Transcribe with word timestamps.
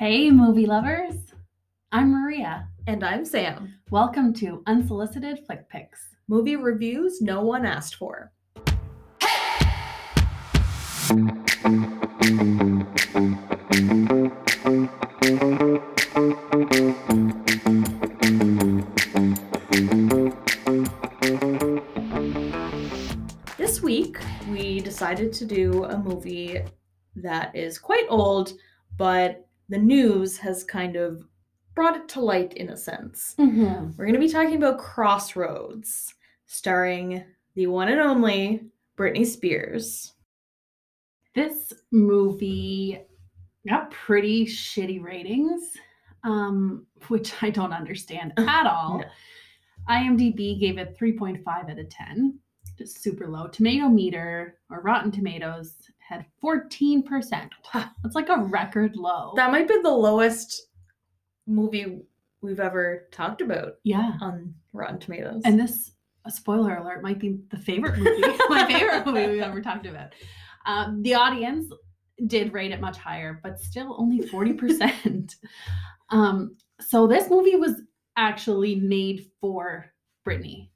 Hey, 0.00 0.30
movie 0.30 0.64
lovers. 0.64 1.14
I'm 1.92 2.10
Maria. 2.10 2.66
And 2.86 3.04
I'm 3.04 3.22
Sam. 3.22 3.74
Welcome 3.90 4.32
to 4.36 4.62
Unsolicited 4.66 5.40
Flick 5.44 5.68
Picks. 5.68 6.16
Movie 6.26 6.56
reviews 6.56 7.20
no 7.20 7.42
one 7.42 7.66
asked 7.66 7.96
for. 7.96 8.32
This 23.58 23.82
week, 23.82 24.16
we 24.48 24.80
decided 24.80 25.34
to 25.34 25.44
do 25.44 25.84
a 25.84 25.98
movie 25.98 26.62
that 27.16 27.54
is 27.54 27.78
quite 27.78 28.06
old, 28.08 28.54
but 28.96 29.46
the 29.70 29.78
news 29.78 30.36
has 30.38 30.64
kind 30.64 30.96
of 30.96 31.24
brought 31.74 31.96
it 31.96 32.08
to 32.08 32.20
light 32.20 32.54
in 32.54 32.70
a 32.70 32.76
sense. 32.76 33.34
Mm-hmm. 33.38 33.92
We're 33.96 34.04
going 34.04 34.14
to 34.14 34.20
be 34.20 34.28
talking 34.28 34.56
about 34.56 34.78
Crossroads, 34.78 36.14
starring 36.46 37.24
the 37.54 37.68
one 37.68 37.88
and 37.88 38.00
only 38.00 38.64
Britney 38.98 39.24
Spears. 39.24 40.12
This 41.34 41.72
movie 41.92 43.00
got 43.68 43.92
pretty 43.92 44.44
shitty 44.44 45.02
ratings, 45.02 45.76
um, 46.24 46.86
which 47.06 47.32
I 47.40 47.50
don't 47.50 47.72
understand 47.72 48.32
at 48.38 48.66
all. 48.66 48.98
No. 48.98 49.04
IMDb 49.88 50.58
gave 50.58 50.78
it 50.78 50.98
3.5 50.98 51.46
out 51.46 51.78
of 51.78 51.88
10, 51.88 52.38
just 52.76 53.00
super 53.02 53.28
low. 53.28 53.46
Tomato 53.46 53.88
meter 53.88 54.58
or 54.68 54.80
Rotten 54.82 55.12
Tomatoes 55.12 55.74
had 56.10 56.26
14%. 56.42 57.50
That's 57.72 58.14
like 58.16 58.28
a 58.28 58.38
record 58.38 58.96
low. 58.96 59.32
That 59.36 59.52
might 59.52 59.68
be 59.68 59.78
the 59.80 59.90
lowest 59.90 60.66
movie 61.46 62.00
we've 62.42 62.58
ever 62.58 63.08
talked 63.12 63.40
about 63.40 63.74
yeah. 63.84 64.14
on 64.20 64.52
Rotten 64.72 64.98
Tomatoes. 64.98 65.42
And 65.44 65.58
this, 65.58 65.92
a 66.24 66.30
spoiler 66.30 66.76
alert, 66.76 67.02
might 67.02 67.20
be 67.20 67.38
the 67.50 67.58
favorite 67.58 67.96
movie, 67.96 68.20
my 68.48 68.66
favorite 68.72 69.06
movie 69.06 69.28
we've 69.28 69.42
ever 69.42 69.60
talked 69.60 69.86
about. 69.86 70.12
Um, 70.66 71.00
the 71.02 71.14
audience 71.14 71.72
did 72.26 72.52
rate 72.52 72.72
it 72.72 72.80
much 72.80 72.98
higher, 72.98 73.40
but 73.42 73.60
still 73.60 73.94
only 73.96 74.26
40%. 74.26 75.36
um, 76.10 76.56
so 76.80 77.06
this 77.06 77.30
movie 77.30 77.56
was 77.56 77.82
actually 78.16 78.74
made 78.74 79.26
for 79.40 79.92
Britney. 80.26 80.70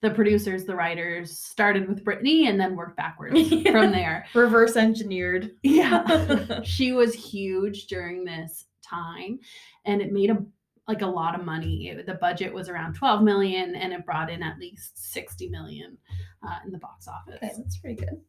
The 0.00 0.10
producers, 0.10 0.64
the 0.64 0.76
writers 0.76 1.36
started 1.36 1.88
with 1.88 2.04
Britney 2.04 2.48
and 2.48 2.58
then 2.60 2.76
worked 2.76 2.96
backwards 2.96 3.34
Yeah. 3.50 3.72
from 3.72 3.90
there. 3.90 4.26
reverse 4.34 4.76
engineered. 4.76 5.50
Yeah. 5.62 6.60
she 6.62 6.92
was 6.92 7.14
huge 7.14 7.86
during 7.88 8.24
this 8.24 8.66
time 8.82 9.40
and 9.84 10.00
it 10.00 10.12
made 10.12 10.30
a 10.30 10.38
like 10.86 11.02
a 11.02 11.06
lot 11.06 11.38
of 11.38 11.44
money. 11.44 11.88
It- 11.88 12.06
the 12.06 12.14
budget 12.14 12.54
was 12.54 12.68
around 12.68 12.94
12 12.94 13.22
million 13.22 13.74
and 13.74 13.92
it 13.92 14.06
brought 14.06 14.30
in 14.30 14.42
at 14.42 14.58
least 14.58 14.96
60 15.12 15.48
million 15.48 15.98
uh, 16.46 16.58
in 16.64 16.70
the 16.70 16.78
box 16.78 17.08
office. 17.08 17.34
Okay, 17.42 17.52
that's 17.58 17.78
pretty 17.78 17.96
good. 17.96 18.20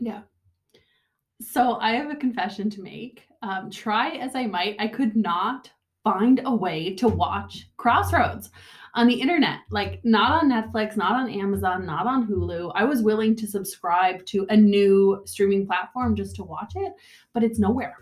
Yeah. 0.00 0.22
So 1.40 1.76
I 1.80 1.92
have 1.92 2.10
a 2.10 2.16
confession 2.16 2.70
to 2.70 2.82
make. 2.82 3.24
Um, 3.42 3.70
try 3.70 4.10
as 4.16 4.34
I 4.34 4.46
might, 4.46 4.76
I 4.78 4.86
could 4.88 5.16
not 5.16 5.70
find 6.04 6.40
a 6.44 6.54
way 6.54 6.94
to 6.96 7.08
watch 7.08 7.68
Crossroads 7.76 8.50
on 8.94 9.06
the 9.06 9.20
internet. 9.20 9.60
Like 9.70 10.00
not 10.04 10.42
on 10.42 10.50
Netflix, 10.50 10.96
not 10.96 11.12
on 11.12 11.30
Amazon, 11.30 11.86
not 11.86 12.06
on 12.06 12.26
Hulu. 12.26 12.72
I 12.74 12.84
was 12.84 13.02
willing 13.02 13.34
to 13.36 13.46
subscribe 13.46 14.24
to 14.26 14.46
a 14.50 14.56
new 14.56 15.22
streaming 15.24 15.66
platform 15.66 16.14
just 16.14 16.36
to 16.36 16.44
watch 16.44 16.74
it, 16.76 16.92
but 17.32 17.42
it's 17.42 17.58
nowhere. 17.58 17.96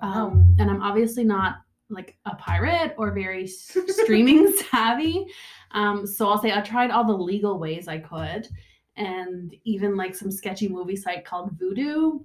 Um, 0.00 0.56
and 0.58 0.70
I'm 0.70 0.82
obviously 0.82 1.24
not 1.24 1.56
like 1.90 2.16
a 2.24 2.34
pirate 2.36 2.94
or 2.96 3.12
very 3.12 3.46
streaming 3.46 4.52
savvy. 4.70 5.26
Um, 5.72 6.06
so 6.06 6.28
I'll 6.28 6.40
say 6.40 6.52
I 6.52 6.60
tried 6.60 6.90
all 6.90 7.04
the 7.04 7.12
legal 7.12 7.58
ways 7.58 7.88
I 7.88 7.98
could, 7.98 8.48
and 8.96 9.54
even 9.64 9.96
like 9.96 10.14
some 10.14 10.30
sketchy 10.30 10.68
movie 10.68 10.96
site 10.96 11.24
called 11.24 11.58
Vudu 11.58 12.22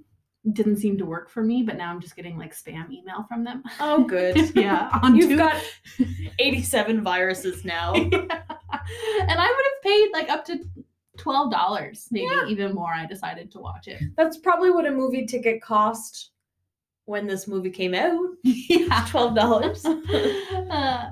didn't 0.53 0.77
seem 0.77 0.97
to 0.97 1.05
work 1.05 1.29
for 1.29 1.43
me. 1.43 1.63
But 1.63 1.77
now 1.77 1.89
I'm 1.91 1.99
just 2.01 2.15
getting 2.15 2.37
like 2.37 2.53
spam 2.55 2.91
email 2.91 3.23
from 3.27 3.43
them. 3.43 3.63
Oh, 3.79 4.03
good. 4.03 4.51
yeah, 4.55 4.89
You've 5.13 5.29
two- 5.29 5.37
got 5.37 5.61
87 6.39 7.01
viruses 7.01 7.63
now. 7.65 7.93
and 7.95 8.11
I 8.11 9.47
would 9.55 9.65
have 9.65 9.83
paid 9.83 10.09
like 10.13 10.29
up 10.29 10.45
to 10.45 10.59
twelve 11.17 11.51
dollars, 11.51 12.07
maybe 12.11 12.27
Yeah. 12.31 12.47
even 12.47 12.73
more. 12.75 12.93
I 12.93 13.05
decided 13.05 13.51
to 13.51 13.59
watch 13.59 13.87
it. 13.87 14.01
That's 14.17 14.37
probably 14.37 14.69
what 14.71 14.85
a 14.85 14.91
movie 14.91 15.25
ticket 15.25 15.61
cost 15.61 16.31
when 17.05 17.25
this 17.27 17.47
movie 17.47 17.69
came 17.69 17.93
out. 17.93 18.19
yeah, 18.43 19.05
$12. 19.07 20.69
uh, 20.71 21.09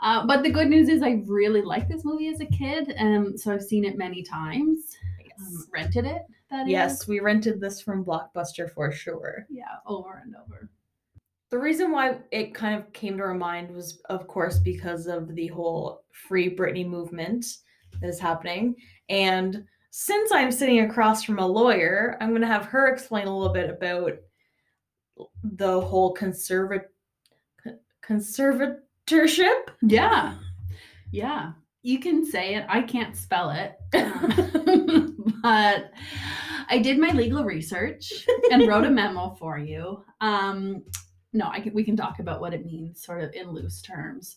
uh, 0.00 0.26
but 0.26 0.42
the 0.42 0.50
good 0.50 0.68
news 0.68 0.88
is 0.88 1.02
I 1.02 1.22
really 1.26 1.60
liked 1.62 1.88
this 1.90 2.04
movie 2.04 2.28
as 2.28 2.40
a 2.40 2.46
kid, 2.46 2.94
um, 2.98 3.36
so 3.36 3.52
I've 3.52 3.62
seen 3.62 3.84
it 3.84 3.98
many 3.98 4.22
times. 4.22 4.96
Um, 5.40 5.66
rented 5.72 6.04
it. 6.06 6.22
That 6.54 6.66
is. 6.66 6.70
Yes, 6.70 7.08
we 7.08 7.18
rented 7.18 7.60
this 7.60 7.80
from 7.80 8.04
Blockbuster 8.04 8.70
for 8.70 8.92
sure. 8.92 9.44
Yeah, 9.50 9.74
over 9.88 10.22
and 10.24 10.36
over. 10.36 10.70
The 11.50 11.58
reason 11.58 11.90
why 11.90 12.18
it 12.30 12.54
kind 12.54 12.78
of 12.80 12.92
came 12.92 13.16
to 13.16 13.24
our 13.24 13.34
mind 13.34 13.74
was, 13.74 14.00
of 14.08 14.28
course, 14.28 14.60
because 14.60 15.08
of 15.08 15.34
the 15.34 15.48
whole 15.48 16.04
Free 16.12 16.54
Britney 16.54 16.86
movement 16.86 17.44
that 18.00 18.06
is 18.06 18.20
happening. 18.20 18.76
And 19.08 19.64
since 19.90 20.30
I'm 20.30 20.52
sitting 20.52 20.78
across 20.78 21.24
from 21.24 21.40
a 21.40 21.46
lawyer, 21.46 22.16
I'm 22.20 22.28
going 22.28 22.40
to 22.42 22.46
have 22.46 22.66
her 22.66 22.86
explain 22.86 23.26
a 23.26 23.36
little 23.36 23.52
bit 23.52 23.68
about 23.68 24.12
the 25.42 25.80
whole 25.80 26.14
conserva- 26.14 26.84
conservatorship. 28.00 29.70
Yeah, 29.82 30.36
yeah. 31.10 31.50
You 31.82 31.98
can 31.98 32.24
say 32.24 32.54
it. 32.54 32.64
I 32.68 32.82
can't 32.82 33.16
spell 33.16 33.50
it, 33.50 33.76
but 35.42 35.90
I 36.68 36.78
did 36.78 36.98
my 36.98 37.10
legal 37.10 37.44
research 37.44 38.12
and 38.50 38.66
wrote 38.66 38.84
a 38.84 38.90
memo 38.90 39.36
for 39.38 39.58
you. 39.58 40.04
Um, 40.20 40.84
no, 41.32 41.48
I 41.50 41.60
can, 41.60 41.74
we 41.74 41.84
can 41.84 41.96
talk 41.96 42.18
about 42.20 42.40
what 42.40 42.54
it 42.54 42.64
means, 42.64 43.04
sort 43.04 43.22
of 43.22 43.32
in 43.34 43.50
loose 43.50 43.82
terms. 43.82 44.36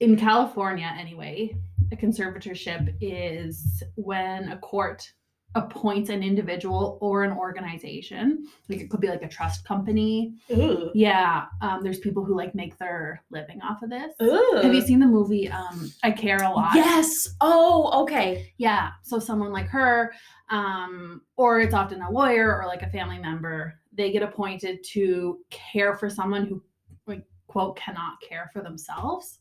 In 0.00 0.16
California, 0.16 0.92
anyway, 0.98 1.56
a 1.92 1.96
conservatorship 1.96 2.94
is 3.00 3.82
when 3.94 4.50
a 4.50 4.58
court 4.58 5.10
appoints 5.56 6.10
an 6.10 6.22
individual 6.22 6.98
or 7.00 7.24
an 7.24 7.32
organization. 7.32 8.46
Like 8.68 8.80
it 8.80 8.90
could 8.90 9.00
be 9.00 9.08
like 9.08 9.22
a 9.22 9.28
trust 9.28 9.64
company. 9.64 10.34
Ooh. 10.52 10.90
Yeah, 10.94 11.46
um, 11.62 11.82
there's 11.82 11.98
people 11.98 12.24
who 12.24 12.36
like 12.36 12.54
make 12.54 12.78
their 12.78 13.24
living 13.30 13.60
off 13.62 13.82
of 13.82 13.90
this. 13.90 14.14
Ooh. 14.22 14.60
Have 14.62 14.74
you 14.74 14.82
seen 14.82 15.00
the 15.00 15.06
movie 15.06 15.48
um, 15.48 15.90
I 16.04 16.10
Care 16.12 16.42
a 16.42 16.50
Lot? 16.50 16.74
Yes. 16.74 17.30
Oh, 17.40 18.02
okay. 18.02 18.52
Yeah. 18.58 18.90
So 19.02 19.18
someone 19.18 19.50
like 19.50 19.66
her, 19.68 20.12
um, 20.50 21.22
or 21.36 21.60
it's 21.60 21.74
often 21.74 22.02
a 22.02 22.10
lawyer 22.10 22.54
or 22.54 22.66
like 22.66 22.82
a 22.82 22.90
family 22.90 23.18
member, 23.18 23.80
they 23.92 24.12
get 24.12 24.22
appointed 24.22 24.84
to 24.92 25.38
care 25.50 25.94
for 25.94 26.10
someone 26.10 26.44
who, 26.46 26.62
like, 27.06 27.24
quote, 27.46 27.76
cannot 27.76 28.20
care 28.20 28.50
for 28.52 28.62
themselves. 28.62 29.38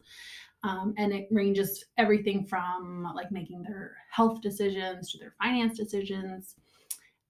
Um, 0.66 0.96
and 0.98 1.14
it 1.14 1.28
ranges 1.30 1.86
everything 2.00 2.44
from 2.44 3.08
like 3.16 3.32
making 3.32 3.62
their 3.62 3.96
health 4.10 4.42
decisions 4.42 5.12
to 5.12 5.20
their 5.20 5.36
finance 5.38 5.78
decisions. 5.78 6.56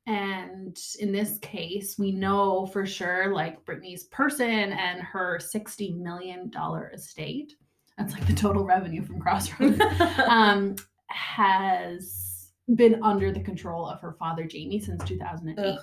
And 0.08 0.80
in 1.00 1.12
this 1.12 1.38
case, 1.40 2.00
we 2.00 2.14
know 2.14 2.68
for 2.68 2.86
sure 2.86 3.34
like 3.34 3.66
Britney's 3.66 4.06
person 4.06 4.72
and 4.72 5.02
her 5.02 5.38
$60 5.42 5.98
million 5.98 6.50
estate. 6.94 7.56
That's 7.98 8.14
like 8.14 8.26
the 8.26 8.34
total 8.34 8.64
revenue 8.64 9.04
from 9.04 9.20
Crossroads 9.20 9.82
um, 10.30 10.78
has 11.08 12.52
been 12.76 13.04
under 13.04 13.34
the 13.34 13.42
control 13.42 13.86
of 13.86 14.00
her 14.00 14.14
father 14.14 14.46
Jamie 14.46 14.80
since 14.80 15.04
2008. 15.04 15.62
Ugh. 15.62 15.80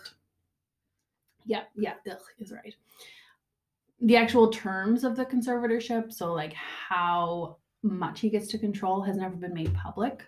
Yeah, 1.44 1.64
yeah, 1.76 1.94
ugh 2.10 2.18
is 2.38 2.50
right. 2.50 2.74
The 4.02 4.16
actual 4.16 4.48
terms 4.50 5.04
of 5.04 5.14
the 5.16 5.24
conservatorship, 5.24 6.12
so 6.12 6.32
like 6.32 6.52
how 6.54 7.56
much 7.82 8.20
he 8.20 8.30
gets 8.30 8.48
to 8.48 8.58
control, 8.58 9.00
has 9.02 9.16
never 9.16 9.36
been 9.36 9.54
made 9.54 9.72
public. 9.74 10.24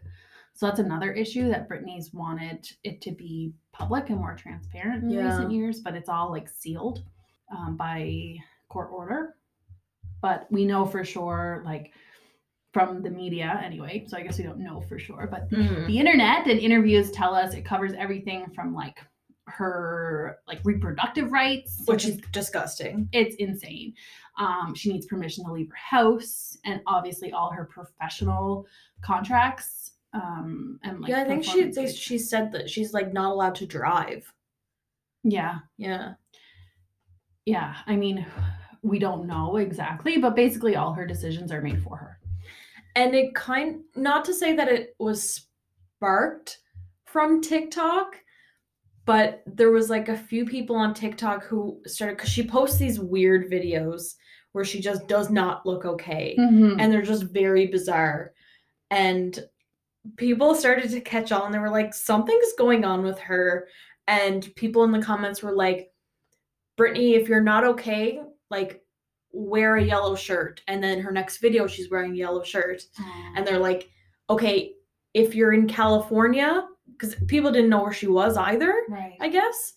So 0.54 0.66
that's 0.66 0.78
another 0.78 1.12
issue 1.12 1.48
that 1.48 1.68
Britney's 1.68 2.12
wanted 2.14 2.68
it 2.84 3.00
to 3.02 3.10
be 3.10 3.52
public 3.72 4.10
and 4.10 4.18
more 4.18 4.36
transparent 4.36 5.02
in 5.02 5.10
Yeah. 5.10 5.26
recent 5.26 5.50
years, 5.50 5.80
but 5.80 5.94
it's 5.94 6.08
all 6.08 6.30
like 6.30 6.48
sealed 6.48 7.02
um, 7.54 7.76
by 7.76 8.36
court 8.68 8.90
order. 8.92 9.34
But 10.22 10.46
we 10.50 10.64
know 10.64 10.86
for 10.86 11.04
sure, 11.04 11.62
like 11.66 11.92
from 12.72 13.02
the 13.02 13.10
media 13.10 13.60
anyway. 13.64 14.04
So 14.06 14.16
I 14.16 14.22
guess 14.22 14.38
we 14.38 14.44
don't 14.44 14.58
know 14.58 14.80
for 14.88 14.98
sure, 14.98 15.28
but 15.30 15.50
Mm. 15.50 15.86
the 15.86 15.98
internet 15.98 16.46
and 16.46 16.60
interviews 16.60 17.10
tell 17.10 17.34
us 17.34 17.54
it 17.54 17.64
covers 17.64 17.92
everything 17.94 18.46
from 18.54 18.72
like 18.74 19.00
her 19.46 20.38
like 20.48 20.60
reproductive 20.64 21.30
rights 21.32 21.82
Which 21.86 22.06
is 22.06 22.18
disgusting. 22.32 23.08
it's 23.12 23.36
insane 23.36 23.94
um, 24.38 24.74
she 24.74 24.92
needs 24.92 25.06
permission 25.06 25.44
to 25.44 25.52
leave 25.52 25.68
her 25.68 25.76
house 25.98 26.56
and 26.64 26.80
obviously 26.86 27.32
all 27.32 27.50
her 27.50 27.64
professional 27.66 28.66
contracts 29.02 29.92
um, 30.14 30.78
and 30.84 31.00
like 31.00 31.10
yeah, 31.10 31.22
I 31.22 31.24
think 31.24 31.42
she 31.44 31.64
they, 31.64 31.92
she 31.92 32.18
said 32.18 32.52
that 32.52 32.70
she's 32.70 32.92
like 32.94 33.12
not 33.12 33.32
allowed 33.32 33.56
to 33.56 33.66
drive. 33.66 34.32
yeah 35.24 35.58
Yeah. 35.76 36.14
yeah, 37.46 37.74
I 37.86 37.96
mean, 37.96 38.24
we 38.82 38.98
don't 39.00 39.26
know 39.26 39.56
exactly, 39.56 40.18
but 40.18 40.36
basically 40.36 40.76
all 40.76 40.92
her 40.92 41.04
decisions 41.06 41.50
are 41.50 41.60
made 41.60 41.82
for 41.82 41.96
her. 41.96 42.18
And 42.94 43.14
it 43.14 43.34
kind 43.34 43.80
not 43.96 44.24
to 44.26 44.34
say 44.34 44.54
that 44.54 44.68
it 44.68 44.94
was 45.00 45.48
sparked 45.96 46.58
from 47.06 47.40
TikTok, 47.40 48.16
but 49.04 49.42
there 49.46 49.70
was 49.70 49.90
like 49.90 50.08
a 50.08 50.16
few 50.16 50.44
people 50.46 50.76
on 50.76 50.94
TikTok 50.94 51.44
who 51.44 51.80
started 51.86 52.16
because 52.16 52.30
she 52.30 52.46
posts 52.46 52.78
these 52.78 52.98
weird 53.00 53.50
videos 53.50 54.14
where 54.52 54.64
she 54.64 54.80
just 54.80 55.06
does 55.08 55.30
not 55.30 55.66
look 55.66 55.84
okay 55.84 56.36
Mhm. 56.38 56.76
and 56.80 56.92
they're 56.92 57.02
just 57.02 57.24
very 57.24 57.66
bizarre. 57.66 58.32
And 58.90 59.38
people 60.16 60.54
started 60.54 60.90
to 60.90 61.00
catch 61.00 61.32
on. 61.32 61.50
They 61.50 61.58
were 61.58 61.70
like, 61.70 61.92
something's 61.94 62.52
going 62.56 62.84
on 62.84 63.02
with 63.02 63.18
her. 63.20 63.66
And 64.06 64.54
people 64.54 64.84
in 64.84 64.92
the 64.92 65.02
comments 65.02 65.42
were 65.42 65.52
like, 65.54 65.90
Britney, 66.78 67.14
if 67.14 67.28
you're 67.28 67.40
not 67.42 67.64
okay, 67.64 68.20
like 68.50 68.82
wear 69.32 69.76
a 69.76 69.82
yellow 69.82 70.14
shirt. 70.14 70.60
And 70.68 70.82
then 70.82 71.00
her 71.00 71.10
next 71.10 71.38
video, 71.38 71.66
she's 71.66 71.90
wearing 71.90 72.12
a 72.12 72.16
yellow 72.16 72.42
shirt. 72.44 72.82
And 73.36 73.46
they're 73.46 73.58
like, 73.58 73.88
okay, 74.30 74.74
if 75.14 75.34
you're 75.34 75.52
in 75.52 75.66
California, 75.66 76.66
because 76.98 77.14
people 77.26 77.52
didn't 77.52 77.70
know 77.70 77.82
where 77.82 77.92
she 77.92 78.06
was 78.06 78.36
either, 78.36 78.74
right. 78.88 79.16
I 79.20 79.28
guess. 79.28 79.74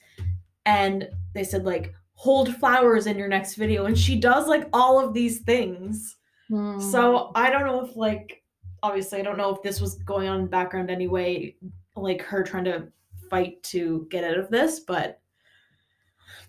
And 0.66 1.10
they 1.34 1.44
said, 1.44 1.66
like, 1.66 1.94
hold 2.14 2.56
flowers 2.56 3.06
in 3.06 3.18
your 3.18 3.28
next 3.28 3.56
video. 3.56 3.86
And 3.86 3.98
she 3.98 4.16
does 4.20 4.48
like 4.48 4.68
all 4.74 5.00
of 5.00 5.14
these 5.14 5.42
things. 5.42 6.16
Mm. 6.52 6.82
So 6.82 7.32
I 7.36 7.50
don't 7.52 7.66
know 7.66 7.86
if 7.86 7.96
like 7.96 8.42
obviously 8.82 9.20
I 9.20 9.22
don't 9.22 9.38
know 9.38 9.54
if 9.54 9.62
this 9.62 9.80
was 9.80 9.96
going 9.96 10.28
on 10.28 10.40
in 10.40 10.44
the 10.46 10.50
background 10.50 10.90
anyway, 10.90 11.56
like 11.96 12.22
her 12.24 12.44
trying 12.44 12.66
to 12.66 12.88
fight 13.30 13.62
to 13.64 14.08
get 14.10 14.24
out 14.24 14.40
of 14.40 14.50
this, 14.50 14.80
but 14.80 15.20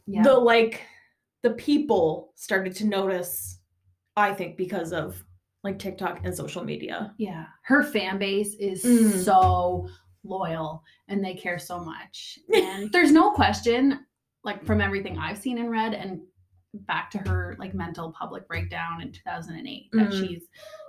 yeah. 0.07 0.23
the 0.23 0.33
like 0.33 0.83
the 1.43 1.51
people 1.51 2.33
started 2.35 2.75
to 2.77 2.87
notice, 2.87 3.59
I 4.17 4.33
think, 4.33 4.57
because 4.57 4.93
of 4.93 5.23
like 5.65 5.79
TikTok 5.79 6.21
and 6.25 6.35
social 6.35 6.65
media. 6.65 7.15
Yeah, 7.19 7.45
her 7.63 7.83
fan 7.83 8.19
base 8.19 8.55
is 8.55 8.85
Mm. 8.85 9.25
so 9.25 9.89
loyal 10.25 10.83
and 11.09 11.25
they 11.25 11.35
care 11.35 11.59
so 11.59 11.79
much. 11.81 12.39
And 12.55 12.91
there's 12.93 13.13
no 13.13 13.31
question, 13.33 14.01
like 14.45 14.65
from 14.65 14.81
everything 14.81 15.19
I've 15.19 15.39
seen 15.39 15.59
and 15.59 15.71
read, 15.71 15.95
and 15.95 16.21
back 16.75 17.11
to 17.13 17.19
her 17.19 17.57
like 17.59 17.75
mental 17.75 18.13
public 18.13 18.47
breakdown 18.47 19.01
in 19.01 19.11
2008, 19.13 19.89
that 19.93 20.11
Mm. 20.11 20.21
she's 20.21 20.43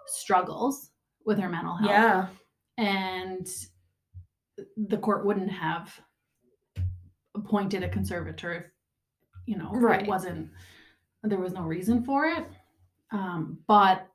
struggles 0.07 0.91
with 1.25 1.39
her 1.39 1.49
mental 1.49 1.75
health. 1.75 1.89
Yeah. 1.89 2.27
And 2.77 3.47
the 4.77 4.97
court 4.97 5.25
wouldn't 5.25 5.51
have 5.51 5.99
appointed 7.35 7.83
a 7.83 7.89
conservator 7.89 8.51
if, 8.53 8.65
you 9.45 9.57
know, 9.57 9.71
Right. 9.71 10.01
it 10.01 10.07
wasn't, 10.07 10.49
there 11.23 11.39
was 11.39 11.53
no 11.53 11.61
reason 11.63 12.03
for 12.03 12.25
it. 12.25 12.45
Um, 13.11 13.59
but 13.67 14.07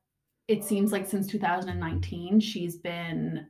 it 0.49 0.63
seems 0.65 0.93
like 0.93 1.07
since 1.07 1.27
2019, 1.27 2.41
she's 2.41 2.77
been 2.77 3.47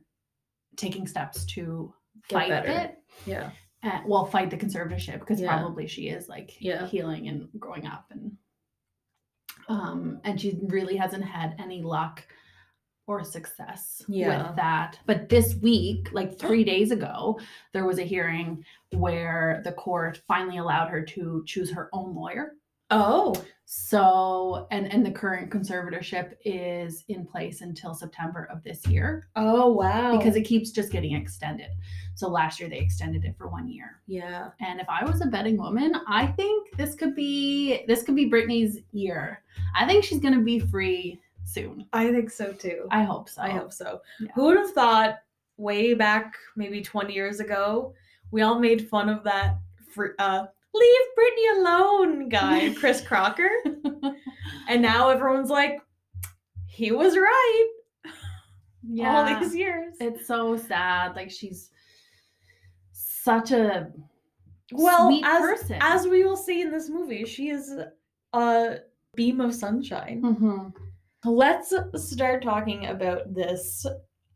taking 0.77 1.07
steps 1.07 1.45
to 1.45 1.93
Get 2.27 2.33
fight 2.35 2.49
better. 2.49 2.69
it. 2.69 2.97
Yeah. 3.25 3.51
Uh, 3.83 4.01
well, 4.05 4.25
fight 4.25 4.49
the 4.49 4.57
conservatorship 4.57 5.19
because 5.19 5.39
Yeah. 5.39 5.57
probably 5.57 5.87
she 5.87 6.09
is 6.09 6.27
like 6.27 6.59
Yeah. 6.59 6.87
healing 6.87 7.27
and 7.27 7.49
growing 7.59 7.85
up 7.85 8.05
and 8.11 8.37
um 9.67 10.19
and 10.23 10.39
she 10.39 10.59
really 10.63 10.95
hasn't 10.95 11.23
had 11.23 11.55
any 11.59 11.81
luck 11.81 12.23
or 13.07 13.23
success 13.23 14.03
Yeah. 14.07 14.47
with 14.47 14.55
that. 14.57 14.99
But 15.05 15.29
this 15.29 15.55
week, 15.55 16.11
like 16.11 16.37
three 16.39 16.63
days 16.63 16.91
ago, 16.91 17.39
there 17.73 17.85
was 17.85 17.99
a 17.99 18.03
hearing 18.03 18.65
where 18.91 19.61
the 19.63 19.71
court 19.73 20.21
finally 20.27 20.57
allowed 20.57 20.89
her 20.89 21.03
to 21.03 21.43
choose 21.45 21.71
her 21.71 21.89
own 21.93 22.15
lawyer. 22.15 22.55
Oh. 22.91 23.33
So 23.67 24.67
and 24.69 24.91
and 24.93 25.03
the 25.03 25.11
current 25.11 25.49
conservatorship 25.49 26.33
is 26.45 27.03
in 27.07 27.25
place 27.25 27.61
until 27.61 27.95
September 27.95 28.47
of 28.51 28.63
this 28.63 28.85
year 28.87 29.27
Oh 29.35 29.71
wow. 29.71 30.15
because 30.17 30.35
it 30.35 30.43
keeps 30.43 30.69
just 30.71 30.91
getting 30.91 31.15
extended. 31.15 31.69
So 32.13 32.29
last 32.29 32.59
year 32.59 32.69
they 32.69 32.77
extended 32.77 33.25
it 33.25 33.35
for 33.37 33.47
one 33.49 33.67
year. 33.67 34.01
yeah. 34.07 34.49
And 34.61 34.79
if 34.79 34.87
I 34.87 35.03
was 35.03 35.21
a 35.21 35.25
betting 35.25 35.57
woman, 35.57 35.93
I 36.07 36.27
think 36.27 36.77
this 36.77 36.93
could 36.93 37.15
be 37.15 37.83
this 37.87 38.03
could 38.03 38.15
be 38.15 38.29
Britney's 38.29 38.79
year. 38.91 39.41
I 39.75 39.87
think 39.87 40.03
she's 40.03 40.19
gonna 40.19 40.41
be 40.41 40.59
free 40.59 41.19
soon. 41.43 41.87
I 41.91 42.11
think 42.11 42.29
so 42.29 42.53
too. 42.53 42.87
I 42.91 43.03
hope 43.03 43.27
so. 43.29 43.41
I 43.41 43.49
hope 43.49 43.73
so. 43.73 43.99
Yeah. 44.19 44.29
Who 44.35 44.43
would 44.45 44.57
have 44.57 44.71
thought 44.71 45.19
way 45.57 45.95
back 45.95 46.35
maybe 46.55 46.81
20 46.81 47.13
years 47.13 47.39
ago, 47.39 47.93
we 48.31 48.43
all 48.43 48.59
made 48.59 48.87
fun 48.87 49.09
of 49.09 49.23
that 49.23 49.57
fr- 49.91 50.15
uh 50.19 50.45
leave 50.79 51.01
Britney 51.17 51.59
alone 51.59 52.29
guy, 52.29 52.73
Chris 52.79 53.01
Crocker. 53.01 53.49
And 54.67 54.81
now 54.81 55.09
everyone's 55.09 55.49
like, 55.49 55.79
he 56.67 56.91
was 56.91 57.15
right 57.17 57.67
yeah. 58.83 59.17
all 59.17 59.39
these 59.39 59.55
years. 59.55 59.95
It's 59.99 60.27
so 60.27 60.57
sad. 60.57 61.15
Like 61.15 61.31
she's 61.31 61.69
such 62.91 63.51
a 63.51 63.91
well, 64.71 65.07
sweet 65.07 65.23
as, 65.25 65.41
person. 65.41 65.77
as 65.81 66.07
we 66.07 66.23
will 66.23 66.37
see 66.37 66.61
in 66.61 66.71
this 66.71 66.89
movie, 66.89 67.25
she 67.25 67.49
is 67.49 67.73
a 68.33 68.77
beam 69.15 69.39
of 69.41 69.53
sunshine. 69.53 70.21
Mhm. 70.21 70.73
Let's 71.23 71.73
start 71.95 72.43
talking 72.43 72.87
about 72.87 73.33
this 73.33 73.85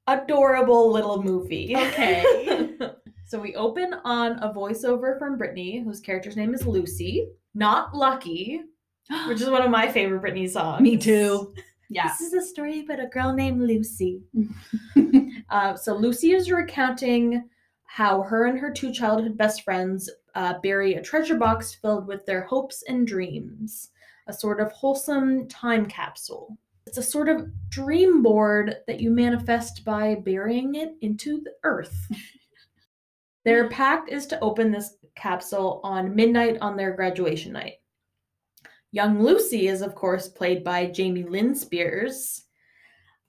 adorable 0.07 0.91
little 0.91 1.21
movie. 1.21 1.75
Okay. 1.75 2.69
so 3.29 3.39
we 3.39 3.53
open 3.53 3.93
on 4.05 4.39
a 4.39 4.51
voiceover 4.51 5.19
from 5.19 5.37
Britney, 5.37 5.83
whose 5.83 5.99
character's 5.99 6.35
name 6.35 6.55
is 6.55 6.65
Lucy, 6.65 7.29
not 7.53 7.93
Lucky, 7.93 8.61
which 9.27 9.39
is 9.39 9.51
one 9.51 9.61
of 9.61 9.69
my 9.69 9.87
favorite 9.87 10.23
Britney 10.23 10.49
songs. 10.49 10.81
Me 10.81 10.97
too. 10.97 11.53
Yeah. 11.91 12.07
This 12.07 12.21
is 12.21 12.33
a 12.33 12.41
story 12.41 12.79
about 12.79 12.99
a 12.99 13.05
girl 13.05 13.31
named 13.31 13.61
Lucy. 13.61 14.23
Uh, 15.51 15.75
so 15.75 15.95
Lucy 15.95 16.33
is 16.33 16.51
recounting 16.51 17.43
how 17.85 18.21
her 18.21 18.45
and 18.45 18.59
her 18.59 18.69
two 18.69 18.91
childhood 18.91 19.35
best 19.35 19.63
friends 19.63 20.07
uh, 20.35 20.53
bury 20.61 20.93
a 20.93 21.01
treasure 21.01 21.37
box 21.37 21.73
filled 21.73 22.05
with 22.05 22.23
their 22.27 22.43
hopes 22.43 22.83
and 22.87 23.07
dreams, 23.07 23.89
a 24.27 24.33
sort 24.33 24.61
of 24.61 24.71
wholesome 24.71 25.47
time 25.47 25.87
capsule. 25.87 26.55
It's 26.85 26.99
a 26.99 27.03
sort 27.03 27.29
of 27.29 27.47
dream 27.69 28.21
board 28.21 28.75
that 28.85 28.99
you 28.99 29.09
manifest 29.09 29.83
by 29.83 30.21
burying 30.23 30.75
it 30.75 30.93
into 31.01 31.41
the 31.41 31.53
earth. 31.63 32.11
their 33.45 33.69
pact 33.69 34.09
is 34.09 34.25
to 34.27 34.39
open 34.39 34.71
this 34.71 34.95
capsule 35.15 35.81
on 35.83 36.15
midnight 36.15 36.57
on 36.61 36.75
their 36.75 36.93
graduation 36.93 37.53
night. 37.53 37.75
Young 38.91 39.21
Lucy 39.23 39.67
is, 39.67 39.81
of 39.81 39.95
course, 39.95 40.27
played 40.27 40.63
by 40.63 40.87
Jamie 40.87 41.23
Lynn 41.23 41.53
Spears, 41.53 42.45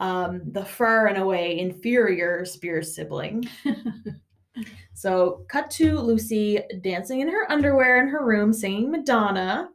um, 0.01 0.41
the 0.53 0.65
far 0.65 1.09
and 1.09 1.19
away 1.19 1.59
inferior 1.59 2.45
Spears 2.45 2.95
sibling. 2.95 3.45
so, 4.95 5.45
cut 5.49 5.71
to 5.73 5.99
Lucy 5.99 6.61
dancing 6.81 7.21
in 7.21 7.29
her 7.29 7.51
underwear 7.53 8.03
in 8.03 8.09
her 8.09 8.25
room, 8.25 8.53
singing 8.53 8.91
Madonna. 8.91 9.69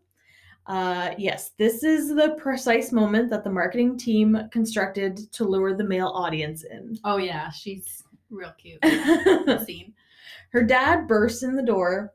Uh, 0.66 1.14
yes, 1.20 1.52
this 1.60 1.84
is 1.84 2.10
the 2.10 2.36
precise 2.40 2.92
moment 2.92 3.30
that 3.30 3.44
the 3.44 3.52
marketing 3.52 3.96
team 3.98 4.50
constructed 4.52 5.32
to 5.32 5.44
lure 5.44 5.76
the 5.76 5.84
male 5.84 6.12
audience 6.16 6.64
in. 6.64 6.98
oh 7.04 7.18
yeah, 7.18 7.52
she's 7.52 8.04
real 8.32 8.54
cute. 8.58 8.84
Scene. 9.66 9.94
Her 10.52 10.64
dad 10.64 11.08
bursts 11.08 11.44
in 11.44 11.56
the 11.56 11.64
door, 11.64 12.14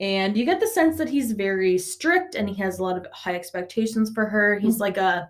and 0.00 0.36
you 0.36 0.44
get 0.44 0.60
the 0.60 0.66
sense 0.66 0.96
that 0.98 1.08
he's 1.08 1.32
very 1.32 1.76
strict 1.78 2.34
and 2.34 2.48
he 2.48 2.54
has 2.56 2.78
a 2.78 2.82
lot 2.82 2.96
of 2.96 3.06
high 3.12 3.34
expectations 3.34 4.10
for 4.14 4.26
her. 4.26 4.58
He's 4.58 4.76
Mhm. 4.76 4.80
like 4.80 4.96
a, 4.96 5.28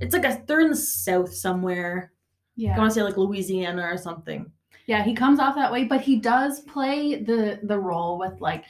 it's 0.00 0.12
like 0.14 0.24
a, 0.24 0.42
they're 0.46 0.60
in 0.60 0.70
the 0.70 0.76
south 0.76 1.32
somewhere. 1.34 2.12
Yeah. 2.56 2.74
I 2.74 2.78
want 2.78 2.90
to 2.90 2.94
say 2.94 3.02
like 3.02 3.16
Louisiana 3.16 3.82
or 3.82 3.96
something. 3.96 4.50
Yeah, 4.86 5.02
he 5.04 5.14
comes 5.14 5.38
off 5.38 5.54
that 5.54 5.70
way, 5.72 5.84
but 5.84 6.00
he 6.00 6.16
does 6.16 6.60
play 6.62 7.22
the 7.22 7.60
the 7.62 7.78
role 7.78 8.18
with 8.18 8.40
like 8.40 8.64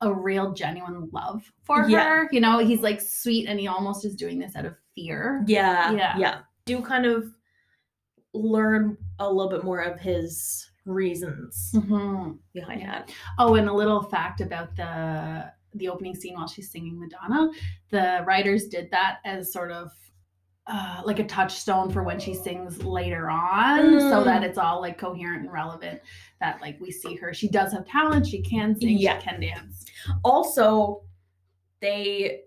a 0.00 0.12
real 0.12 0.52
genuine 0.52 1.08
love 1.12 1.42
for 1.64 1.88
Yeah. 1.88 2.04
her. 2.04 2.28
You 2.32 2.40
know, 2.40 2.58
he's 2.58 2.80
like 2.80 3.00
sweet 3.00 3.46
and 3.48 3.58
he 3.60 3.66
almost 3.68 4.04
is 4.04 4.14
doing 4.16 4.38
this 4.38 4.56
out 4.56 4.64
of 4.64 4.74
fear. 4.94 5.44
Yeah. 5.46 5.92
Yeah. 5.92 6.16
Yeah. 6.16 6.38
Do 6.64 6.80
kind 6.80 7.04
of 7.04 7.32
learn 8.32 8.96
a 9.18 9.30
little 9.30 9.50
bit 9.50 9.64
more 9.64 9.80
of 9.80 9.98
his 10.00 10.70
reasons 10.88 11.70
Mhm. 11.74 12.38
behind 12.52 12.80
Yeah. 12.80 12.90
that. 13.00 13.12
Oh, 13.38 13.54
and 13.54 13.68
a 13.68 13.72
little 13.72 14.02
fact 14.02 14.40
about 14.40 14.74
the 14.76 15.52
the 15.74 15.88
opening 15.88 16.14
scene 16.14 16.34
while 16.34 16.48
she's 16.48 16.70
singing 16.70 16.98
Madonna, 16.98 17.50
the 17.90 18.24
writers 18.26 18.68
did 18.68 18.90
that 18.90 19.18
as 19.24 19.52
sort 19.52 19.70
of 19.70 19.92
uh, 20.70 21.00
like 21.06 21.18
a 21.18 21.24
touchstone 21.24 21.90
for 21.90 22.02
when 22.02 22.18
she 22.20 22.34
sings 22.34 22.82
later 22.84 23.30
on, 23.30 23.98
so 24.00 24.20
Mm. 24.20 24.24
that 24.24 24.42
it's 24.44 24.58
all 24.58 24.82
like 24.82 24.98
coherent 24.98 25.42
and 25.44 25.52
relevant. 25.52 25.98
That 26.40 26.60
like 26.60 26.78
we 26.80 26.90
see 26.90 27.14
her, 27.16 27.32
she 27.32 27.48
does 27.48 27.72
have 27.72 27.86
talent, 27.86 28.26
she 28.26 28.42
can 28.42 28.78
sing, 28.78 28.98
Yeah. 28.98 29.18
she 29.18 29.28
can 29.28 29.40
dance. 29.40 29.86
Also, 30.24 31.04
they 31.80 32.42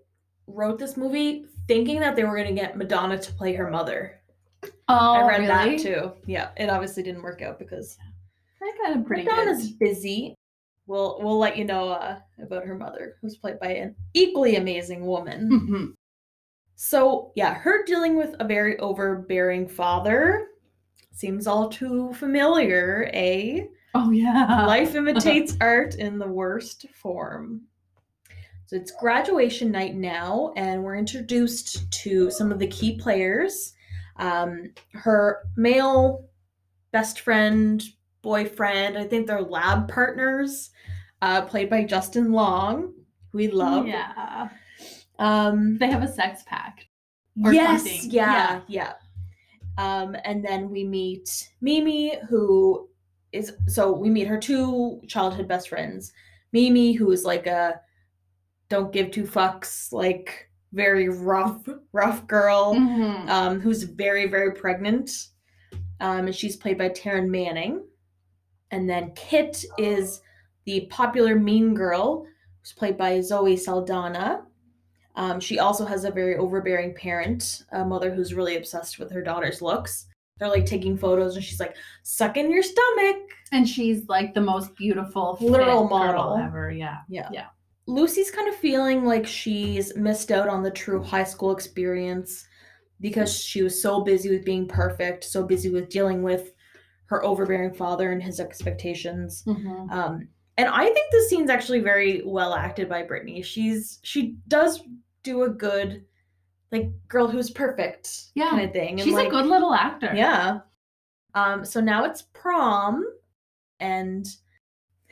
wrote 0.46 0.78
this 0.78 0.96
movie 0.96 1.46
thinking 1.66 1.98
that 2.00 2.14
they 2.16 2.22
were 2.24 2.36
going 2.36 2.54
to 2.54 2.60
get 2.60 2.76
Madonna 2.76 3.18
to 3.18 3.32
play 3.32 3.54
her 3.54 3.70
mother. 3.70 4.20
Oh, 4.88 5.14
I 5.14 5.26
read 5.26 5.40
really? 5.40 5.76
that 5.76 5.82
too. 5.82 6.12
Yeah, 6.26 6.50
it 6.56 6.68
obviously 6.70 7.02
didn't 7.02 7.22
work 7.22 7.42
out 7.42 7.58
because 7.58 7.98
I 8.62 8.72
got 8.86 8.96
a 8.96 9.02
pretty 9.02 9.24
Madonna's 9.24 9.58
good. 9.58 9.66
Is 9.66 9.72
busy. 9.72 10.34
we'll 10.86 11.18
we'll 11.20 11.38
let 11.38 11.56
you 11.56 11.64
know 11.64 11.90
uh, 11.90 12.18
about 12.42 12.64
her 12.64 12.76
mother, 12.76 13.16
who's 13.20 13.36
played 13.36 13.58
by 13.60 13.72
an 13.74 13.94
equally 14.14 14.56
amazing 14.56 15.04
woman. 15.06 15.48
Mhm. 15.50 15.94
So 16.76 17.32
yeah, 17.36 17.54
her 17.54 17.84
dealing 17.84 18.16
with 18.16 18.34
a 18.40 18.44
very 18.44 18.78
overbearing 18.78 19.68
father 19.68 20.48
seems 21.12 21.46
all 21.46 21.68
too 21.68 22.12
familiar, 22.14 23.10
eh? 23.12 23.64
Oh 23.94 24.10
yeah. 24.10 24.64
Life 24.66 24.94
imitates 24.96 25.56
art 25.60 25.96
in 25.96 26.18
the 26.18 26.26
worst 26.28 26.86
form. 26.94 27.62
So 28.66 28.76
it's 28.76 28.90
graduation 28.92 29.70
night 29.70 29.94
now, 29.94 30.52
and 30.56 30.82
we're 30.82 30.96
introduced 30.96 31.90
to 32.04 32.30
some 32.30 32.50
of 32.50 32.58
the 32.58 32.66
key 32.68 32.96
players. 32.96 33.74
Um, 34.16 34.72
her 34.94 35.40
male 35.56 36.26
best 36.90 37.20
friend, 37.20 37.82
boyfriend, 38.22 38.96
I 38.96 39.04
think 39.04 39.26
they're 39.26 39.42
lab 39.42 39.88
partners, 39.88 40.70
uh, 41.20 41.42
played 41.42 41.68
by 41.68 41.84
Justin 41.84 42.32
Long, 42.32 42.92
who 43.30 43.38
we 43.38 43.48
love. 43.48 43.86
Yeah. 43.86 44.48
Um, 45.18 45.78
They 45.78 45.90
have 45.90 46.02
a 46.02 46.08
sex 46.12 46.42
pact. 46.46 46.86
or 47.44 47.52
yes, 47.52 47.82
something. 47.82 48.10
yeah, 48.10 48.60
yeah. 48.68 48.92
Um, 49.78 50.16
and 50.24 50.44
then 50.44 50.68
we 50.70 50.84
meet 50.84 51.48
Mimi, 51.60 52.16
who 52.28 52.88
is 53.32 53.52
so 53.66 53.90
we 53.92 54.10
meet 54.10 54.26
her 54.26 54.38
two 54.38 55.00
childhood 55.08 55.48
best 55.48 55.68
friends. 55.70 56.12
Mimi, 56.52 56.92
who 56.92 57.10
is 57.12 57.24
like 57.24 57.46
a 57.46 57.80
don't 58.68 58.92
give 58.92 59.10
two 59.10 59.24
fucks, 59.24 59.90
like 59.92 60.50
very 60.74 61.08
rough, 61.08 61.66
rough 61.92 62.26
girl, 62.26 62.74
Mhm. 62.74 63.28
um, 63.28 63.60
who's 63.60 63.82
very, 63.84 64.26
very 64.26 64.52
pregnant. 64.52 65.10
Um, 66.00 66.26
and 66.26 66.34
she's 66.34 66.56
played 66.56 66.76
by 66.78 66.88
Taryn 66.90 67.28
Manning. 67.30 67.82
And 68.72 68.88
then 68.88 69.12
Kit 69.14 69.64
is 69.78 70.20
the 70.64 70.86
popular 70.90 71.38
mean 71.38 71.74
girl, 71.74 72.26
who's 72.60 72.72
played 72.72 72.96
by 72.96 73.20
Zoe 73.20 73.56
Saldana. 73.56 74.42
Um, 75.14 75.38
she 75.40 75.58
also 75.58 75.84
has 75.84 76.04
a 76.04 76.10
very 76.10 76.36
overbearing 76.36 76.94
parent, 76.94 77.64
a 77.72 77.84
mother 77.84 78.12
who's 78.12 78.34
really 78.34 78.56
obsessed 78.56 78.98
with 78.98 79.12
her 79.12 79.22
daughter's 79.22 79.60
looks. 79.60 80.06
They're 80.38 80.48
like 80.48 80.64
taking 80.64 80.96
photos, 80.96 81.36
and 81.36 81.44
she's 81.44 81.60
like, 81.60 81.76
"Suck 82.02 82.36
in 82.38 82.50
your 82.50 82.62
stomach." 82.62 83.16
And 83.52 83.68
she's 83.68 84.08
like 84.08 84.32
the 84.32 84.40
most 84.40 84.74
beautiful 84.74 85.36
Literal 85.40 85.86
model. 85.86 86.38
ever. 86.38 86.72
Yeah. 86.72 87.00
Yeah. 87.08 87.46
Lucy's 87.86 88.30
kind 88.30 88.48
of 88.48 88.54
feeling 88.56 89.04
like 89.04 89.26
she's 89.26 89.94
missed 89.94 90.32
out 90.32 90.48
on 90.48 90.62
the 90.62 90.70
true 90.70 91.02
high 91.02 91.24
school 91.24 91.50
experience 91.52 92.46
because 93.00 93.36
she 93.36 93.62
was 93.62 93.82
so 93.82 94.00
busy 94.02 94.30
with 94.30 94.44
being 94.44 94.66
perfect, 94.66 95.24
so 95.24 95.44
busy 95.44 95.68
with 95.68 95.90
dealing 95.90 96.22
with 96.22 96.52
her 97.12 97.22
overbearing 97.24 97.74
father 97.74 98.10
and 98.10 98.22
his 98.22 98.40
expectations. 98.40 99.44
Mhm. 99.46 99.90
Um, 99.92 100.28
and 100.56 100.68
I 100.68 100.84
think 100.86 101.12
this 101.12 101.28
scene's 101.28 101.50
actually 101.50 101.80
very 101.80 102.22
well 102.24 102.54
acted 102.54 102.88
by 102.88 103.02
Britney. 103.02 103.44
She's 103.44 104.00
she 104.02 104.38
does 104.48 104.82
do 105.22 105.42
a 105.42 105.50
good 105.50 106.04
like 106.70 106.90
girl 107.08 107.28
who's 107.28 107.50
perfect 107.50 108.30
Yeah. 108.34 108.48
kind 108.48 108.64
of 108.64 108.72
thing. 108.72 108.92
And 108.92 109.00
She's 109.02 109.12
like, 109.14 109.28
a 109.28 109.30
good 109.30 109.44
little 109.46 109.74
actor. 109.74 110.10
yeah. 110.14 110.60
Um, 111.34 111.64
so 111.66 111.80
now 111.80 112.04
it's 112.04 112.22
prom, 112.32 113.04
and 113.80 114.26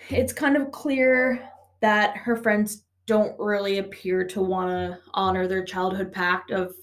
it's 0.09 0.33
kind 0.33 0.57
of 0.57 0.71
clear 0.73 1.47
that 1.81 2.17
her 2.17 2.35
friends 2.37 2.85
don't 3.07 3.39
really 3.39 3.79
appear 3.79 4.25
to 4.29 4.41
want 4.41 4.71
to 4.71 4.99
honor 5.13 5.47
their 5.47 5.65
childhood 5.65 6.13
pact 6.13 6.51
of 6.51 6.75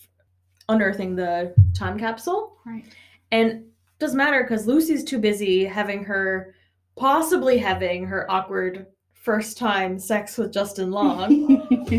unearthing 0.69 1.15
the 1.15 1.53
time 1.73 1.97
capsule. 1.97 2.57
Right. 2.65 2.85
And 3.31 3.65
doesn't 3.99 4.17
matter 4.17 4.43
because 4.43 4.67
Lucy's 4.67 5.03
too 5.03 5.19
busy 5.19 5.65
having 5.65 6.03
her, 6.03 6.53
possibly 6.95 7.57
having 7.57 8.05
her 8.05 8.29
awkward 8.31 8.87
first 9.13 9.57
time 9.57 9.97
sex 9.99 10.37
with 10.37 10.53
Justin 10.53 10.91
Long. 10.91 11.67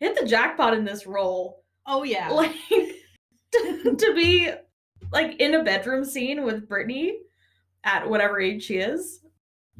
Hit 0.00 0.14
the 0.14 0.26
jackpot 0.26 0.74
in 0.74 0.84
this 0.84 1.06
role 1.06 1.58
oh 1.88 2.04
yeah. 2.04 2.28
like 2.32 2.54
to, 3.52 3.96
to 3.96 4.14
be 4.14 4.52
like 5.12 5.40
in 5.40 5.54
a 5.54 5.64
bedroom 5.64 6.04
scene 6.04 6.44
with 6.44 6.68
Britney 6.68 7.14
at 7.82 8.08
whatever 8.08 8.40
age 8.40 8.64
she 8.64 8.76
is, 8.76 9.20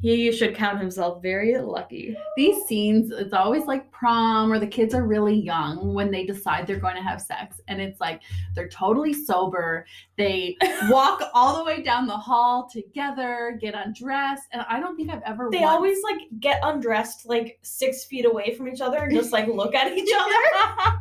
he 0.01 0.31
should 0.31 0.55
count 0.55 0.79
himself 0.79 1.21
very 1.21 1.57
lucky. 1.57 2.15
These 2.37 2.63
scenes, 2.65 3.11
it's 3.11 3.33
always 3.33 3.65
like 3.65 3.91
prom 3.91 4.51
or 4.51 4.57
the 4.57 4.65
kids 4.67 4.93
are 4.93 5.05
really 5.05 5.35
young 5.35 5.93
when 5.93 6.09
they 6.09 6.25
decide 6.25 6.65
they're 6.65 6.79
going 6.79 6.95
to 6.95 7.01
have 7.01 7.21
sex. 7.21 7.59
And 7.67 7.81
it's 7.81 7.99
like 7.99 8.21
they're 8.55 8.69
totally 8.69 9.13
sober. 9.13 9.85
They 10.17 10.55
walk 10.89 11.21
all 11.33 11.57
the 11.57 11.65
way 11.65 11.81
down 11.81 12.07
the 12.07 12.15
hall 12.15 12.69
together, 12.71 13.57
get 13.59 13.73
undressed. 13.75 14.43
And 14.53 14.63
I 14.69 14.79
don't 14.79 14.95
think 14.95 15.09
I've 15.11 15.21
ever 15.25 15.49
They 15.51 15.59
once- 15.59 15.69
always 15.69 16.03
like 16.03 16.21
get 16.39 16.61
undressed 16.63 17.25
like 17.25 17.59
six 17.61 18.05
feet 18.05 18.25
away 18.25 18.55
from 18.55 18.69
each 18.69 18.79
other 18.81 18.99
and 18.99 19.13
just 19.13 19.33
like 19.33 19.47
look 19.47 19.75
at 19.75 19.91
each 19.97 20.09
other. 20.17 20.97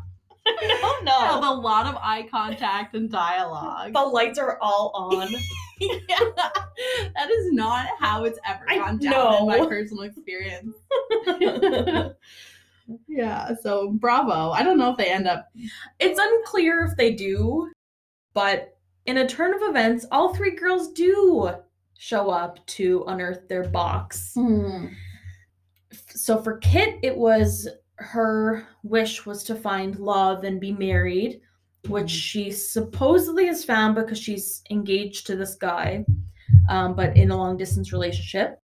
no, 1.05 1.13
have 1.21 1.41
no. 1.43 1.53
a 1.53 1.55
lot 1.55 1.87
of 1.87 1.95
eye 2.03 2.27
contact 2.31 2.95
and 2.97 3.11
dialogue. 3.11 3.93
The 3.93 4.01
lights 4.01 4.39
are 4.39 4.59
all 4.61 4.91
on. 4.95 5.29
Yeah, 5.81 5.97
that 7.15 7.31
is 7.31 7.53
not 7.53 7.87
how 7.99 8.25
it's 8.25 8.39
ever 8.47 8.65
gone 8.67 8.99
down 8.99 9.35
in 9.37 9.47
my 9.47 9.59
personal 9.69 10.05
experience. 10.05 10.75
yeah, 13.09 13.55
so 13.63 13.93
bravo. 13.93 14.51
I 14.51 14.63
don't 14.63 14.79
know 14.79 14.91
if 14.91 14.97
they 14.97 15.11
end 15.11 15.27
up. 15.27 15.49
it's 15.99 16.21
unclear 16.21 16.85
if 16.85 16.97
they 16.97 17.13
do, 17.13 17.71
but 18.35 18.77
in 19.07 19.19
a 19.19 19.29
turn 19.29 19.55
of 19.55 19.61
events, 19.63 20.07
all 20.11 20.35
three 20.35 20.55
girls 20.55 20.93
do 20.93 21.51
show 21.99 22.31
up 22.31 22.65
to 22.67 23.05
unearth 23.09 23.49
their 23.49 23.65
box. 23.65 24.33
Hmm. 24.35 24.87
so 26.15 26.41
for 26.43 26.59
Kit, 26.59 26.99
it 27.03 27.17
was 27.17 27.69
her 27.99 28.67
wish 28.85 29.27
was 29.27 29.43
to 29.45 29.55
find 29.55 29.99
love 29.99 30.45
and 30.45 30.61
be 30.61 30.73
married, 30.73 31.41
which 31.87 32.11
she 32.11 32.51
supposedly 32.51 33.47
has 33.47 33.65
found 33.65 33.95
because 33.95 34.19
she's 34.19 34.63
engaged 34.71 35.27
to 35.27 35.37
this 35.37 35.55
guy, 35.55 36.05
um, 36.69 36.95
but 36.95 37.17
in 37.17 37.31
a 37.31 37.37
long 37.37 37.57
distance 37.57 37.93
relationship. 37.93 38.59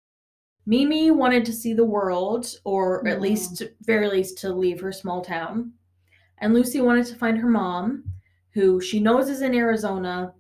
Mimi 0.66 1.10
wanted 1.10 1.44
to 1.44 1.52
see 1.52 1.74
the 1.74 1.84
world, 1.84 2.46
or 2.64 3.06
at 3.06 3.18
Mm. 3.18 3.22
least, 3.22 3.62
very 3.82 4.08
least, 4.08 4.38
to 4.38 4.52
leave 4.52 4.80
her 4.80 4.92
small 4.92 5.22
town. 5.22 5.72
And 6.38 6.54
Lucy 6.54 6.80
wanted 6.80 7.06
to 7.06 7.14
find 7.16 7.38
her 7.38 7.48
mom, 7.50 8.04
who 8.52 8.80
she 8.80 8.98
knows 9.00 9.28
is 9.28 9.42
in 9.42 9.54
Arizona, 9.54 10.32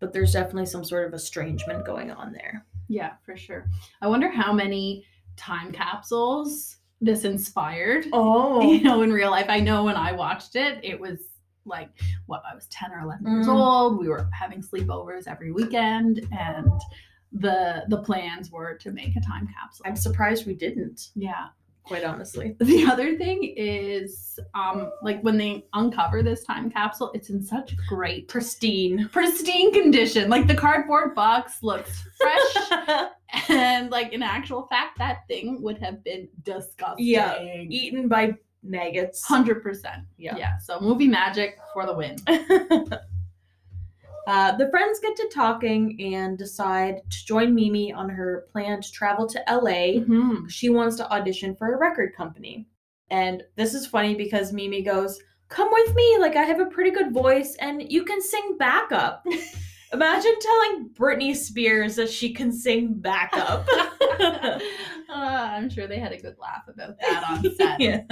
but 0.00 0.12
there's 0.12 0.32
definitely 0.32 0.66
some 0.66 0.84
sort 0.84 1.06
of 1.06 1.14
estrangement 1.14 1.84
going 1.86 2.10
on 2.10 2.32
there. 2.32 2.66
Yeah, 2.88 3.12
for 3.24 3.36
sure. 3.36 3.66
I 4.00 4.08
wonder 4.08 4.28
how 4.30 4.52
many 4.52 5.04
time 5.36 5.70
capsules 5.72 6.76
this 7.00 7.24
inspired. 7.24 8.06
Oh, 8.12 8.60
You 8.72 8.82
know, 8.82 9.02
in 9.02 9.12
real 9.12 9.30
life, 9.30 9.46
I 9.48 9.60
know 9.60 9.84
when 9.84 9.96
I 9.96 10.12
watched 10.12 10.56
it, 10.56 10.80
it 10.82 10.98
was 10.98 11.20
like 11.68 11.90
what 12.26 12.42
I 12.50 12.54
was 12.54 12.66
10 12.68 12.90
or 12.92 13.00
11 13.00 13.26
years 13.26 13.46
Mm. 13.46 13.54
old. 13.54 13.98
We 13.98 14.08
were 14.08 14.28
having 14.32 14.62
sleepovers 14.62 15.28
every 15.28 15.52
weekend, 15.52 16.26
and 16.36 16.70
the 17.32 17.84
the 17.88 17.98
plans 18.02 18.50
were 18.50 18.74
to 18.78 18.90
make 18.90 19.14
a 19.16 19.20
time 19.20 19.46
capsule. 19.48 19.84
I'm 19.86 19.96
surprised 19.96 20.46
we 20.46 20.54
didn't, 20.54 21.08
yeah. 21.14 21.48
quite 21.82 22.04
honestly. 22.04 22.54
The 22.60 22.84
other 22.84 23.16
thing 23.16 23.54
is, 23.56 24.38
um, 24.54 24.90
like 25.02 25.22
when 25.22 25.38
they 25.38 25.64
uncover 25.72 26.22
this 26.22 26.44
time 26.44 26.70
capsule, 26.70 27.10
it's 27.14 27.30
in 27.30 27.42
such 27.42 27.74
great, 27.88 28.28
Pristine. 28.28 29.08
pristine 29.10 29.72
condition. 29.72 30.28
Like 30.28 30.46
the 30.46 30.54
cardboard 30.54 31.14
box 31.14 31.62
looks 31.62 32.04
fresh, 32.20 33.08
and 33.48 33.90
like 33.90 34.12
in 34.12 34.22
actual 34.22 34.66
fact, 34.66 34.98
that 34.98 35.26
thing 35.28 35.62
would 35.62 35.78
have 35.78 36.02
been 36.04 36.28
disgusting. 36.44 37.06
Yeah, 37.06 37.42
Eaten 37.42 38.06
by 38.08 38.34
maggots. 38.62 39.24
hundred 39.24 39.62
percent. 39.62 40.04
Yeah. 40.16 40.36
yeah. 40.36 40.58
So 40.58 40.80
movie 40.80 41.08
magic 41.08 41.58
for 41.72 41.86
the 41.86 41.94
win. 41.94 42.16
Uh, 44.26 44.54
the 44.58 44.68
friends 44.68 45.00
get 45.00 45.16
to 45.16 45.26
talking 45.32 45.96
and 46.14 46.36
decide 46.36 47.00
to 47.08 47.24
join 47.24 47.54
Mimi 47.54 47.94
on 47.94 48.10
her 48.10 48.44
plan 48.52 48.82
to 48.82 48.92
travel 48.92 49.26
to 49.26 49.42
LA. 49.48 50.02
Mhm. 50.04 50.50
She 50.50 50.68
wants 50.68 50.96
to 50.96 51.10
audition 51.10 51.56
for 51.56 51.72
a 51.72 51.78
record 51.78 52.14
company. 52.14 52.68
And 53.08 53.42
this 53.56 53.72
is 53.72 53.86
funny 53.86 54.14
because 54.14 54.52
Mimi 54.52 54.82
goes, 54.82 55.18
Come 55.48 55.70
with 55.72 55.94
me. 55.94 56.18
Like, 56.20 56.36
I 56.36 56.42
have 56.42 56.60
a 56.60 56.66
pretty 56.66 56.90
good 56.90 57.10
voice 57.10 57.56
and 57.58 57.90
you 57.90 58.04
can 58.04 58.20
sing 58.20 58.56
backup. 58.58 59.24
Imagine 59.94 60.34
telling 60.40 60.90
Britney 60.90 61.34
Spears 61.34 61.96
that 61.96 62.10
she 62.10 62.34
can 62.34 62.52
sing 62.52 62.92
backup. 62.92 63.66
uh, 64.20 64.58
I'm 65.08 65.70
sure 65.70 65.86
they 65.86 65.98
had 65.98 66.12
a 66.12 66.20
good 66.20 66.36
laugh 66.38 66.68
about 66.68 67.00
that 67.00 67.24
on 67.30 67.50
set. 67.56 67.80
yeah. 67.80 68.02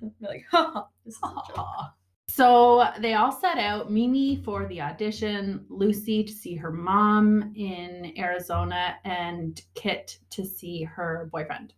They're 0.20 0.30
like, 0.30 0.46
ha, 0.50 0.86
this 1.04 1.14
is 1.14 1.20
a 1.22 1.52
joke. 1.54 1.66
So 2.30 2.86
they 3.00 3.14
all 3.14 3.32
set 3.32 3.58
out 3.58 3.90
Mimi 3.90 4.42
for 4.44 4.66
the 4.66 4.80
audition, 4.82 5.64
Lucy 5.68 6.22
to 6.22 6.32
see 6.32 6.54
her 6.54 6.70
mom 6.70 7.52
in 7.56 8.12
Arizona, 8.16 8.96
and 9.04 9.60
Kit 9.74 10.18
to 10.30 10.44
see 10.44 10.84
her 10.84 11.28
boyfriend. 11.32 11.72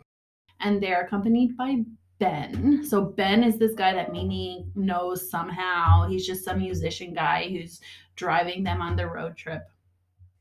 And 0.58 0.82
they're 0.82 1.02
accompanied 1.02 1.56
by 1.56 1.76
Ben. 2.18 2.84
So 2.84 3.00
Ben 3.00 3.42
is 3.42 3.58
this 3.58 3.74
guy 3.74 3.94
that 3.94 4.12
Mimi 4.12 4.66
knows 4.74 5.30
somehow. 5.30 6.06
He's 6.08 6.26
just 6.26 6.44
some 6.44 6.58
musician 6.58 7.14
guy 7.14 7.48
who's 7.48 7.80
driving 8.16 8.62
them 8.62 8.82
on 8.82 8.96
the 8.96 9.06
road 9.06 9.36
trip. 9.36 9.62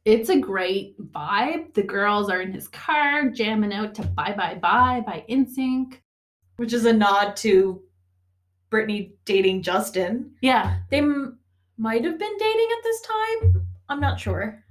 It's 0.05 0.29
a 0.29 0.37
great 0.37 0.99
vibe. 1.11 1.73
The 1.73 1.83
girls 1.83 2.29
are 2.29 2.41
in 2.41 2.51
his 2.51 2.67
car 2.67 3.29
jamming 3.29 3.73
out 3.73 3.95
to 3.95 4.01
Bye 4.01 4.33
Bye 4.35 4.55
Bye 4.55 5.01
by 5.05 5.23
NSYNC. 5.29 5.99
Which 6.59 6.73
is 6.73 6.83
a 6.83 6.91
nod 6.91 7.37
to 7.37 7.81
Britney 8.69 9.13
dating 9.23 9.61
Justin. 9.63 10.31
Yeah. 10.41 10.79
They 10.91 10.97
m- 10.97 11.39
might 11.77 12.03
have 12.03 12.19
been 12.19 12.37
dating 12.37 12.67
at 12.77 12.83
this 12.83 13.01
time. 13.01 13.65
I'm 13.87 14.01
not 14.01 14.19
sure. 14.19 14.61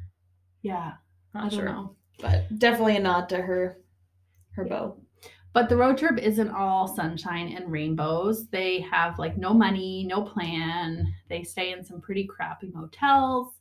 Yeah. 0.60 0.92
Not 1.32 1.46
I 1.46 1.48
don't 1.48 1.58
sure. 1.58 1.64
know. 1.64 1.96
But 2.20 2.58
definitely 2.58 2.96
a 2.96 3.00
nod 3.00 3.30
to 3.30 3.38
her 3.38 3.78
her 4.50 4.64
beau. 4.66 5.00
But 5.54 5.70
the 5.70 5.76
road 5.78 5.96
trip 5.96 6.18
isn't 6.18 6.50
all 6.50 6.86
sunshine 6.86 7.54
and 7.56 7.72
rainbows. 7.72 8.48
They 8.48 8.80
have 8.80 9.18
like 9.18 9.38
no 9.38 9.54
money, 9.54 10.04
no 10.06 10.22
plan. 10.22 11.10
They 11.30 11.42
stay 11.42 11.72
in 11.72 11.82
some 11.82 12.02
pretty 12.02 12.24
crappy 12.24 12.70
motels. 12.74 13.54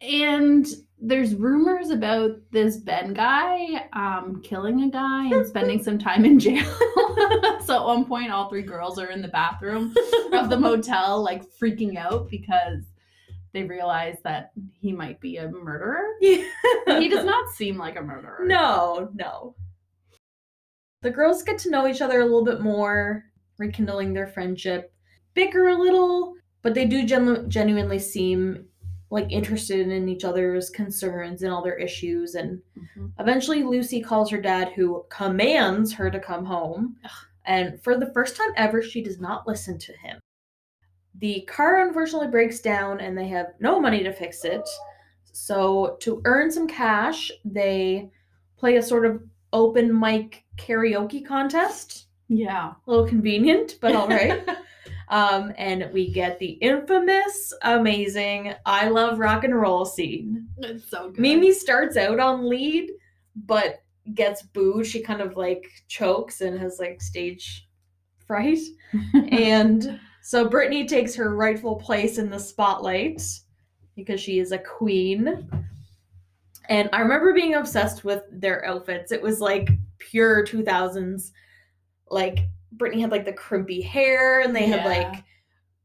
And 0.00 0.66
there's 0.98 1.34
rumors 1.34 1.90
about 1.90 2.32
this 2.50 2.76
Ben 2.76 3.14
guy 3.14 3.88
um, 3.92 4.42
killing 4.44 4.82
a 4.82 4.90
guy 4.90 5.26
and 5.26 5.46
spending 5.46 5.82
some 5.82 5.98
time 5.98 6.24
in 6.24 6.38
jail. 6.38 6.64
so 7.64 7.76
at 7.76 7.84
one 7.84 8.04
point, 8.04 8.30
all 8.30 8.48
three 8.48 8.62
girls 8.62 8.98
are 8.98 9.10
in 9.10 9.22
the 9.22 9.28
bathroom 9.28 9.94
of 10.32 10.50
the 10.50 10.58
motel, 10.58 11.22
like 11.22 11.42
freaking 11.58 11.96
out 11.96 12.28
because 12.30 12.84
they 13.52 13.64
realize 13.64 14.18
that 14.24 14.52
he 14.80 14.92
might 14.92 15.20
be 15.20 15.38
a 15.38 15.48
murderer. 15.48 16.04
Yeah. 16.20 16.44
He 16.98 17.08
does 17.08 17.24
not 17.24 17.50
seem 17.50 17.76
like 17.76 17.96
a 17.96 18.02
murderer. 18.02 18.40
No, 18.46 19.10
no. 19.14 19.54
The 21.02 21.10
girls 21.10 21.42
get 21.42 21.58
to 21.60 21.70
know 21.70 21.86
each 21.86 22.02
other 22.02 22.20
a 22.20 22.24
little 22.24 22.44
bit 22.44 22.60
more, 22.60 23.24
rekindling 23.58 24.12
their 24.12 24.26
friendship, 24.26 24.92
bicker 25.34 25.68
a 25.68 25.74
little, 25.74 26.34
but 26.62 26.74
they 26.74 26.84
do 26.84 27.06
genu- 27.06 27.46
genuinely 27.48 27.98
seem 27.98 28.66
like 29.10 29.30
interested 29.30 29.88
in 29.88 30.08
each 30.08 30.24
other's 30.24 30.70
concerns 30.70 31.42
and 31.42 31.52
all 31.52 31.62
their 31.62 31.76
issues. 31.78 32.34
And 32.36 32.62
Mhm. 32.78 33.12
eventually, 33.18 33.62
Lucy 33.64 34.00
calls 34.00 34.30
her 34.30 34.40
dad, 34.40 34.68
who 34.68 35.04
commands 35.08 35.92
her 35.94 36.10
to 36.10 36.20
come 36.20 36.44
home. 36.44 36.96
And 37.44 37.82
for 37.82 37.96
the 37.96 38.12
first 38.12 38.36
time 38.36 38.50
ever, 38.56 38.80
she 38.82 39.02
does 39.02 39.20
not 39.20 39.48
listen 39.48 39.78
to 39.78 39.92
him. 39.94 40.20
The 41.18 41.40
car 41.42 41.80
unfortunately 41.80 42.28
breaks 42.28 42.60
down 42.60 43.00
and 43.00 43.18
they 43.18 43.26
have 43.28 43.48
no 43.58 43.80
money 43.80 44.02
to 44.04 44.12
fix 44.12 44.44
it. 44.44 44.68
So, 45.32 45.96
to 46.00 46.22
earn 46.24 46.50
some 46.50 46.68
cash, 46.68 47.30
they 47.44 48.10
play 48.56 48.76
a 48.76 48.82
sort 48.82 49.06
of 49.06 49.22
open 49.52 49.98
mic 49.98 50.44
karaoke 50.56 51.24
contest. 51.24 52.06
Yeah. 52.28 52.74
A 52.86 52.90
little 52.90 53.06
convenient, 53.08 53.78
but 53.80 53.94
all 53.96 54.06
right. 54.08 54.48
um, 55.10 55.52
and 55.58 55.90
we 55.92 56.10
get 56.10 56.38
the 56.38 56.52
infamous, 56.52 57.52
amazing 57.62 58.54
I 58.64 58.88
love 58.88 59.18
rock 59.18 59.42
and 59.42 59.54
roll 59.54 59.84
scene. 59.84 60.46
it's 60.58 60.88
so 60.88 61.10
good. 61.10 61.18
Mimi 61.18 61.52
starts 61.52 61.96
out 61.96 62.20
on 62.20 62.48
lead, 62.48 62.90
but 63.34 63.82
gets 64.14 64.42
booed. 64.42 64.86
She 64.86 65.02
kind 65.02 65.20
of 65.20 65.36
like 65.36 65.68
chokes 65.88 66.40
and 66.40 66.58
has 66.58 66.78
like 66.78 67.02
stage 67.02 67.68
fright. 68.24 68.60
and 69.30 69.98
so 70.22 70.48
Britney 70.48 70.86
takes 70.86 71.14
her 71.16 71.34
rightful 71.34 71.74
place 71.74 72.18
in 72.18 72.30
the 72.30 72.38
spotlight 72.38 73.20
because 73.96 74.20
she 74.20 74.38
is 74.38 74.52
a 74.52 74.58
queen. 74.58 75.50
And 76.68 76.88
I 76.92 77.00
remember 77.00 77.34
being 77.34 77.54
obsessed 77.54 78.04
with 78.04 78.22
their 78.30 78.64
outfits. 78.64 79.10
It 79.10 79.20
was 79.20 79.40
like 79.40 79.70
pure 79.98 80.46
2000s. 80.46 81.32
Like 82.08 82.46
Britney 82.76 83.00
had 83.00 83.10
like 83.10 83.24
the 83.24 83.32
crimpy 83.32 83.82
hair 83.84 84.40
and 84.40 84.54
they 84.54 84.66
had 84.66 84.84
like 84.86 85.24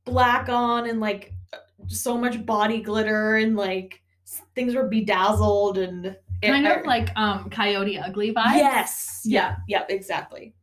black 0.06 0.50
on 0.50 0.88
and 0.89 1.00
like 1.00 1.34
so 1.88 2.18
much 2.18 2.46
body 2.46 2.80
glitter 2.82 3.38
and 3.38 3.56
like 3.56 4.01
things 4.56 4.75
were 4.75 4.88
bedazzled 4.88 5.77
and 5.77 6.15
kind 6.44 6.68
I- 6.68 6.74
of 6.75 6.86
like 6.86 7.10
um 7.18 7.50
Coyote 7.50 7.98
Ugly 8.00 8.34
vibes. 8.34 8.56
yes. 8.56 9.22
Yeah. 9.25 9.58
Yeah 9.68 9.84
exactly. 9.89 10.53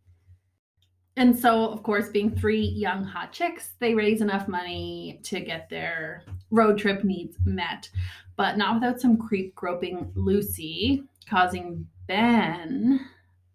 And 1.17 1.39
so, 1.39 1.69
of 1.69 1.83
course, 1.83 2.09
being 2.09 2.35
three 2.35 2.63
young 2.65 3.05
hot 3.05 3.33
chicks, 3.33 3.75
they 3.81 3.95
raise 3.95 4.23
enough 4.23 4.49
money 4.49 5.21
to 5.25 5.41
get 5.41 5.69
their 5.69 6.25
road 6.51 6.79
trip 6.79 7.05
needs 7.05 7.37
met, 7.45 7.91
but 8.37 8.57
not 8.57 8.77
without 8.77 8.99
some 8.99 9.19
creep 9.19 9.55
groping 9.55 10.11
Lucy, 10.15 11.03
causing 11.29 11.87
Ben 12.09 12.99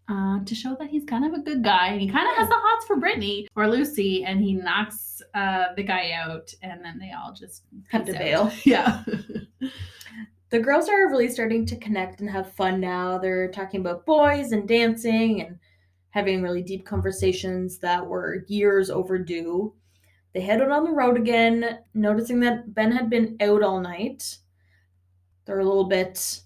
uh, 0.08 0.42
to 0.44 0.54
show 0.54 0.74
that 0.78 0.88
he's 0.88 1.04
kind 1.04 1.24
of 1.24 1.34
a 1.34 1.42
good 1.42 1.62
guy. 1.62 1.88
And 1.88 2.00
he 2.00 2.08
kind 2.08 2.28
of 2.30 2.36
has 2.36 2.48
the 2.48 2.56
hots 2.56 2.86
for 2.86 2.96
Britney 2.96 3.46
or 3.56 3.68
Lucy, 3.68 4.24
and 4.24 4.40
he 4.40 4.54
knocks 4.54 5.22
uh, 5.34 5.74
the 5.76 5.82
guy 5.82 6.12
out, 6.12 6.52
and 6.62 6.84
then 6.84 6.98
they 6.98 7.12
all 7.12 7.32
just 7.32 7.64
have 7.90 8.04
to 8.06 8.14
out. 8.14 8.18
bail. 8.18 8.52
Yeah. 8.64 9.04
the 10.50 10.58
girls 10.58 10.88
are 10.88 11.10
really 11.10 11.28
starting 11.28 11.66
to 11.66 11.76
connect 11.76 12.20
and 12.20 12.30
have 12.30 12.52
fun 12.52 12.80
now. 12.80 13.18
They're 13.18 13.50
talking 13.50 13.80
about 13.80 14.06
boys 14.06 14.52
and 14.52 14.66
dancing 14.66 15.42
and 15.42 15.58
having 16.10 16.42
really 16.42 16.62
deep 16.62 16.86
conversations 16.86 17.78
that 17.78 18.06
were 18.06 18.44
years 18.48 18.90
overdue. 18.90 19.74
They 20.32 20.40
head 20.40 20.62
out 20.62 20.70
on 20.70 20.84
the 20.84 20.90
road 20.90 21.16
again 21.16 21.80
noticing 21.94 22.40
that 22.40 22.74
ben 22.74 22.92
had 22.92 23.10
been 23.10 23.36
out 23.40 23.62
all 23.62 23.80
night. 23.80 24.38
They're 25.44 25.60
a 25.60 25.64
little 25.64 25.88
bit 25.88 26.40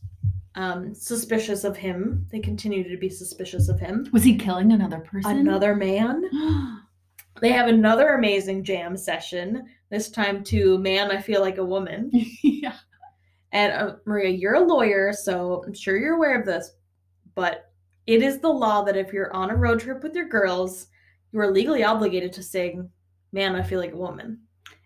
um, 0.55 0.95
suspicious 0.95 1.65
of 1.65 1.77
him 1.77 2.27
they 2.31 2.41
continue 2.41 2.89
to 2.89 2.97
be 2.97 3.09
suspicious 3.09 3.69
of 3.69 3.81
him 3.81 4.07
Was 4.13 4.25
he 4.25 4.37
killing 4.37 4.73
another 4.73 5.01
person? 5.01 5.39
another 5.39 5.75
man 5.75 6.23
they 7.41 7.51
have 7.51 7.69
another 7.69 8.11
amazing 8.11 8.63
jam 8.63 8.97
session 8.97 9.65
this 9.91 10.11
time 10.11 10.45
to 10.45 10.79
man 10.79 11.11
i 11.11 11.21
feel 11.21 11.41
like 11.41 11.59
a 11.59 11.65
woman 11.65 12.11
yeah. 12.43 12.75
And 13.53 13.73
uh, 13.73 13.97
Maria, 14.07 14.31
you're 14.31 14.55
a 14.55 14.61
lawyer, 14.61 15.13
so 15.13 15.63
I'm 15.67 15.75
sure 15.75 15.99
you're 15.99 16.17
aware 16.17 16.41
of 16.41 16.47
this, 16.47 16.73
but 17.35 17.71
it 18.07 18.23
is 18.23 18.39
the 18.39 18.49
law 18.49 18.83
that 18.83 18.97
if 18.97 19.13
you're 19.13 19.35
on 19.35 19.51
a 19.51 19.57
road 19.57 19.81
trip 19.81 20.03
with 20.03 20.15
your 20.15 20.29
girls, 20.29 20.87
you 21.33 21.41
are 21.41 21.51
legally 21.51 21.85
obligated 21.85 22.33
to 22.35 22.43
sing, 22.43 22.91
Man, 23.33 23.55
I 23.55 23.63
Feel 23.63 23.79
Like 23.79 23.93
a 23.93 23.97
Woman. 23.97 24.41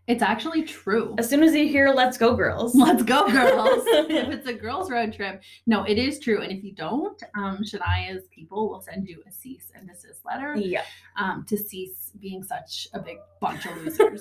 It's 0.07 0.23
actually 0.23 0.63
true. 0.63 1.17
As 1.19 1.29
soon 1.29 1.43
as 1.43 1.53
you 1.53 1.67
hear 1.67 1.91
Let's 1.91 2.17
Go 2.17 2.37
Girls. 2.37 2.75
Let's 2.77 3.03
go, 3.03 3.29
girls. 3.29 3.83
if 3.87 4.29
it's 4.29 4.47
a 4.47 4.53
girls' 4.53 4.89
road 4.89 5.13
trip, 5.13 5.43
no, 5.67 5.83
it 5.83 5.99
is 5.99 6.21
true. 6.21 6.43
And 6.43 6.53
if 6.53 6.63
you 6.63 6.73
don't, 6.73 7.21
um, 7.35 7.59
Shania's 7.65 8.29
people 8.29 8.69
will 8.69 8.81
send 8.81 9.09
you 9.09 9.21
a 9.27 9.33
cease 9.33 9.73
and 9.75 9.89
desist 9.89 10.25
letter 10.25 10.55
yeah. 10.55 10.85
um, 11.17 11.45
to 11.49 11.57
cease 11.57 12.13
being 12.21 12.45
such 12.45 12.87
a 12.95 13.01
big 13.01 13.19
bunch 13.41 13.67
of 13.67 13.77
losers. 13.79 14.21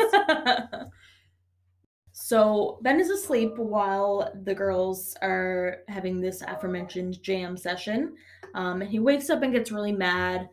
so 2.12 2.80
Ben 2.82 3.00
is 3.00 3.12
asleep 3.12 3.56
while 3.56 4.32
the 4.44 4.56
girls 4.56 5.16
are 5.22 5.84
having 5.88 6.20
this 6.20 6.42
aforementioned 6.42 7.22
jam 7.22 7.56
session. 7.56 8.16
Um, 8.56 8.82
and 8.82 8.90
he 8.90 8.98
wakes 8.98 9.30
up 9.30 9.44
and 9.44 9.54
gets 9.54 9.72
really 9.72 9.92
mad, 9.92 10.50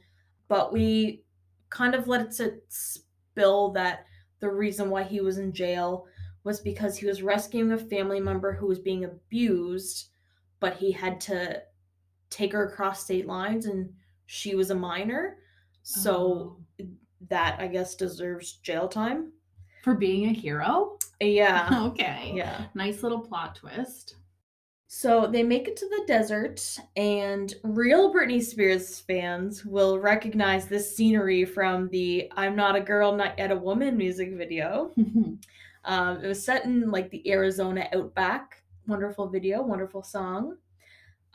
but 0.48 0.74
we 0.74 1.22
kind 1.70 1.94
of 1.94 2.06
let 2.06 2.38
it 2.38 2.64
spill 2.68 3.70
that 3.70 4.04
the 4.42 4.50
reason 4.50 4.90
why 4.90 5.04
he 5.04 5.20
was 5.20 5.38
in 5.38 5.52
jail 5.52 6.04
was 6.44 6.58
because 6.60 6.98
he 6.98 7.06
was 7.06 7.22
rescuing 7.22 7.70
a 7.72 7.78
family 7.78 8.18
member 8.20 8.52
who 8.52 8.66
was 8.66 8.80
being 8.80 9.04
abused, 9.04 10.08
but 10.58 10.74
he 10.74 10.90
had 10.90 11.20
to 11.22 11.62
take 12.28 12.52
her 12.52 12.66
across 12.66 13.04
state 13.04 13.26
lines 13.26 13.66
and 13.66 13.88
she 14.26 14.56
was 14.56 14.70
a 14.70 14.74
minor. 14.74 15.38
So 15.84 16.58
Oh. 16.80 16.86
that 17.28 17.60
I 17.60 17.68
guess 17.68 17.94
deserves 17.94 18.54
jail 18.64 18.88
time. 18.88 19.32
for 19.84 19.94
being 19.94 20.26
a 20.26 20.32
hero, 20.32 20.96
Yeah. 21.20 21.68
okay, 21.92 22.32
Yeah. 22.34 22.66
nice 22.74 23.02
little 23.02 23.20
plot 23.20 23.54
twist. 23.56 24.16
So 24.94 25.26
they 25.26 25.42
make 25.42 25.68
it 25.68 25.76
to 25.78 25.88
the 25.88 26.04
desert, 26.06 26.78
and 26.96 27.54
real 27.64 28.12
Britney 28.12 28.42
Spears 28.42 29.00
fans 29.00 29.64
will 29.64 29.98
recognize 29.98 30.66
this 30.66 30.94
scenery 30.94 31.46
from 31.46 31.88
the 31.88 32.30
I'm 32.36 32.54
Not 32.54 32.76
a 32.76 32.80
Girl, 32.82 33.16
Not 33.16 33.38
Yet 33.38 33.50
a 33.50 33.56
Woman 33.56 33.96
music 33.96 34.34
video. 34.34 34.92
Um, 35.84 36.22
it 36.22 36.28
was 36.28 36.44
set 36.44 36.64
in 36.64 36.92
like 36.92 37.10
the 37.10 37.28
Arizona 37.28 37.88
outback. 37.92 38.62
Wonderful 38.86 39.26
video, 39.26 39.62
wonderful 39.62 40.04
song. 40.04 40.56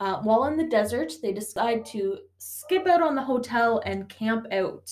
Uh, 0.00 0.22
while 0.22 0.46
in 0.46 0.56
the 0.56 0.68
desert, 0.68 1.12
they 1.20 1.32
decide 1.32 1.84
to 1.86 2.16
skip 2.38 2.86
out 2.86 3.02
on 3.02 3.14
the 3.14 3.22
hotel 3.22 3.82
and 3.84 4.08
camp 4.08 4.46
out. 4.50 4.90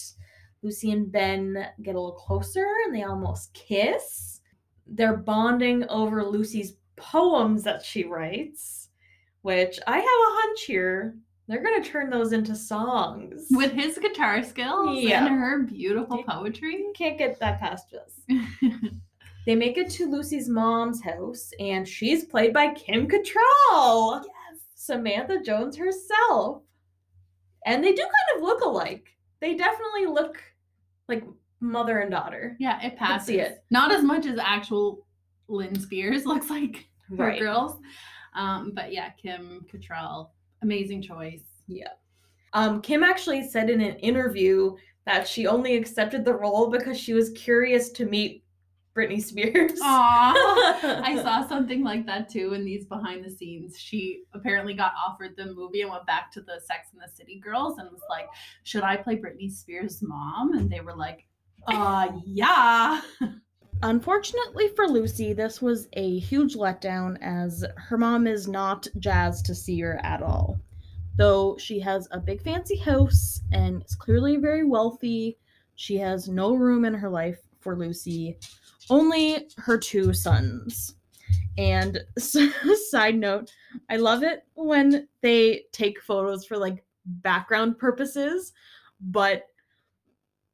Lucy 0.61 0.91
and 0.91 1.11
Ben 1.11 1.69
get 1.81 1.95
a 1.95 1.99
little 1.99 2.13
closer 2.13 2.67
and 2.85 2.95
they 2.95 3.05
almost 3.05 3.55
kiss. 3.55 4.43
They're 4.87 5.17
bonding 5.17 5.89
over 5.89 6.23
Lucy's 6.23 6.75
poems 6.97 7.63
that 7.65 7.85
she 7.85 8.05
writes, 8.05 8.89
which 9.43 9.79
I 9.87 9.97
have 9.97 10.05
a 10.05 10.37
hunch 10.41 10.63
here. 10.63 11.17
They're 11.49 11.63
going 11.63 11.81
to 11.81 11.89
turn 11.89 12.11
those 12.11 12.33
into 12.33 12.57
songs. 12.57 13.47
With 13.53 13.71
his 13.73 13.99
guitar 13.99 14.43
skills 14.43 14.99
Yeah. 15.05 15.27
and 15.27 15.35
her 15.39 15.63
beautiful 15.63 16.25
poetry. 16.25 16.87
Can't 16.97 17.17
get 17.19 17.39
that 17.41 17.61
past 17.61 17.95
us. 17.95 18.21
They 19.47 19.55
make 19.55 19.79
it 19.79 19.89
to 19.91 20.11
Lucy's 20.11 20.49
mom's 20.49 21.01
house, 21.01 21.53
and 21.61 21.87
she's 21.87 22.25
played 22.25 22.53
by 22.53 22.75
Kim 22.75 23.07
Cattrall. 23.07 24.25
yes. 24.25 24.61
Samantha 24.75 25.41
Jones 25.41 25.77
herself. 25.77 26.63
And 27.65 27.83
they 27.85 27.93
do 27.93 28.03
kind 28.03 28.37
of 28.37 28.43
look 28.43 28.63
alike. 28.63 29.07
They 29.41 29.55
definitely 29.55 30.07
look 30.07 30.43
like 31.09 31.23
mother 31.61 32.01
and 32.01 32.11
daughter. 32.11 32.57
Yeah, 32.59 32.85
it 32.85 32.97
passes. 32.97 33.37
it. 33.37 33.65
Not 33.71 33.93
as 33.93 34.03
much 34.03 34.27
as 34.27 34.37
actual 34.41 35.06
Lynn 35.49 35.79
Spears 35.79 36.25
looks 36.27 36.51
like 36.51 36.87
her 37.11 37.17
Right. 37.17 37.39
girls. 37.41 37.79
Um, 38.35 38.73
but 38.75 38.93
yeah, 38.93 39.11
Kim 39.11 39.65
Cattrall, 39.73 40.31
amazing 40.63 41.03
choice. 41.03 41.43
Yeah. 41.69 41.89
Um, 42.53 42.81
Kim 42.83 43.03
actually 43.03 43.47
said 43.49 43.71
in 43.71 43.81
an 43.81 43.97
interview 43.97 44.77
that 45.05 45.27
she 45.27 45.47
only 45.47 45.77
accepted 45.77 46.25
the 46.25 46.35
role 46.35 46.69
because 46.71 46.99
she 46.99 47.13
was 47.15 47.31
curious 47.31 47.91
to 47.93 48.07
meet 48.07 48.43
Britney 48.97 49.23
Spears. 49.23 49.73
Aww. 49.81 49.83
I 49.85 51.21
saw 51.23 51.47
something 51.47 51.83
like 51.85 52.07
that 52.07 52.29
too 52.31 52.55
in 52.55 52.65
these 52.65 52.87
behind 52.87 53.25
the 53.25 53.31
scenes. 53.31 53.79
She 53.79 54.23
apparently 54.33 54.73
got 54.75 54.93
offered 55.07 55.35
the 55.37 55.53
movie 55.55 55.83
and 55.83 55.91
went 55.91 56.07
back 56.07 56.33
to 56.33 56.41
the 56.41 56.59
Sex 56.67 56.89
and 56.93 57.01
the 57.03 57.15
City 57.15 57.39
girls 57.39 57.79
and 57.79 57.91
was 57.91 58.01
like, 58.09 58.27
Should 58.65 58.83
I 58.85 58.97
play 58.97 59.17
Britney 59.17 59.51
Spears' 59.51 60.03
mom? 60.03 60.55
And 60.55 60.71
they 60.71 60.81
were 60.81 60.97
like, 60.97 61.27
Uh, 61.69 62.09
yeah. 62.25 63.01
Unfortunately 63.83 64.69
for 64.69 64.89
Lucy, 64.89 65.33
this 65.33 65.61
was 65.61 65.89
a 65.93 66.19
huge 66.19 66.55
letdown 66.55 67.19
as 67.21 67.65
her 67.77 67.99
mom 67.99 68.27
is 68.27 68.49
not 68.49 68.87
jazzed 68.99 69.45
to 69.47 69.55
see 69.55 69.79
her 69.81 70.01
at 70.03 70.23
all. 70.23 70.59
Though 71.17 71.57
she 71.59 71.79
has 71.81 72.09
a 72.11 72.21
big 72.21 72.43
fancy 72.43 72.77
house 72.77 73.41
and 73.53 73.83
is 73.85 73.95
clearly 73.95 74.37
very 74.37 74.65
wealthy, 74.65 75.39
she 75.75 75.97
has 75.99 76.29
no 76.29 76.55
room 76.55 76.85
in 76.85 76.95
her 76.95 77.11
life 77.11 77.39
for 77.61 77.77
Lucy, 77.77 78.39
only 78.89 79.49
her 79.59 79.77
two 79.77 80.13
sons. 80.15 80.95
And 81.59 82.01
side 82.19 83.17
note, 83.17 83.53
I 83.91 83.97
love 83.97 84.23
it 84.23 84.45
when 84.55 85.09
they 85.21 85.65
take 85.73 86.03
photos 86.03 86.47
for 86.47 86.57
like 86.57 86.85
background 87.05 87.79
purposes, 87.79 88.53
but 89.01 89.49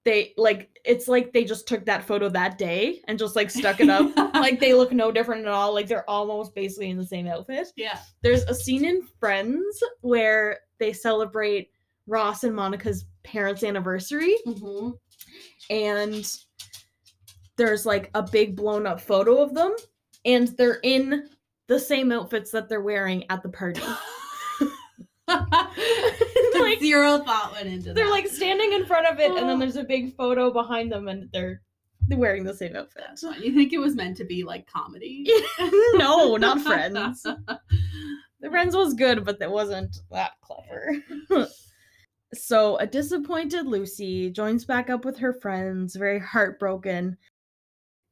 they 0.04 0.34
like 0.36 0.80
it's 0.84 1.06
like 1.06 1.32
they 1.32 1.44
just 1.44 1.68
took 1.68 1.84
that 1.86 2.04
photo 2.04 2.28
that 2.28 2.58
day 2.58 3.00
and 3.06 3.18
just 3.18 3.36
like 3.36 3.50
stuck 3.50 3.78
it 3.80 3.88
up. 3.88 4.10
like 4.34 4.58
they 4.58 4.74
look 4.74 4.92
no 4.92 5.12
different 5.12 5.42
at 5.46 5.52
all. 5.52 5.72
Like 5.72 5.86
they're 5.86 6.08
almost 6.10 6.54
basically 6.54 6.90
in 6.90 6.96
the 6.98 7.06
same 7.06 7.26
outfit. 7.28 7.68
Yeah. 7.76 7.98
There's 8.22 8.42
a 8.44 8.54
scene 8.54 8.84
in 8.84 9.02
Friends 9.20 9.82
where 10.00 10.60
they 10.78 10.92
celebrate 10.92 11.70
Ross 12.08 12.42
and 12.42 12.54
Monica's 12.54 13.04
parents' 13.22 13.62
anniversary, 13.62 14.34
Mm-hmm. 14.46 14.90
and 15.70 16.36
there's 17.56 17.86
like 17.86 18.10
a 18.14 18.22
big 18.22 18.56
blown 18.56 18.86
up 18.88 19.00
photo 19.00 19.40
of 19.40 19.54
them, 19.54 19.76
and 20.24 20.48
they're 20.58 20.80
in 20.82 21.28
the 21.68 21.78
same 21.78 22.10
outfits 22.10 22.50
that 22.50 22.68
they're 22.68 22.80
wearing 22.80 23.24
at 23.30 23.42
the 23.44 23.48
party. 23.48 23.82
Like- 26.62 26.80
Zero 26.80 27.18
thought 27.18 27.52
went 27.52 27.68
into 27.68 27.92
they're 27.92 28.06
that. 28.06 28.10
like 28.10 28.26
standing 28.28 28.72
in 28.72 28.86
front 28.86 29.06
of 29.06 29.18
it, 29.20 29.30
and 29.30 29.40
Oh. 29.40 29.46
then 29.46 29.58
there's 29.58 29.76
a 29.76 29.84
big 29.84 30.14
photo 30.16 30.50
behind 30.52 30.90
them, 30.92 31.08
and 31.08 31.28
they're 31.32 31.62
they're 32.08 32.18
wearing 32.18 32.42
the 32.42 32.54
same 32.54 32.74
outfit. 32.74 33.04
You 33.40 33.54
think 33.54 33.72
it 33.72 33.78
was 33.78 33.94
meant 33.94 34.16
to 34.16 34.24
be 34.24 34.42
like 34.42 34.66
comedy? 34.66 35.24
no, 35.94 36.36
not 36.36 36.60
Friends. 36.66 37.22
The 37.22 38.50
Friends 38.50 38.74
was 38.74 38.94
good, 38.94 39.24
but 39.24 39.40
it 39.40 39.48
wasn't 39.50 39.96
that 40.10 40.32
clever. 40.42 40.96
so, 42.34 42.76
a 42.78 42.86
disappointed 42.86 43.66
Lucy 43.66 44.30
joins 44.30 44.64
back 44.64 44.90
up 44.90 45.04
with 45.04 45.18
her 45.18 45.32
friends, 45.32 45.94
very 45.94 46.18
heartbroken. 46.18 47.16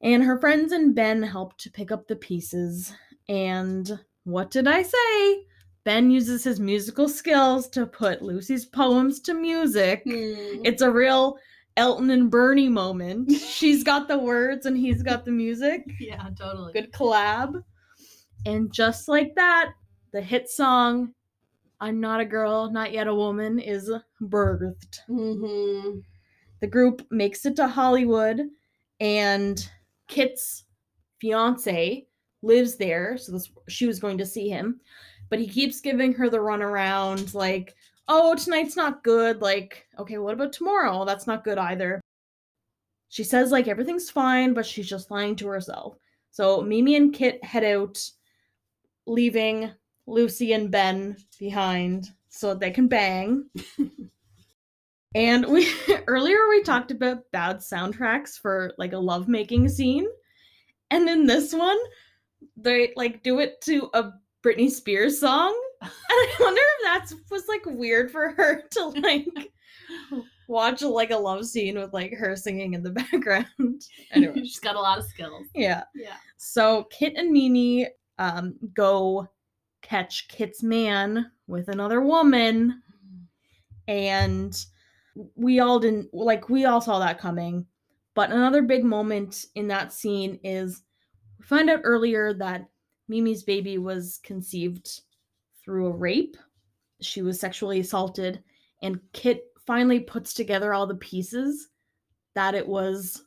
And 0.01 0.23
her 0.23 0.39
friends 0.39 0.71
and 0.71 0.95
Ben 0.95 1.21
help 1.21 1.57
to 1.57 1.69
pick 1.69 1.91
up 1.91 2.07
the 2.07 2.15
pieces. 2.15 2.93
And 3.27 3.99
what 4.23 4.51
did 4.51 4.67
I 4.67 4.83
say? 4.83 5.45
Ben 5.83 6.11
uses 6.11 6.43
his 6.43 6.59
musical 6.59 7.09
skills 7.09 7.67
to 7.69 7.85
put 7.85 8.21
Lucy's 8.21 8.65
poems 8.65 9.19
to 9.21 9.33
music. 9.33 10.03
Hmm. 10.03 10.61
It's 10.63 10.81
a 10.81 10.91
real 10.91 11.37
Elton 11.77 12.11
and 12.11 12.29
Bernie 12.29 12.69
moment. 12.69 13.31
She's 13.49 13.83
got 13.83 14.07
the 14.07 14.17
words 14.17 14.65
and 14.65 14.77
he's 14.77 15.01
got 15.01 15.25
the 15.25 15.31
music 15.31 15.83
yeah, 15.99 16.29
totally. 16.37 16.73
good 16.73 16.91
collab. 16.91 17.63
And 18.45 18.71
just 18.73 19.07
like 19.07 19.33
that, 19.35 19.73
the 20.11 20.21
hit 20.21 20.49
song 20.49 21.13
I'm 21.81 21.99
Not 21.99 22.21
a 22.21 22.25
Girl, 22.25 22.71
Not 22.71 22.91
Yet 22.91 23.07
a 23.07 23.15
Woman 23.15 23.59
is 23.59 23.91
birthed. 24.21 24.99
Mm-hmm. 25.09 25.99
The 26.59 26.67
group 26.67 27.07
makes 27.09 27.43
it 27.47 27.55
to 27.55 27.67
Hollywood, 27.67 28.39
and 28.99 29.67
Kit's 30.07 30.65
fiance 31.19 32.05
lives 32.43 32.75
there. 32.75 33.17
So 33.17 33.31
this, 33.31 33.49
she 33.67 33.87
was 33.87 33.99
going 33.99 34.19
to 34.19 34.27
see 34.27 34.47
him, 34.47 34.79
but 35.31 35.39
he 35.39 35.47
keeps 35.47 35.79
giving 35.79 36.13
her 36.13 36.29
the 36.29 36.37
runaround 36.37 37.33
like, 37.33 37.73
oh, 38.09 38.35
tonight's 38.35 38.75
not 38.75 39.01
good. 39.01 39.41
Like, 39.41 39.87
okay, 39.97 40.17
what 40.17 40.33
about 40.33 40.51
tomorrow? 40.51 41.05
That's 41.05 41.25
not 41.25 41.45
good 41.45 41.57
either. 41.57 42.01
She 43.07 43.23
says, 43.23 43.49
like, 43.49 43.69
everything's 43.69 44.09
fine, 44.09 44.53
but 44.53 44.65
she's 44.65 44.89
just 44.89 45.09
lying 45.09 45.37
to 45.37 45.47
herself. 45.47 45.97
So 46.31 46.61
Mimi 46.61 46.97
and 46.97 47.13
Kit 47.13 47.43
head 47.43 47.63
out, 47.63 47.97
leaving 49.07 49.71
Lucy 50.05 50.51
and 50.51 50.69
Ben 50.69 51.15
behind 51.39 52.09
so 52.27 52.49
that 52.49 52.59
they 52.59 52.71
can 52.71 52.89
bang. 52.89 53.45
and 55.15 55.45
we 55.45 55.71
earlier 56.07 56.49
we 56.49 56.61
talked 56.63 56.91
about 56.91 57.31
bad 57.31 57.57
soundtracks 57.59 58.37
for 58.37 58.73
like 58.77 58.91
a 58.91 58.97
lovemaking 58.97 59.69
scene. 59.69 60.07
And 60.89 61.07
in 61.07 61.25
this 61.25 61.53
one, 61.53 61.79
they 62.57 62.91
like 62.97 63.23
do 63.23 63.39
it 63.39 63.61
to 63.61 63.89
a 63.93 64.11
Britney 64.43 64.69
Spears 64.69 65.19
song. 65.19 65.55
And 65.81 65.89
I 66.09 66.35
wonder 66.39 66.61
if 66.61 66.83
that's 66.83 67.15
was 67.31 67.47
like 67.47 67.65
weird 67.65 68.11
for 68.11 68.29
her 68.31 68.63
to 68.71 68.85
like 68.89 69.27
watch 70.47 70.81
like 70.81 71.11
a 71.11 71.17
love 71.17 71.45
scene 71.45 71.77
with 71.79 71.93
like 71.93 72.13
her 72.13 72.35
singing 72.35 72.73
in 72.73 72.83
the 72.83 72.89
background. 73.11 73.81
Anyway, 74.11 74.33
She's 74.35 74.59
got 74.59 74.75
a 74.75 74.79
lot 74.79 74.99
of 74.99 75.05
skills. 75.05 75.47
yeah. 75.55 75.83
Yeah. 75.95 76.15
So 76.37 76.83
Kit 76.91 77.13
and 77.15 77.31
Mimi 77.31 77.87
um, 78.19 78.55
go 78.75 79.27
catch 79.81 80.27
Kit's 80.27 80.61
man 80.61 81.31
with 81.47 81.67
another 81.69 82.01
woman, 82.01 82.81
and 83.87 84.55
we 85.35 85.59
all 85.59 85.79
didn't 85.79 86.13
like 86.13 86.49
we 86.49 86.65
all 86.65 86.81
saw 86.81 86.99
that 86.99 87.19
coming. 87.19 87.65
But 88.13 88.31
another 88.31 88.61
big 88.61 88.83
moment 88.83 89.45
in 89.55 89.67
that 89.69 89.93
scene 89.93 90.39
is 90.43 90.83
we 91.39 91.45
find 91.45 91.69
out 91.69 91.81
earlier 91.83 92.33
that 92.35 92.65
Mimi's 93.11 93.43
baby 93.43 93.77
was 93.77 94.21
conceived 94.23 95.01
through 95.61 95.87
a 95.87 95.91
rape. 95.91 96.37
She 97.01 97.21
was 97.21 97.39
sexually 97.39 97.81
assaulted, 97.81 98.41
and 98.81 99.01
Kit 99.11 99.47
finally 99.67 99.99
puts 99.99 100.33
together 100.33 100.73
all 100.73 100.87
the 100.87 100.95
pieces 100.95 101.67
that 102.35 102.55
it 102.55 102.65
was 102.65 103.25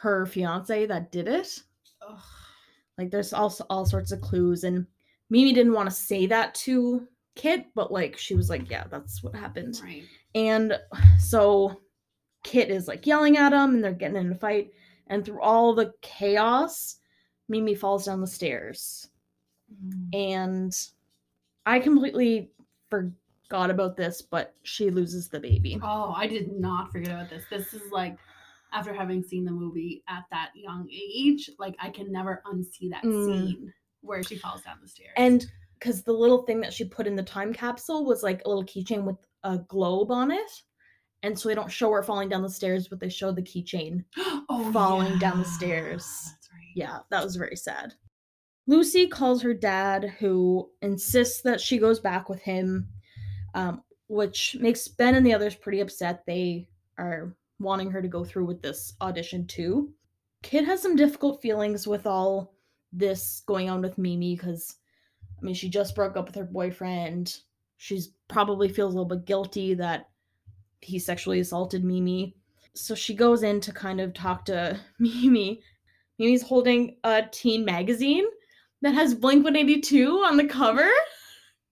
her 0.00 0.24
fiance 0.24 0.86
that 0.86 1.12
did 1.12 1.28
it. 1.28 1.60
Ugh. 2.08 2.18
Like 2.96 3.10
there's 3.10 3.34
also 3.34 3.66
all 3.68 3.84
sorts 3.84 4.12
of 4.12 4.22
clues 4.22 4.64
and 4.64 4.86
Mimi 5.28 5.52
didn't 5.52 5.74
want 5.74 5.88
to 5.88 5.94
say 5.94 6.26
that 6.26 6.54
to 6.56 7.06
Kit, 7.36 7.66
but 7.74 7.92
like 7.92 8.16
she 8.16 8.34
was 8.34 8.48
like, 8.48 8.70
yeah, 8.70 8.84
that's 8.90 9.22
what 9.22 9.34
happened. 9.34 9.78
Right. 9.82 10.04
And 10.34 10.78
so 11.18 11.80
Kit 12.44 12.70
is 12.70 12.88
like 12.88 13.06
yelling 13.06 13.36
at 13.36 13.52
him 13.52 13.74
and 13.74 13.84
they're 13.84 13.92
getting 13.92 14.16
in 14.16 14.32
a 14.32 14.34
fight 14.34 14.70
and 15.08 15.24
through 15.24 15.40
all 15.40 15.74
the 15.74 15.92
chaos, 16.00 16.96
Mimi 17.52 17.74
falls 17.74 18.06
down 18.06 18.20
the 18.22 18.26
stairs. 18.26 19.10
And 20.12 20.74
I 21.66 21.78
completely 21.78 22.50
forgot 22.90 23.70
about 23.70 23.96
this, 23.96 24.22
but 24.22 24.54
she 24.62 24.90
loses 24.90 25.28
the 25.28 25.38
baby. 25.38 25.78
Oh, 25.82 26.12
I 26.16 26.26
did 26.26 26.50
not 26.58 26.90
forget 26.90 27.12
about 27.12 27.28
this. 27.30 27.44
This 27.50 27.74
is 27.74 27.92
like 27.92 28.16
after 28.72 28.94
having 28.94 29.22
seen 29.22 29.44
the 29.44 29.50
movie 29.50 30.02
at 30.08 30.24
that 30.30 30.50
young 30.54 30.88
age, 30.90 31.50
like 31.58 31.76
I 31.78 31.90
can 31.90 32.10
never 32.10 32.42
unsee 32.46 32.90
that 32.90 33.04
Mm. 33.04 33.24
scene 33.24 33.72
where 34.00 34.22
she 34.22 34.36
falls 34.36 34.62
down 34.62 34.78
the 34.80 34.88
stairs. 34.88 35.12
And 35.16 35.46
because 35.78 36.02
the 36.02 36.12
little 36.12 36.42
thing 36.42 36.60
that 36.62 36.72
she 36.72 36.84
put 36.84 37.06
in 37.06 37.16
the 37.16 37.22
time 37.22 37.52
capsule 37.52 38.04
was 38.06 38.22
like 38.22 38.42
a 38.44 38.48
little 38.48 38.64
keychain 38.64 39.04
with 39.04 39.18
a 39.44 39.58
globe 39.58 40.10
on 40.10 40.30
it. 40.30 40.50
And 41.22 41.38
so 41.38 41.48
they 41.48 41.54
don't 41.54 41.70
show 41.70 41.90
her 41.92 42.02
falling 42.02 42.28
down 42.30 42.42
the 42.42 42.50
stairs, 42.50 42.88
but 42.88 42.98
they 42.98 43.08
show 43.10 43.30
the 43.30 43.42
keychain. 43.42 44.04
oh, 44.48 44.70
falling 44.72 45.18
down 45.18 45.38
the 45.38 45.44
stairs. 45.44 46.34
Yeah, 46.74 47.00
that 47.10 47.24
was 47.24 47.36
very 47.36 47.56
sad. 47.56 47.94
Lucy 48.66 49.08
calls 49.08 49.42
her 49.42 49.54
dad, 49.54 50.14
who 50.18 50.70
insists 50.82 51.42
that 51.42 51.60
she 51.60 51.78
goes 51.78 51.98
back 51.98 52.28
with 52.28 52.40
him, 52.40 52.88
um, 53.54 53.82
which 54.08 54.56
makes 54.60 54.86
Ben 54.88 55.14
and 55.14 55.26
the 55.26 55.34
others 55.34 55.54
pretty 55.54 55.80
upset. 55.80 56.24
They 56.26 56.68
are 56.98 57.34
wanting 57.58 57.90
her 57.90 58.02
to 58.02 58.08
go 58.08 58.24
through 58.24 58.44
with 58.44 58.62
this 58.62 58.94
audition 59.00 59.46
too. 59.46 59.92
Kit 60.42 60.64
has 60.64 60.80
some 60.82 60.96
difficult 60.96 61.40
feelings 61.40 61.86
with 61.86 62.06
all 62.06 62.54
this 62.92 63.42
going 63.46 63.70
on 63.70 63.80
with 63.80 63.98
Mimi 63.98 64.36
because, 64.36 64.76
I 65.40 65.44
mean, 65.44 65.54
she 65.54 65.68
just 65.68 65.94
broke 65.94 66.16
up 66.16 66.26
with 66.26 66.34
her 66.34 66.44
boyfriend. 66.44 67.38
She's 67.76 68.10
probably 68.28 68.68
feels 68.68 68.94
a 68.94 68.96
little 68.96 69.16
bit 69.16 69.26
guilty 69.26 69.74
that 69.74 70.08
he 70.80 70.98
sexually 70.98 71.40
assaulted 71.40 71.84
Mimi. 71.84 72.36
So 72.74 72.94
she 72.94 73.14
goes 73.14 73.42
in 73.42 73.60
to 73.60 73.72
kind 73.72 74.00
of 74.00 74.14
talk 74.14 74.44
to 74.46 74.78
Mimi. 74.98 75.62
Mimi's 76.18 76.42
holding 76.42 76.96
a 77.04 77.22
teen 77.30 77.64
magazine 77.64 78.24
that 78.82 78.94
has 78.94 79.14
Blink 79.14 79.44
182 79.44 80.08
on 80.24 80.36
the 80.36 80.44
cover. 80.44 80.88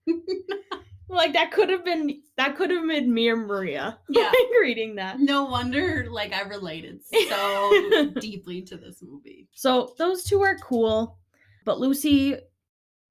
like 1.09 1.33
that 1.33 1.51
could 1.51 1.69
have 1.69 1.85
been 1.85 2.23
that 2.37 2.57
could 2.57 2.71
have 2.71 2.87
been 2.87 3.13
me 3.13 3.29
or 3.29 3.37
Maria. 3.37 3.99
Yeah. 4.09 4.27
like, 4.27 4.61
reading 4.61 4.95
that. 4.97 5.21
No 5.21 5.45
wonder, 5.45 6.07
like, 6.11 6.33
I 6.33 6.43
related 6.43 7.01
so 7.05 8.11
deeply 8.21 8.63
to 8.63 8.77
this 8.77 9.03
movie. 9.03 9.49
So 9.53 9.95
those 9.99 10.25
two 10.25 10.41
are 10.43 10.57
cool, 10.59 11.19
but 11.65 11.79
Lucy 11.79 12.37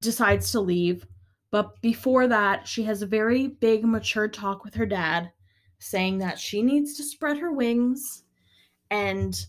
decides 0.02 0.52
to 0.52 0.60
leave. 0.60 1.06
But 1.52 1.80
before 1.82 2.28
that, 2.28 2.68
she 2.68 2.84
has 2.84 3.02
a 3.02 3.08
very 3.08 3.48
big, 3.48 3.84
mature 3.84 4.28
talk 4.28 4.63
with 4.63 4.76
her 4.76 4.86
dad, 4.86 5.32
saying 5.80 6.20
that 6.20 6.39
she 6.39 6.62
needs 6.62 6.96
to 6.98 7.04
spread 7.04 7.38
her 7.38 7.52
wings. 7.52 8.24
And 8.92 9.39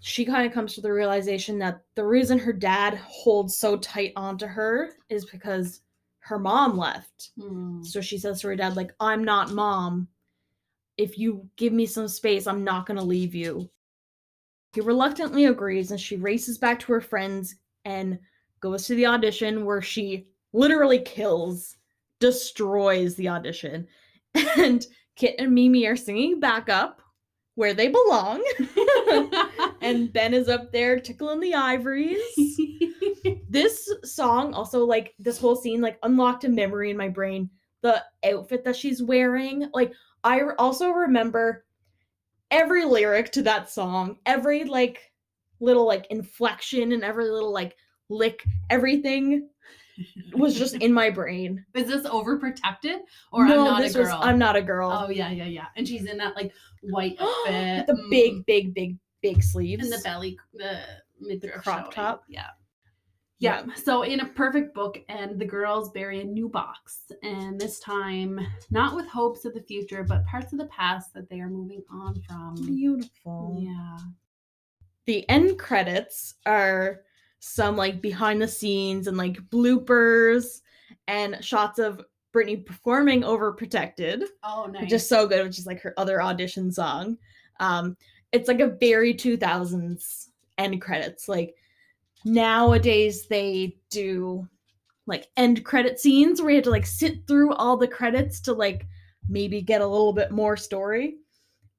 she 0.00 0.24
kind 0.24 0.46
of 0.46 0.52
comes 0.52 0.74
to 0.74 0.80
the 0.80 0.92
realization 0.92 1.58
that 1.58 1.82
the 1.94 2.04
reason 2.04 2.38
her 2.38 2.52
dad 2.52 2.94
holds 2.94 3.56
so 3.56 3.76
tight 3.76 4.12
onto 4.16 4.46
her 4.46 4.94
is 5.08 5.24
because 5.24 5.80
her 6.20 6.38
mom 6.38 6.76
left. 6.76 7.30
Hmm. 7.40 7.82
So 7.82 8.00
she 8.00 8.18
says 8.18 8.40
to 8.40 8.48
her 8.48 8.56
dad, 8.56 8.76
like, 8.76 8.92
I'm 9.00 9.24
not 9.24 9.52
mom. 9.52 10.08
If 10.96 11.18
you 11.18 11.48
give 11.56 11.72
me 11.72 11.86
some 11.86 12.08
space, 12.08 12.46
I'm 12.46 12.64
not 12.64 12.86
gonna 12.86 13.02
leave 13.02 13.34
you. 13.34 13.68
He 14.74 14.80
reluctantly 14.80 15.46
agrees 15.46 15.90
and 15.90 16.00
she 16.00 16.16
races 16.16 16.58
back 16.58 16.78
to 16.80 16.92
her 16.92 17.00
friends 17.00 17.56
and 17.84 18.18
goes 18.60 18.86
to 18.86 18.94
the 18.94 19.06
audition 19.06 19.64
where 19.64 19.82
she 19.82 20.26
literally 20.52 21.00
kills, 21.00 21.76
destroys 22.20 23.14
the 23.16 23.28
audition. 23.28 23.86
And 24.56 24.86
Kit 25.16 25.34
and 25.38 25.52
Mimi 25.52 25.86
are 25.86 25.96
singing 25.96 26.38
back 26.38 26.68
up 26.68 27.02
where 27.56 27.74
they 27.74 27.88
belong. 27.88 28.44
and 29.80 30.12
Ben 30.12 30.34
is 30.34 30.48
up 30.48 30.72
there 30.72 30.98
tickling 30.98 31.40
the 31.40 31.54
ivories. 31.54 32.18
This 33.50 33.90
song 34.04 34.52
also 34.52 34.84
like 34.84 35.14
this 35.18 35.38
whole 35.38 35.56
scene 35.56 35.80
like 35.80 35.98
unlocked 36.02 36.44
a 36.44 36.48
memory 36.48 36.90
in 36.90 36.96
my 36.96 37.08
brain. 37.08 37.48
The 37.80 38.04
outfit 38.24 38.62
that 38.64 38.76
she's 38.76 39.02
wearing 39.02 39.68
like 39.72 39.92
I 40.22 40.42
also 40.58 40.90
remember 40.90 41.64
every 42.50 42.84
lyric 42.84 43.32
to 43.32 43.42
that 43.42 43.70
song 43.70 44.18
every 44.26 44.64
like 44.64 45.12
little 45.60 45.86
like 45.86 46.06
inflection 46.10 46.92
and 46.92 47.02
every 47.02 47.28
little 47.28 47.52
like 47.52 47.76
lick 48.08 48.42
everything 48.70 49.48
was 50.32 50.54
just 50.58 50.74
in 50.76 50.92
my 50.92 51.10
brain 51.10 51.64
Is 51.74 51.86
this 51.88 52.06
overprotected 52.06 52.98
or 53.32 53.46
no 53.46 53.60
I'm 53.60 53.64
not 53.74 53.82
this 53.82 53.94
a 53.94 53.98
girl? 53.98 54.18
was 54.18 54.26
i'm 54.26 54.38
not 54.38 54.56
a 54.56 54.62
girl 54.62 54.90
Oh 54.92 55.10
yeah, 55.10 55.30
yeah, 55.30 55.44
yeah. 55.44 55.66
And 55.76 55.86
she's 55.86 56.04
in 56.06 56.16
that 56.18 56.34
like 56.36 56.52
white 56.82 57.16
outfit, 57.20 57.86
the 57.86 57.94
mm, 57.94 58.10
big 58.10 58.46
big 58.46 58.74
big 58.74 58.96
big 59.22 59.42
sleeves 59.42 59.84
and 59.84 59.92
the 59.92 60.02
belly, 60.04 60.38
the 60.54 60.80
midriff 61.20 61.62
crop 61.64 61.80
showing. 61.80 61.92
top. 61.92 62.24
Yeah. 62.28 62.46
Yeah. 63.40 63.66
So 63.76 64.02
in 64.02 64.18
a 64.20 64.26
perfect 64.26 64.74
book, 64.74 64.98
and 65.08 65.38
the 65.38 65.44
girls 65.44 65.90
bury 65.90 66.20
a 66.20 66.24
new 66.24 66.48
box, 66.48 67.10
and 67.22 67.60
this 67.60 67.78
time 67.80 68.40
not 68.70 68.96
with 68.96 69.06
hopes 69.06 69.44
of 69.44 69.54
the 69.54 69.62
future, 69.62 70.02
but 70.02 70.24
parts 70.26 70.52
of 70.52 70.58
the 70.58 70.66
past 70.66 71.14
that 71.14 71.28
they 71.30 71.40
are 71.40 71.48
moving 71.50 71.82
on 71.90 72.20
from. 72.28 72.54
beautiful 72.66 73.56
Yeah. 73.60 73.98
the 75.06 75.28
end 75.28 75.58
credits 75.58 76.34
are 76.46 77.02
some 77.40 77.76
like 77.76 78.00
behind 78.00 78.40
the 78.42 78.48
scenes 78.48 79.06
and 79.06 79.16
like 79.16 79.36
bloopers 79.50 80.60
and 81.06 81.42
shots 81.44 81.78
of 81.78 82.00
Britney 82.34 82.64
performing 82.64 83.22
Overprotected, 83.22 84.22
Oh, 84.42 84.66
nice. 84.70 84.82
which 84.82 84.92
is 84.92 85.08
so 85.08 85.26
good, 85.26 85.44
which 85.46 85.58
is 85.58 85.66
like 85.66 85.80
her 85.80 85.94
other 85.96 86.20
audition 86.22 86.70
song. 86.70 87.16
Um, 87.60 87.96
it's 88.32 88.48
like 88.48 88.60
a 88.60 88.68
very 88.80 89.14
2000s 89.14 90.28
end 90.58 90.80
credits. 90.82 91.28
Like 91.28 91.54
nowadays 92.24 93.26
they 93.28 93.76
do 93.90 94.46
like 95.06 95.28
end 95.36 95.64
credit 95.64 95.98
scenes 95.98 96.40
where 96.40 96.50
you 96.50 96.56
have 96.56 96.64
to 96.64 96.70
like 96.70 96.86
sit 96.86 97.26
through 97.26 97.54
all 97.54 97.76
the 97.76 97.88
credits 97.88 98.40
to 98.40 98.52
like 98.52 98.86
maybe 99.28 99.62
get 99.62 99.80
a 99.80 99.86
little 99.86 100.12
bit 100.12 100.30
more 100.30 100.56
story. 100.56 101.16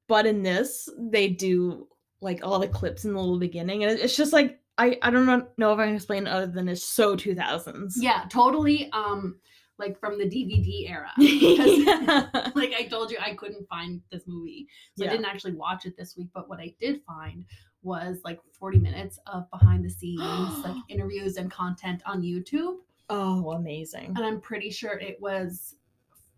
But 0.08 0.26
in 0.26 0.42
this, 0.42 0.90
they 0.98 1.28
do 1.28 1.88
like 2.22 2.40
all 2.44 2.58
the 2.60 2.68
clips 2.68 3.06
in 3.06 3.14
the 3.14 3.20
little 3.20 3.38
beginning, 3.40 3.84
and 3.84 4.00
it's 4.00 4.18
just 4.18 4.34
like 4.34 4.60
I 4.80 4.98
I 5.04 5.12
don't 5.12 5.26
know 5.58 5.74
if 5.74 5.80
I 5.80 5.86
can 5.86 5.96
explain 5.96 6.26
other 6.28 6.48
than 6.48 6.68
it's 6.70 6.84
so 6.84 7.16
2000s. 7.16 7.94
yeah, 7.98 8.26
totally. 8.30 8.90
Um, 8.94 9.38
like 9.78 10.00
from 10.00 10.18
the 10.18 10.26
DVD 10.26 10.90
era. 10.90 11.12
Because, 11.18 11.78
yeah. 11.86 12.52
like 12.56 12.74
I 12.74 12.88
told 12.90 13.12
you, 13.12 13.18
I 13.22 13.34
couldn't 13.36 13.68
find 13.70 14.02
this 14.12 14.24
movie, 14.28 14.68
so 14.98 15.04
Yeah. 15.04 15.10
I 15.10 15.14
didn't 15.14 15.28
actually 15.28 15.54
watch 15.54 15.86
it 15.86 15.96
this 15.98 16.16
week. 16.18 16.30
But 16.34 16.50
what 16.50 16.60
I 16.60 16.74
did 16.82 17.02
find 17.06 17.46
was 17.82 18.20
like 18.26 18.40
40 18.60 18.80
minutes 18.80 19.20
of 19.28 19.50
behind 19.52 19.86
the 19.86 19.90
scenes, 19.90 20.20
like 20.66 20.76
interviews 20.90 21.38
and 21.38 21.50
content 21.52 22.02
on 22.06 22.22
YouTube, 22.22 22.78
Oh, 23.10 23.52
amazing. 23.52 24.14
and 24.18 24.26
I'm 24.26 24.42
pretty 24.42 24.70
sure 24.70 24.94
it 25.00 25.18
was 25.22 25.76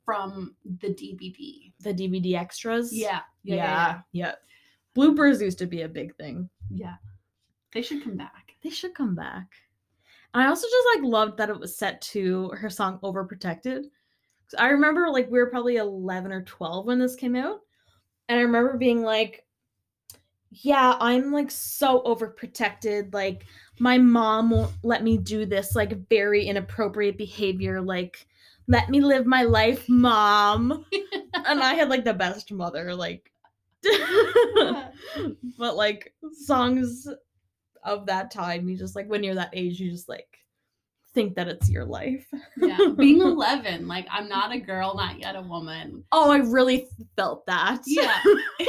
from 0.06 0.56
the 0.82 0.89
DVD. 0.89 1.73
The 1.80 1.93
DVD 1.93 2.36
extras. 2.39 2.91
Yeah, 2.93 3.21
yeah, 3.43 3.56
Yeah. 3.56 3.56
yeah, 3.65 4.01
yeah. 4.12 4.36
Bloopers 4.95 5.41
used 5.41 5.58
to 5.60 5.65
be 5.65 5.82
a 5.82 5.88
big 5.89 6.15
thing. 6.15 6.49
yeah. 6.69 6.95
They 7.73 7.81
should 7.81 8.03
come 8.03 8.17
back. 8.17 8.55
They 8.63 8.69
should 8.69 8.93
come 8.93 9.15
back. 9.15 9.47
And 10.34 10.43
I 10.43 10.47
also 10.47 10.67
just 10.67 10.88
like 10.95 11.12
loved 11.12 11.38
that 11.38 11.49
it 11.49 11.60
was 11.60 11.75
set 11.75 12.01
to 12.01 12.49
her 12.49 12.69
song 12.69 12.99
Overprotected. 13.03 13.86
I 14.57 14.67
remember 14.67 15.10
like 15.10 15.29
we 15.29 15.39
were 15.39 15.49
probably 15.49 15.77
11 15.77 16.31
or 16.31 16.43
12 16.43 16.86
when 16.86 16.99
this 16.99 17.15
came 17.15 17.36
out. 17.36 17.62
And 18.27 18.39
I 18.39 18.43
remember 18.43 18.77
being 18.77 19.01
like, 19.01 19.45
yeah, 20.51 20.95
I'm 20.99 21.31
like 21.31 21.49
so 21.49 22.01
overprotected. 22.03 23.13
Like 23.13 23.45
my 23.79 23.97
mom 23.97 24.49
won't 24.49 24.71
let 24.84 25.03
me 25.03 25.17
do 25.17 25.45
this 25.45 25.75
like 25.75 26.07
very 26.10 26.45
inappropriate 26.45 27.17
behavior. 27.17 27.81
Like, 27.81 28.27
let 28.67 28.89
me 28.89 29.01
live 29.01 29.25
my 29.25 29.43
life, 29.43 29.88
mom. 29.89 30.86
and 31.34 31.63
I 31.63 31.73
had 31.73 31.89
like 31.89 32.03
the 32.03 32.13
best 32.13 32.51
mother. 32.51 32.93
Like, 32.93 33.31
but 35.57 35.75
like 35.75 36.13
songs 36.34 37.07
of 37.84 38.06
that 38.08 38.32
time, 38.32 38.67
you 38.70 38.78
just 38.78 38.96
like 38.96 39.08
when 39.08 39.24
you're 39.24 39.36
that 39.36 39.52
age, 39.54 39.80
you 39.80 39.91
just 39.91 40.10
like 40.10 40.38
think 41.13 41.36
that 41.36 41.48
it's 41.48 41.70
your 41.70 41.86
life. 41.86 42.26
yeah, 42.58 42.78
being 42.98 43.22
11, 43.22 43.88
like 43.88 44.08
I'm 44.10 44.30
not 44.30 44.52
a 44.52 44.60
girl, 44.60 44.96
not 44.96 45.20
yet 45.20 45.36
a 45.36 45.41
woman. 45.41 46.04
Oh, 46.12 46.32
I 46.32 46.38
really 46.38 46.88
felt 47.15 47.46
that. 47.48 47.82
Yeah. 47.86 48.17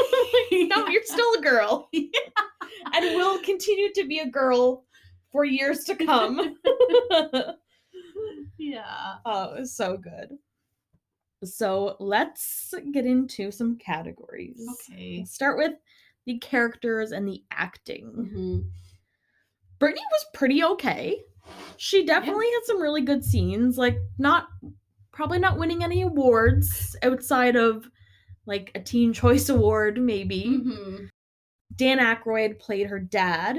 no, 0.52 0.86
you're 0.88 1.02
still 1.04 1.34
a 1.38 1.40
girl. 1.40 1.88
and 1.92 3.16
will 3.16 3.38
continue 3.42 3.92
to 3.94 4.04
be 4.06 4.18
a 4.20 4.26
girl 4.28 4.84
for 5.30 5.44
years 5.44 5.84
to 5.84 5.94
come. 5.94 6.56
Yeah. 8.58 9.14
oh, 9.24 9.54
it 9.54 9.60
was 9.60 9.74
so 9.76 9.96
good. 9.96 10.36
So 11.44 11.96
let's 11.98 12.72
get 12.92 13.04
into 13.06 13.50
some 13.50 13.76
categories. 13.76 14.64
Okay. 14.90 15.16
Let's 15.18 15.34
start 15.34 15.58
with 15.58 15.72
the 16.26 16.38
characters 16.38 17.10
and 17.12 17.26
the 17.26 17.42
acting. 17.50 18.12
Mhm. 18.32 18.64
Britney 19.82 20.04
was 20.12 20.26
pretty 20.32 20.62
okay. 20.62 21.20
She 21.76 22.06
definitely 22.06 22.46
had 22.46 22.64
some 22.64 22.80
really 22.80 23.02
good 23.02 23.24
scenes. 23.24 23.76
Like, 23.76 23.98
not 24.18 24.46
probably 25.10 25.38
not 25.38 25.58
winning 25.58 25.82
any 25.82 26.02
awards 26.02 26.96
outside 27.02 27.56
of 27.56 27.88
like 28.46 28.70
a 28.74 28.80
Teen 28.80 29.12
Choice 29.22 29.48
Award, 29.48 30.00
maybe. 30.00 30.44
Mhm. 30.44 31.08
Dan 31.74 31.98
Aykroyd 31.98 32.58
played 32.58 32.86
her 32.86 33.00
dad, 33.00 33.58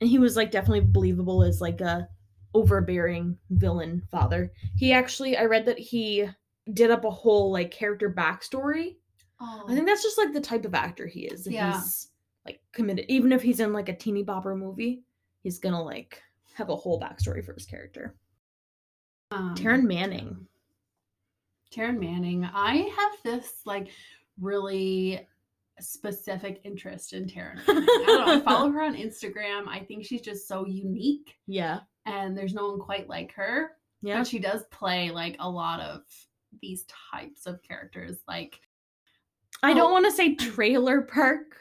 and 0.00 0.10
he 0.10 0.18
was 0.18 0.36
like 0.36 0.50
definitely 0.50 0.80
believable 0.80 1.42
as 1.42 1.60
like 1.60 1.80
a 1.80 2.08
overbearing 2.54 3.38
villain 3.50 4.02
father. 4.10 4.52
He 4.76 4.92
actually, 4.92 5.36
I 5.36 5.44
read 5.44 5.66
that 5.66 5.78
he 5.78 6.28
did 6.72 6.90
up 6.90 7.04
a 7.04 7.10
whole 7.10 7.52
like 7.52 7.70
character 7.70 8.12
backstory. 8.12 8.96
Oh. 9.40 9.64
I 9.68 9.74
think 9.74 9.86
that's 9.86 10.02
just 10.02 10.18
like 10.18 10.32
the 10.32 10.40
type 10.40 10.64
of 10.64 10.74
actor 10.74 11.06
he 11.06 11.20
is. 11.26 11.46
Yeah. 11.46 11.74
He's 11.74 12.08
like 12.44 12.60
committed, 12.72 13.06
even 13.08 13.32
if 13.32 13.42
he's 13.42 13.60
in 13.60 13.72
like 13.72 13.88
a 13.88 13.96
teeny 13.96 14.24
bopper 14.24 14.58
movie, 14.58 15.04
he's 15.42 15.58
gonna 15.58 15.82
like 15.82 16.22
have 16.54 16.68
a 16.70 16.76
whole 16.76 17.00
backstory 17.00 17.44
for 17.44 17.54
his 17.54 17.66
character. 17.66 18.14
um, 19.30 19.54
Taryn 19.54 19.84
Manning. 19.84 20.46
Taryn 21.74 21.98
Manning. 22.00 22.44
I 22.44 22.90
have 22.96 23.12
this 23.24 23.62
like 23.64 23.88
really 24.40 25.26
specific 25.80 26.60
interest 26.64 27.12
in 27.12 27.26
Taryn. 27.26 27.56
Manning. 27.66 27.86
I 27.88 28.04
don't 28.06 28.26
know. 28.26 28.34
I 28.36 28.40
follow 28.44 28.70
her 28.70 28.82
on 28.82 28.94
Instagram. 28.96 29.68
I 29.68 29.84
think 29.86 30.04
she's 30.04 30.20
just 30.22 30.48
so 30.48 30.66
unique, 30.66 31.34
Yeah. 31.46 31.80
and 32.06 32.36
there's 32.36 32.54
no 32.54 32.70
one 32.70 32.80
quite 32.80 33.08
like 33.08 33.32
her. 33.34 33.72
Yeah. 34.02 34.18
But 34.18 34.26
she 34.26 34.38
does 34.38 34.64
play 34.70 35.10
like 35.10 35.36
a 35.40 35.48
lot 35.48 35.80
of 35.80 36.02
these 36.60 36.84
types 37.12 37.46
of 37.46 37.62
characters. 37.62 38.18
Like 38.26 38.58
I 39.62 39.72
don't 39.74 39.90
Oh. 39.90 39.92
want 39.92 40.06
to 40.06 40.12
say 40.12 40.34
trailer 40.34 41.02
park. 41.02 41.56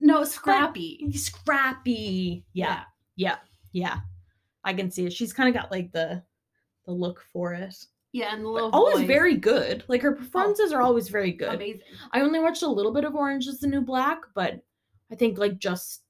no, 0.00 0.24
scrappy. 0.24 1.12
Scrappy. 1.12 2.44
Yeah. 2.54 2.66
Yeah. 2.66 2.82
Yeah. 3.16 3.36
Yeah. 3.72 3.98
I 4.64 4.72
can 4.74 4.90
see 4.90 5.06
it. 5.06 5.12
She's 5.12 5.32
kind 5.32 5.48
of 5.48 5.54
got 5.60 5.70
like 5.70 5.92
the 5.92 6.22
the 6.86 6.92
look 6.92 7.24
for 7.32 7.52
it. 7.54 7.74
Yeah, 8.12 8.32
and 8.34 8.44
the 8.44 8.50
But 8.50 8.70
always 8.70 8.98
voice. 8.98 9.06
very 9.06 9.36
good. 9.36 9.82
Like 9.88 10.00
her 10.02 10.12
performances 10.12 10.72
are 10.72 10.82
always 10.82 11.08
very 11.08 11.32
good. 11.32 11.54
amazing. 11.54 11.82
I 12.12 12.20
only 12.20 12.38
watched 12.40 12.62
a 12.62 12.68
little 12.68 12.92
bit 12.92 13.04
of 13.04 13.14
Orange 13.16 13.46
is 13.46 13.58
the 13.60 13.66
New 13.66 13.80
Black, 13.80 14.20
but 14.34 14.60
I 15.10 15.16
think 15.16 15.36
like 15.38 15.58
just 15.58 16.02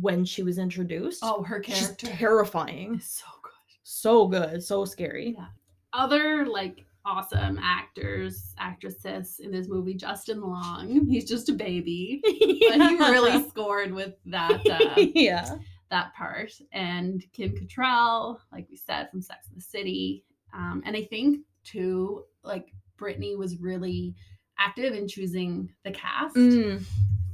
when 0.00 0.24
she 0.24 0.42
was 0.42 0.58
introduced, 0.58 1.20
Oh, 1.22 1.42
her 1.42 1.62
she's 1.62 1.78
character 1.80 2.06
terrifying. 2.08 2.96
is 2.96 3.06
so 3.06 3.24
good. 3.42 3.50
So 3.82 4.28
good, 4.28 4.62
so 4.62 4.84
scary. 4.84 5.34
Yeah. 5.36 5.46
Other 5.92 6.46
like 6.46 6.84
awesome 7.06 7.58
actors, 7.62 8.54
actresses 8.58 9.40
in 9.40 9.50
this 9.50 9.66
movie, 9.68 9.94
Justin 9.94 10.42
Long. 10.42 11.06
He's 11.08 11.28
just 11.28 11.48
a 11.48 11.52
baby. 11.54 12.20
But 12.22 12.80
he 12.88 12.96
really 12.98 13.48
scored 13.48 13.92
with 13.92 14.14
that 14.26 14.60
uh, 14.68 15.00
yeah. 15.14 15.56
That 15.90 16.14
part. 16.14 16.52
And 16.72 17.24
Kim 17.32 17.50
Cattrall, 17.52 18.38
like 18.52 18.66
we 18.70 18.76
said, 18.76 19.10
from 19.10 19.22
Sex 19.22 19.48
and 19.48 19.58
the 19.58 19.64
City. 19.64 20.24
Um, 20.54 20.82
and 20.84 20.96
I 20.96 21.04
think 21.04 21.40
too, 21.64 22.24
like 22.42 22.72
Britney 22.98 23.36
was 23.36 23.58
really 23.58 24.14
active 24.58 24.94
in 24.94 25.08
choosing 25.08 25.72
the 25.84 25.90
cast 25.90 26.36
Mm, 26.36 26.84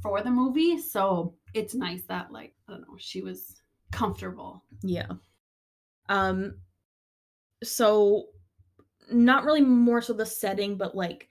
for 0.01 0.21
the 0.21 0.29
movie. 0.31 0.77
So 0.79 1.35
it's 1.53 1.73
nice 1.75 2.03
that 2.07 2.31
like, 2.31 2.53
I 2.67 2.73
don't 2.73 2.81
know, 2.81 2.97
she 2.97 3.21
was 3.21 3.61
comfortable. 3.91 4.63
yeah. 4.83 5.07
Um 6.09 6.55
so 7.63 8.27
not 9.11 9.43
really 9.45 9.61
more 9.61 10.01
so 10.01 10.13
the 10.13 10.25
setting, 10.25 10.77
but 10.77 10.95
like 10.95 11.27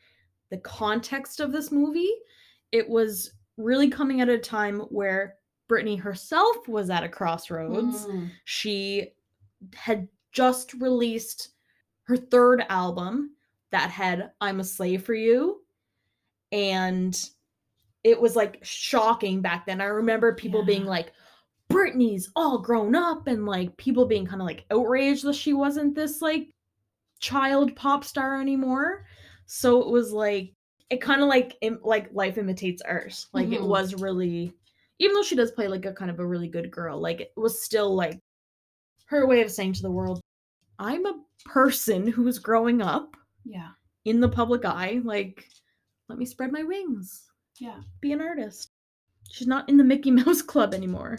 the 0.51 0.59
context 0.59 1.41
of 1.41 1.53
this 1.53 1.71
movie. 1.71 2.13
It 2.73 2.89
was 2.89 3.33
really 3.57 3.89
coming 3.89 4.21
at 4.21 4.29
a 4.29 4.39
time 4.39 4.81
where 4.91 5.37
Britney 5.69 5.99
herself 5.99 6.69
was 6.69 6.91
at 6.91 7.03
a 7.05 7.09
crossroads. 7.09 8.07
Mm. 8.07 8.31
she 8.45 9.09
had 9.75 10.07
just 10.33 10.75
released 10.75 11.51
her 12.05 12.17
third 12.17 12.65
album 12.69 13.31
that 13.73 13.91
had 13.91 14.31
I'm 14.41 14.61
a 14.61 14.65
Slave 14.65 15.03
for 15.05 15.15
You. 15.15 15.63
And 16.53 17.19
it 18.05 18.21
was 18.21 18.37
like 18.37 18.61
shocking 18.63 19.41
back 19.43 19.67
then. 19.67 19.81
I 19.81 19.87
remember 19.87 20.33
people 20.35 20.65
being 20.65 20.85
like, 20.85 21.13
Britney's 21.69 22.31
all 22.37 22.59
grown 22.59 22.95
up, 22.95 23.27
and 23.27 23.45
like 23.45 23.77
people 23.77 24.07
being 24.07 24.25
kind 24.25 24.41
of 24.41 24.47
like 24.47 24.65
outraged 24.71 25.25
that 25.25 25.35
she 25.35 25.53
wasn't 25.53 25.97
this 25.97 26.23
like 26.23 26.49
child 27.19 27.75
pop 27.75 28.05
star 28.05 28.41
anymore. 28.41 29.05
So 29.47 29.81
it 29.83 29.89
was 29.89 30.13
like, 30.13 30.55
it 30.91 31.01
kind 31.01 31.23
of 31.23 31.29
like 31.29 31.57
im- 31.63 31.81
like 31.83 32.09
life 32.13 32.39
imitates 32.39 32.83
art. 32.83 33.27
Like 33.33 33.49
it 33.49 33.61
Mhm. 33.63 33.67
was 33.69 33.95
really, 33.97 34.55
even 34.99 35.15
though 35.15 35.23
she 35.23 35.37
does 35.37 35.51
play 35.53 35.69
like 35.69 35.85
a 35.85 35.93
kind 35.93 36.11
of 36.11 36.19
a 36.21 36.27
really 36.27 36.49
good 36.49 36.71
girl, 36.71 37.01
like 37.01 37.21
it 37.21 37.33
was 37.37 37.63
still 37.63 37.95
like 37.95 38.19
her 39.07 39.27
way 39.27 39.43
of 39.43 39.51
saying 39.51 39.73
to 39.75 39.83
the 39.83 39.91
world, 39.91 40.21
I'm 40.79 41.07
a 41.07 41.23
person 41.45 42.07
who 42.07 42.27
is 42.29 42.39
growing 42.39 42.83
up 42.83 43.17
Yeah. 43.45 43.71
in 44.05 44.21
the 44.21 44.29
public 44.29 44.65
eye. 44.65 45.01
Like, 45.05 45.47
let 46.09 46.19
me 46.19 46.25
spread 46.27 46.53
my 46.53 46.63
wings, 46.63 47.25
Yeah. 47.59 47.81
be 48.01 48.13
an 48.13 48.21
artist. 48.21 48.71
She's 49.31 49.47
not 49.47 49.69
in 49.69 49.77
the 49.77 49.85
Mickey 49.85 50.11
Mouse 50.13 50.43
Club 50.43 50.75
anymore. 50.75 51.19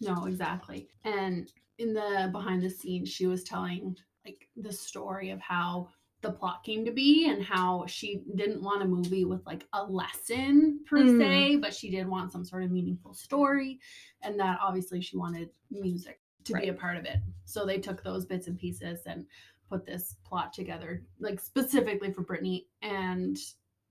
No, 0.00 0.26
exactly. 0.26 0.88
And 1.04 1.50
in 1.78 1.94
the 1.94 2.28
behind 2.32 2.62
the 2.62 2.70
scenes, 2.70 3.08
she 3.08 3.26
was 3.26 3.44
telling 3.44 3.96
like 4.24 4.48
the 4.56 4.72
story 4.72 5.30
of 5.30 5.40
how 5.40 5.88
the 6.24 6.32
plot 6.32 6.64
came 6.64 6.84
to 6.84 6.90
be 6.90 7.28
and 7.28 7.42
how 7.42 7.84
she 7.86 8.22
didn't 8.34 8.62
want 8.62 8.82
a 8.82 8.86
movie 8.86 9.24
with 9.24 9.44
like 9.46 9.66
a 9.74 9.84
lesson 9.84 10.80
per 10.88 10.98
Mm. 10.98 11.18
se, 11.18 11.56
but 11.56 11.74
she 11.74 11.90
did 11.90 12.08
want 12.08 12.32
some 12.32 12.44
sort 12.44 12.64
of 12.64 12.70
meaningful 12.72 13.14
story. 13.14 13.78
And 14.22 14.38
that 14.40 14.58
obviously 14.60 15.00
she 15.00 15.16
wanted 15.16 15.50
music 15.70 16.20
to 16.44 16.54
be 16.54 16.68
a 16.68 16.74
part 16.74 16.96
of 16.96 17.04
it. 17.04 17.18
So 17.44 17.64
they 17.64 17.78
took 17.78 18.02
those 18.02 18.24
bits 18.26 18.48
and 18.48 18.58
pieces 18.58 19.00
and 19.06 19.26
put 19.68 19.86
this 19.86 20.16
plot 20.24 20.52
together, 20.52 21.02
like 21.20 21.40
specifically 21.40 22.10
for 22.12 22.24
Britney. 22.24 22.66
And 22.82 23.36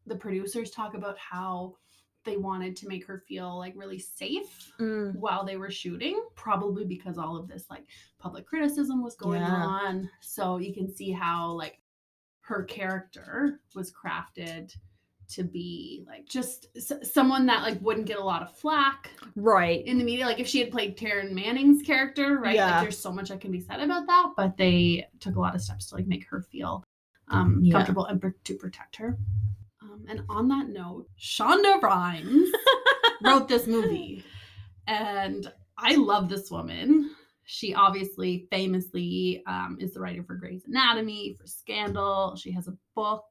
the 0.06 0.16
producers 0.16 0.72
talk 0.72 0.94
about 0.96 1.18
how 1.18 1.78
they 2.26 2.38
wanted 2.38 2.76
to 2.78 2.88
make 2.88 3.06
her 3.06 3.24
feel 3.28 3.58
like 3.58 3.74
really 3.76 4.00
safe 4.00 4.72
Mm, 4.80 5.16
while 5.16 5.44
they 5.46 5.58
were 5.58 5.70
shooting, 5.70 6.24
probably 6.36 6.86
because 6.86 7.18
all 7.18 7.36
of 7.36 7.48
this 7.48 7.70
like 7.70 7.86
public 8.18 8.46
criticism 8.46 9.04
was 9.04 9.16
going 9.16 9.42
Yeah. 9.42 9.66
on. 9.68 10.10
So 10.22 10.58
you 10.58 10.74
can 10.74 10.90
see 10.90 11.12
how 11.12 11.52
like 11.52 11.80
her 12.46 12.64
character 12.64 13.60
was 13.76 13.92
crafted 13.92 14.76
to 15.30 15.44
be 15.44 16.04
like 16.06 16.28
just 16.28 16.68
s- 16.76 16.92
someone 17.12 17.46
that 17.46 17.64
like 17.64 17.82
wouldn't 17.82 18.06
get 18.06 18.18
a 18.20 18.24
lot 18.24 18.42
of 18.44 18.56
flack 18.58 19.10
Right. 19.36 19.84
in 19.86 19.98
the 19.98 20.04
media. 20.04 20.26
Like 20.26 20.40
if 20.40 20.48
she 20.48 20.60
had 20.60 20.70
played 20.72 20.98
Taryn 20.98 21.32
Manning's 21.32 21.82
character, 21.82 22.38
right? 22.40 22.56
Yeah. 22.56 22.72
Like 22.72 22.82
there's 22.84 23.00
so 23.00 23.12
much 23.12 23.30
that 23.30 23.40
can 23.42 23.52
be 23.52 23.60
said 23.62 23.80
about 23.80 24.06
that, 24.08 24.32
but 24.36 24.58
they 24.58 25.08
took 25.22 25.38
a 25.38 25.40
lot 25.40 25.56
of 25.56 25.62
steps 25.62 25.88
to 25.90 25.96
like 25.96 26.06
make 26.08 26.26
her 26.28 26.42
feel 26.42 26.84
um, 27.30 27.60
Yeah. 27.64 27.74
comfortable 27.74 28.06
and 28.06 28.22
to 28.44 28.56
protect 28.56 28.98
her. 28.98 29.18
Um, 29.82 30.06
and 30.10 30.24
on 30.30 30.50
that 30.50 30.68
note, 30.68 31.08
Shonda 31.20 31.82
Rhimes 31.82 32.50
wrote 33.24 33.48
this 33.48 33.66
movie. 33.66 34.24
And 34.88 35.52
I 35.78 35.96
love 35.96 36.28
this 36.30 36.52
woman. 36.52 37.12
She 37.46 37.74
obviously 37.74 38.48
famously 38.50 39.44
um, 39.48 39.78
is 39.80 39.94
the 39.94 40.00
writer 40.00 40.24
for 40.24 40.36
Grey's 40.36 40.64
Anatomy, 40.66 41.36
for 41.40 41.46
Scandal. 41.48 42.36
She 42.36 42.52
has 42.52 42.68
a 42.68 42.78
book. 42.96 43.26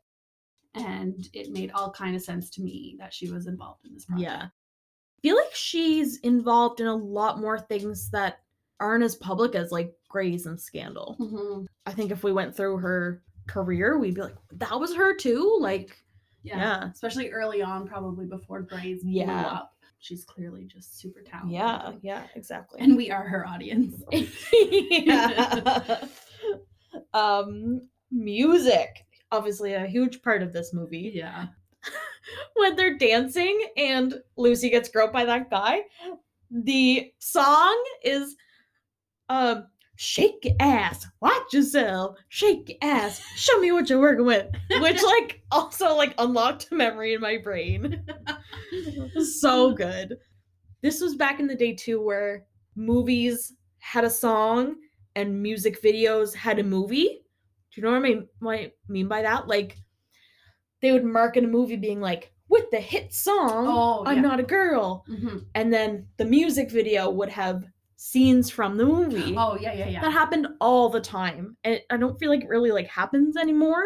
And 0.74 1.28
it 1.34 1.50
made 1.50 1.70
all 1.72 1.90
kind 1.90 2.16
of 2.16 2.22
sense 2.22 2.48
to 2.50 2.62
me 2.62 2.96
that 2.98 3.12
she 3.12 3.30
was 3.30 3.46
involved 3.46 3.84
in 3.84 3.92
this 3.92 4.06
project. 4.06 4.22
Yeah. 4.30 4.42
I 4.44 5.20
feel 5.20 5.36
like 5.36 5.54
she's 5.54 6.16
involved 6.20 6.80
in 6.80 6.86
a 6.86 6.94
lot 6.96 7.40
more 7.40 7.58
things 7.60 8.10
that 8.10 8.40
aren't 8.80 9.04
as 9.04 9.14
public 9.14 9.54
as 9.54 9.70
like 9.70 9.94
Grey's 10.08 10.46
and 10.46 10.58
Scandal. 10.58 11.16
Mhm. 11.20 11.66
I 11.86 11.92
think 11.92 12.10
if 12.10 12.24
we 12.24 12.32
went 12.32 12.56
through 12.56 12.78
her 12.78 13.22
career, 13.46 13.98
we'd 13.98 14.14
be 14.14 14.22
like, 14.22 14.36
that 14.52 14.80
was 14.80 14.94
her 14.94 15.14
too. 15.14 15.58
Like, 15.60 15.96
Yeah. 16.42 16.56
yeah. 16.56 16.90
Especially 16.90 17.30
early 17.30 17.60
on, 17.62 17.86
probably 17.86 18.24
before 18.26 18.62
Grey's 18.62 19.02
blew 19.02 19.12
Yeah. 19.12 19.60
She's 20.02 20.24
clearly 20.24 20.64
just 20.64 20.98
super 20.98 21.20
talented. 21.20 21.52
Yeah. 21.52 21.92
Yeah. 22.02 22.26
Exactly. 22.34 22.80
And 22.80 22.96
we 22.96 23.12
are 23.12 23.22
her 23.22 23.46
audience. 23.46 24.02
yeah. 24.52 26.06
um, 27.14 27.88
music, 28.10 29.06
obviously 29.30 29.74
a 29.74 29.86
huge 29.86 30.20
part 30.20 30.42
of 30.42 30.52
this 30.52 30.74
movie. 30.74 31.12
Yeah. 31.14 31.46
when 32.56 32.74
they're 32.74 32.98
dancing 32.98 33.64
and 33.76 34.20
Lucy 34.36 34.70
gets 34.70 34.88
groped 34.88 35.12
by 35.12 35.24
that 35.24 35.48
guy, 35.50 35.82
the 36.50 37.12
song 37.20 37.84
is 38.02 38.34
um 39.28 39.68
shake 40.02 40.44
your 40.44 40.54
ass, 40.58 41.06
watch 41.20 41.52
yourself, 41.52 42.16
shake 42.28 42.68
your 42.68 42.78
ass, 42.82 43.20
show 43.36 43.58
me 43.60 43.70
what 43.70 43.88
you're 43.88 44.00
working 44.00 44.26
with. 44.26 44.46
Which 44.80 45.00
like 45.02 45.42
also 45.52 45.94
like 45.94 46.14
unlocked 46.18 46.68
a 46.72 46.74
memory 46.74 47.14
in 47.14 47.20
my 47.20 47.38
brain. 47.38 48.04
so 49.40 49.72
good. 49.72 50.16
This 50.82 51.00
was 51.00 51.14
back 51.14 51.38
in 51.38 51.46
the 51.46 51.54
day 51.54 51.74
too 51.74 52.02
where 52.04 52.44
movies 52.74 53.52
had 53.78 54.04
a 54.04 54.10
song 54.10 54.74
and 55.14 55.40
music 55.40 55.80
videos 55.82 56.34
had 56.34 56.58
a 56.58 56.64
movie. 56.64 57.20
Do 57.72 57.80
you 57.80 57.82
know 57.84 57.90
what 57.92 57.98
I 57.98 58.00
mean, 58.00 58.28
what 58.40 58.54
I 58.58 58.72
mean 58.88 59.06
by 59.06 59.22
that? 59.22 59.46
Like 59.46 59.76
they 60.80 60.90
would 60.90 61.04
market 61.04 61.44
a 61.44 61.48
movie 61.48 61.76
being 61.76 62.00
like, 62.00 62.32
with 62.48 62.70
the 62.70 62.80
hit 62.80 63.14
song, 63.14 63.66
Oh, 63.68 64.04
I'm 64.04 64.16
yeah. 64.16 64.22
not 64.22 64.40
a 64.40 64.42
girl. 64.42 65.04
Mhm. 65.08 65.46
And 65.54 65.72
then 65.72 66.06
the 66.18 66.24
music 66.26 66.70
video 66.70 67.08
would 67.08 67.30
have 67.30 67.64
scenes 68.02 68.50
from 68.50 68.76
the 68.76 68.84
movie. 68.84 69.36
Oh, 69.38 69.56
yeah, 69.56 69.72
yeah, 69.72 69.86
yeah. 69.86 70.00
That 70.00 70.12
happened 70.12 70.48
all 70.60 70.88
the 70.88 71.00
time. 71.00 71.56
And 71.62 71.80
I 71.88 71.96
don't 71.96 72.18
feel 72.18 72.30
like 72.30 72.42
it 72.42 72.48
really 72.48 72.72
like 72.72 72.88
happens 72.88 73.36
anymore. 73.36 73.84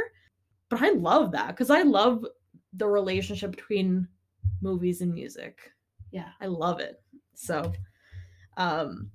But 0.70 0.80
I 0.82 0.92
love 0.92 1.32
that 1.32 1.48
because 1.48 1.68
I 1.68 1.82
love 1.82 2.24
the 2.72 2.88
relationship 2.88 3.50
between 3.50 4.08
movies 4.62 5.02
and 5.02 5.12
music. 5.12 5.70
Yeah. 6.12 6.30
I 6.40 6.46
love 6.46 6.80
it. 6.80 7.02
So 7.34 7.72
um 8.56 9.10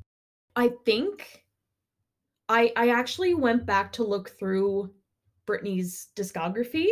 I 0.55 0.69
think 0.85 1.45
I 2.47 2.71
I 2.75 2.89
actually 2.89 3.33
went 3.33 3.65
back 3.65 3.91
to 3.93 4.03
look 4.03 4.29
through 4.37 4.93
Britney's 5.47 6.09
discography 6.15 6.89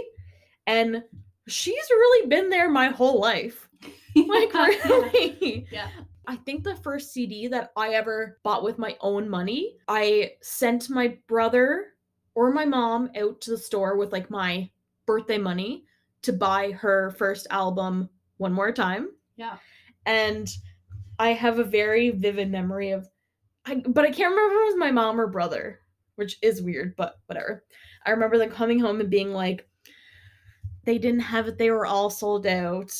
and 0.66 1.04
she's 1.48 1.90
really 1.92 2.28
been 2.28 2.50
there 2.50 2.72
my 2.72 2.88
whole 2.88 3.20
life. 3.20 3.70
Like 4.16 4.54
really. 4.54 5.68
Yeah. 5.72 5.88
I 6.30 6.36
think 6.36 6.64
the 6.64 6.76
first 6.76 7.12
CD 7.12 7.48
that 7.48 7.72
I 7.76 7.96
ever 7.96 8.38
bought 8.44 8.62
with 8.62 8.78
my 8.78 8.96
own 9.02 9.28
money, 9.28 9.78
I 9.88 10.34
sent 10.44 10.88
my 10.88 11.18
brother 11.28 11.94
or 12.36 12.52
my 12.52 12.66
mom 12.66 13.10
out 13.18 13.42
to 13.42 13.50
the 13.50 13.58
store 13.58 13.98
with 13.98 14.12
like 14.12 14.30
my 14.30 14.70
birthday 15.08 15.40
money 15.40 15.86
to 16.22 16.32
buy 16.32 16.70
her 16.74 17.10
first 17.18 17.48
album 17.50 18.10
one 18.38 18.54
more 18.54 18.72
time. 18.72 19.10
Yeah. 19.38 19.58
And 20.06 20.48
I 21.18 21.30
have 21.30 21.58
a 21.58 21.64
very 21.64 22.12
vivid 22.12 22.52
memory 22.52 22.92
of 22.92 23.10
I 23.66 23.82
but 23.88 24.06
I 24.06 24.12
can't 24.12 24.30
remember 24.30 24.54
if 24.54 24.62
it 24.62 24.66
was 24.74 24.78
my 24.78 24.92
mom 24.92 25.20
or 25.20 25.26
brother, 25.26 25.80
which 26.14 26.38
is 26.44 26.62
weird, 26.62 26.96
but 26.96 27.18
whatever. 27.26 27.64
I 28.06 28.12
remember 28.12 28.38
them 28.38 28.52
coming 28.52 28.78
home 28.78 29.02
and 29.02 29.10
being 29.10 29.34
like 29.34 29.68
they 30.84 31.00
didn't 31.00 31.22
have 31.22 31.48
it, 31.48 31.58
they 31.58 31.72
were 31.72 31.88
all 31.88 32.12
sold 32.12 32.46
out. 32.46 32.94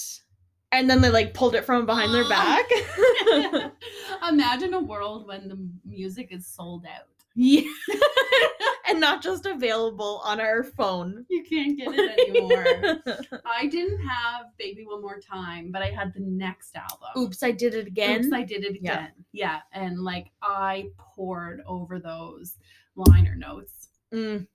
And 0.72 0.90
then 0.90 1.02
they 1.02 1.10
like 1.10 1.34
pulled 1.34 1.56
it 1.56 1.66
from 1.66 1.86
behind 1.86 2.14
their 2.14 2.28
back. 2.30 2.66
Imagine 4.30 4.74
a 4.74 4.82
world 4.82 5.28
when 5.28 5.48
the 5.48 5.58
music 5.86 6.28
is 6.32 6.46
sold 6.46 6.86
out. 6.86 7.08
Yeah. 7.36 7.62
and 8.88 9.00
not 9.00 9.22
just 9.24 9.46
available 9.46 10.22
on 10.26 10.40
our 10.42 10.64
phone. 10.64 11.26
You 11.30 11.44
can't 11.44 11.78
get 11.78 11.88
it 11.92 12.20
anymore. 12.30 13.02
I 13.46 13.68
didn't 13.68 14.00
have 14.06 14.48
Baby 14.58 14.86
One 14.86 15.02
More 15.02 15.20
Time, 15.20 15.72
but 15.72 15.82
I 15.82 15.88
had 15.92 16.14
the 16.14 16.20
next 16.22 16.76
album. 16.76 17.10
Oops, 17.18 17.42
I 17.44 17.52
did 17.52 17.76
it 17.76 17.88
again. 17.88 18.26
Oops, 18.26 18.34
I 18.34 18.44
did 18.44 18.64
it 18.64 18.78
Yeah. 18.82 18.94
again. 18.94 19.12
Yeah. 19.32 19.60
And 19.74 20.02
like 20.04 20.32
I 20.42 20.90
poured 20.98 21.62
over 21.66 22.00
those 22.00 22.58
liner 22.96 23.36
notes. 23.36 23.90
Mm, 24.14 24.48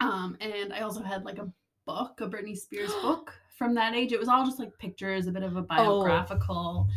Um, 0.00 0.36
and 0.40 0.72
I 0.72 0.80
also 0.80 1.02
had 1.02 1.24
like 1.24 1.38
a 1.38 1.50
book, 1.86 2.20
a 2.20 2.28
Britney 2.28 2.56
Spears 2.56 2.92
book 3.02 3.32
from 3.56 3.74
that 3.74 3.94
age. 3.94 4.12
It 4.12 4.18
was 4.20 4.28
all 4.28 4.44
just 4.44 4.58
like 4.58 4.76
pictures, 4.78 5.26
a 5.26 5.32
bit 5.32 5.42
of 5.42 5.56
a 5.56 5.62
biographical 5.62 6.88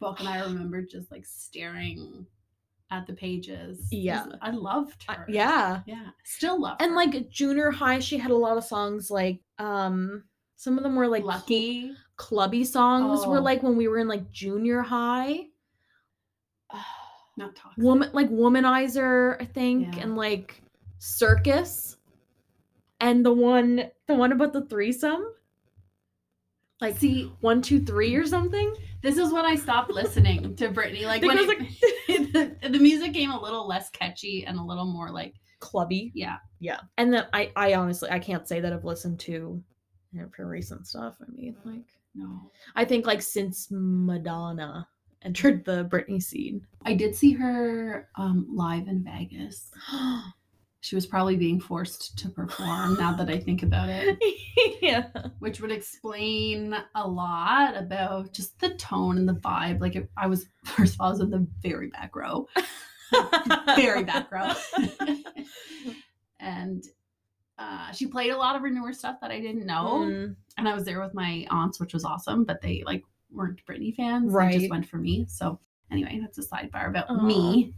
book. 0.00 0.20
And 0.20 0.28
I 0.28 0.40
remember 0.40 0.82
just 0.82 1.10
like 1.10 1.24
staring 1.26 2.26
at 2.90 3.06
the 3.06 3.14
pages. 3.14 3.88
Yeah. 3.90 4.26
I 4.42 4.50
loved 4.50 5.04
her. 5.08 5.24
yeah. 5.28 5.80
Yeah. 5.86 6.08
Still 6.24 6.60
love 6.60 6.76
And 6.80 6.90
her. 6.90 6.96
like 6.96 7.28
junior 7.30 7.70
high, 7.70 7.98
she 7.98 8.16
had 8.18 8.30
a 8.30 8.36
lot 8.36 8.56
of 8.56 8.64
songs 8.64 9.10
like 9.10 9.40
um 9.58 10.24
some 10.56 10.78
of 10.78 10.84
them 10.84 10.94
were 10.94 11.08
like 11.08 11.22
cl- 11.22 11.34
Lucky. 11.38 11.92
clubby 12.16 12.64
songs 12.64 13.26
were 13.26 13.38
Oh. 13.38 13.42
like 13.42 13.62
when 13.62 13.76
we 13.76 13.88
were 13.88 13.98
in 13.98 14.08
like 14.08 14.30
junior 14.30 14.82
high. 14.82 15.46
Not 17.36 17.56
toxic. 17.56 17.82
Woman 17.82 18.10
like 18.12 18.30
Womanizer, 18.30 19.40
I 19.40 19.44
think, 19.44 19.96
Yeah. 19.96 20.02
and 20.02 20.16
like 20.16 20.62
Circus. 20.98 21.96
And 23.00 23.26
the 23.26 23.32
one 23.32 23.90
the 24.06 24.14
one 24.14 24.30
about 24.32 24.52
the 24.52 24.64
threesome. 24.66 25.24
Like 26.84 26.98
See, 26.98 27.32
one, 27.40 27.62
two, 27.62 27.80
three 27.84 28.14
or 28.14 28.26
something. 28.26 28.74
this 29.02 29.16
is 29.16 29.32
when 29.32 29.44
I 29.44 29.54
stopped 29.56 29.90
listening 29.90 30.54
to 30.56 30.68
Britney. 30.68 31.04
Like 31.04 31.22
when 31.22 31.36
Because, 31.38 31.66
it, 32.08 32.32
the, 32.62 32.68
the 32.68 32.78
music 32.78 33.14
came 33.14 33.30
a 33.30 33.40
little 33.40 33.66
less 33.66 33.90
catchy 33.90 34.44
and 34.46 34.58
a 34.58 34.62
little 34.62 34.84
more 34.84 35.10
like, 35.10 35.34
Clubby. 35.60 36.12
yeah. 36.14 36.36
Yeah. 36.60 36.80
And 36.98 37.12
then 37.12 37.26
I 37.32 37.50
I 37.56 37.74
honestly 37.74 38.10
I 38.10 38.18
can't 38.18 38.46
say 38.46 38.60
that 38.60 38.72
I've 38.72 38.84
listened 38.84 39.18
to 39.20 39.32
you 40.12 40.20
know, 40.20 40.28
her 40.36 40.46
recent 40.46 40.86
stuff. 40.86 41.16
I 41.22 41.30
mean, 41.32 41.56
like 41.64 41.86
No. 42.14 42.50
I 42.76 42.84
think 42.84 43.06
like 43.06 43.22
since 43.22 43.68
Madonna 43.70 44.86
entered 45.22 45.64
the 45.64 45.86
Britney 45.86 46.22
scene. 46.22 46.66
I 46.84 46.92
did 46.92 47.14
see 47.16 47.32
her 47.32 48.08
um, 48.16 48.46
live 48.50 48.88
in 48.88 49.02
Vegas. 49.04 49.70
She 50.84 50.94
was 50.94 51.06
probably 51.06 51.36
being 51.36 51.60
forced 51.60 52.18
to 52.18 52.28
perform 52.28 52.96
now 52.98 53.14
that 53.14 53.30
I 53.30 53.38
think 53.38 53.62
about 53.62 53.88
it, 53.88 54.18
yeah. 54.82 55.06
which 55.38 55.58
would 55.62 55.72
explain 55.72 56.76
a 56.94 57.08
lot 57.08 57.74
about 57.74 58.34
just 58.34 58.60
the 58.60 58.74
tone 58.74 59.16
and 59.16 59.26
the 59.26 59.32
vibe. 59.32 59.80
Like, 59.80 59.96
it, 59.96 60.10
I 60.18 60.26
was, 60.26 60.44
first 60.64 60.92
of 60.92 61.00
all, 61.00 61.06
I 61.06 61.10
was 61.12 61.20
in 61.20 61.30
the 61.30 61.46
very 61.62 61.88
back 61.88 62.14
row, 62.14 62.46
very 63.76 64.04
back 64.04 64.30
row. 64.30 64.52
and 66.38 66.84
uh, 67.58 67.90
she 67.92 68.06
played 68.06 68.32
a 68.32 68.36
lot 68.36 68.54
of 68.54 68.60
her 68.60 68.68
newer 68.68 68.92
stuff 68.92 69.16
that 69.22 69.30
I 69.30 69.40
didn't 69.40 69.64
know. 69.64 70.04
Mm, 70.04 70.36
And 70.58 70.68
I 70.68 70.74
was 70.74 70.84
there 70.84 71.00
with 71.00 71.14
my 71.14 71.46
aunts, 71.50 71.80
which 71.80 71.94
was 71.94 72.04
awesome, 72.04 72.44
but 72.44 72.60
they 72.60 72.82
like 72.84 73.02
weren't 73.32 73.64
Britney 73.66 73.94
fans. 73.96 74.32
They 74.32 74.36
Right. 74.36 74.58
just 74.58 74.70
went 74.70 74.86
for 74.86 74.98
me. 74.98 75.24
So, 75.30 75.58
anyway, 75.90 76.18
that's 76.20 76.36
a 76.36 76.42
sidebar 76.42 76.88
about 76.88 77.08
Aw. 77.08 77.22
me. 77.22 77.72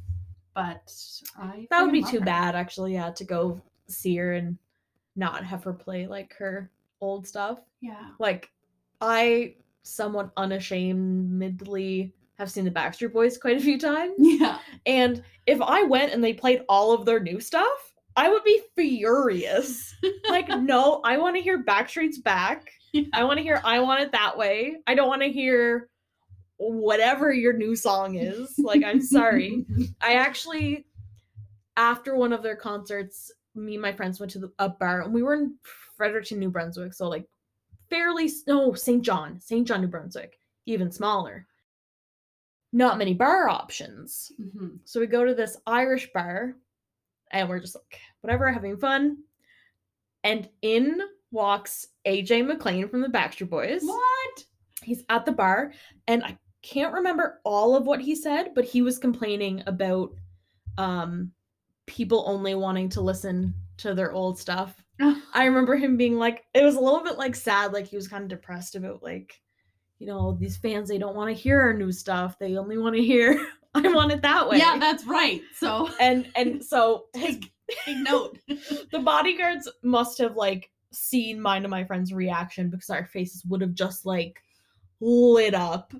But 0.57 0.91
I 1.39 1.67
that 1.69 1.83
would 1.83 1.93
be 1.93 2.03
too 2.03 2.19
her. 2.19 2.25
bad 2.25 2.55
actually, 2.55 2.95
yeah, 2.95 3.11
to 3.11 3.25
go 3.25 3.61
see 3.89 4.17
her 4.17 4.33
and 4.33 4.57
not 5.15 5.45
have 5.45 5.63
her 5.65 5.75
play 5.75 6.07
like 6.07 6.35
her 6.39 6.71
old 7.03 7.27
stuff. 7.27 7.61
Yeah. 7.83 8.09
Like 8.19 8.51
I 9.03 9.57
somewhat 9.83 10.31
unashamedly 10.39 12.15
have 12.39 12.51
seen 12.51 12.65
the 12.65 12.71
Backstreet 12.71 13.13
Boys 13.13 13.37
quite 13.37 13.59
a 13.59 13.61
few 13.61 13.79
times. 13.79 14.15
Yeah. 14.19 14.59
And 14.87 15.23
if 15.47 15.61
I 15.61 15.83
went 15.83 16.15
and 16.15 16.25
they 16.25 16.33
played 16.33 16.63
all 16.71 16.93
of 16.95 17.05
their 17.05 17.21
new 17.21 17.39
stuff, 17.39 17.95
I 18.17 18.31
would 18.31 18.43
be 18.45 18.63
furious. 18.75 19.95
like, 20.31 20.49
no, 20.49 21.03
I 21.05 21.19
want 21.19 21.37
to 21.37 21.43
hear 21.43 21.63
Backstreet's 21.63 22.19
back. 22.19 22.71
I 23.13 23.25
want 23.25 23.37
to 23.37 23.43
hear 23.43 23.61
I 23.63 23.79
Want 23.81 24.01
It 24.01 24.13
That 24.13 24.39
Way. 24.39 24.77
I 24.87 24.95
don't 24.95 25.09
want 25.09 25.21
to 25.21 25.31
hear 25.31 25.91
whatever 26.59 27.33
your 27.33 27.53
new 27.53 27.77
song 27.77 28.17
is. 28.17 28.59
Like, 28.59 28.83
I'm 28.85 29.03
sorry. 29.03 29.65
I 30.01 30.15
actually, 30.15 30.87
after 31.77 32.17
one 32.17 32.33
of 32.33 32.43
their 32.43 32.57
concerts, 32.57 33.31
me 33.55 33.75
and 33.75 33.83
my 33.83 33.93
friends 33.93 34.21
went 34.21 34.33
to 34.33 34.39
the, 34.39 34.53
a 34.59 34.69
bar 34.69 35.03
and 35.03 35.13
we 35.13 35.23
were 35.23 35.35
in 35.35 35.55
Fredericton, 35.97 36.39
New 36.39 36.51
Brunswick. 36.51 36.95
So, 36.95 37.09
like, 37.09 37.27
fairly, 37.89 38.31
no, 38.47 38.75
St. 38.75 39.03
John, 39.03 39.41
St. 39.41 39.67
John, 39.67 39.81
New 39.81 39.89
Brunswick, 39.89 40.39
even 40.67 40.91
smaller. 40.91 41.47
Not 42.73 42.99
many 42.99 43.15
bar 43.15 43.49
options. 43.49 44.33
Mhm. 44.41 44.81
So 44.85 45.01
we 45.01 45.07
go 45.07 45.25
to 45.25 45.35
this 45.35 45.57
Irish 45.67 46.13
bar 46.13 46.57
and 47.31 47.49
we're 47.49 47.61
just 47.61 47.75
like, 47.75 48.01
whatever, 48.21 48.51
having 48.53 48.77
fun. 48.77 49.19
And 50.25 50.49
in 50.63 51.01
walks 51.31 51.87
AJ 52.07 52.47
McLean 52.47 52.89
from 52.89 53.01
the 53.01 53.09
Backstreet 53.09 53.49
Boys. 53.49 53.83
What? 53.83 54.45
He's 54.83 55.05
at 55.09 55.25
the 55.25 55.33
bar 55.33 55.73
and 56.07 56.25
I 56.25 56.39
can't 56.67 56.95
remember 56.95 57.41
all 57.45 57.77
of 57.77 57.87
what 57.87 58.01
he 58.01 58.15
said, 58.15 58.53
but 58.55 58.65
he 58.65 58.83
was 58.83 58.99
complaining 58.99 59.63
about 59.67 60.13
um 60.79 61.31
people 61.87 62.25
only 62.27 62.55
wanting 62.55 62.89
to 62.91 63.01
listen 63.01 63.55
to 63.79 63.95
their 63.95 64.13
old 64.13 64.39
stuff. 64.39 64.83
I 65.01 65.45
remember 65.45 65.77
him 65.77 65.97
being 65.97 66.17
like 66.17 66.45
it 66.55 66.65
was 66.65 66.75
a 66.75 66.81
little 66.81 67.03
bit 67.03 67.19
like 67.19 67.37
sad, 67.37 67.73
like 67.73 67.87
he 67.87 67.97
was 67.97 68.09
kind 68.09 68.23
of 68.23 68.29
depressed 68.29 68.75
about 68.75 69.03
like 69.03 69.41
you 69.99 70.07
know, 70.07 70.37
these 70.39 70.59
fans 70.59 70.89
they 70.89 70.99
don't 70.99 71.17
want 71.17 71.35
to 71.35 71.43
hear 71.43 71.59
our 71.61 71.73
new 71.73 71.91
stuff. 71.91 72.39
They 72.39 72.57
only 72.57 72.77
want 72.77 72.97
to 72.97 73.03
hear 73.03 73.49
I 73.75 73.89
want 73.89 74.13
it 74.13 74.23
that 74.23 74.49
way. 74.49 74.59
Yeah, 74.59 74.79
that's 74.79 75.05
right. 75.07 75.43
So, 75.55 75.91
and 76.01 76.29
and 76.35 76.65
so 76.73 77.07
his 77.15 77.39
take 77.85 77.99
note. 77.99 78.39
the 78.49 79.01
bodyguards 79.05 79.71
must 79.83 80.19
have 80.19 80.37
like 80.37 80.71
seen 80.93 81.41
mine 81.41 81.65
and 81.65 81.71
my 81.71 81.85
friend's 81.85 82.13
reaction 82.13 82.71
because 82.71 82.91
our 82.91 83.07
faces 83.07 83.45
would 83.45 83.61
have 83.61 83.75
just 83.75 84.07
like 84.07 84.41
lit 85.01 85.55
up 85.55 85.93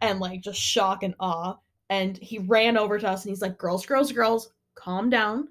and 0.00 0.20
like 0.20 0.40
just 0.42 0.60
shock 0.60 1.02
and 1.02 1.14
awe. 1.20 1.56
And 1.90 2.16
he 2.18 2.38
ran 2.38 2.76
over 2.76 2.98
to 2.98 3.08
us 3.08 3.24
and 3.24 3.30
he's 3.30 3.42
like 3.42 3.58
girls 3.58 3.86
girls 3.86 4.12
girls 4.12 4.52
calm 4.74 5.10
down. 5.10 5.48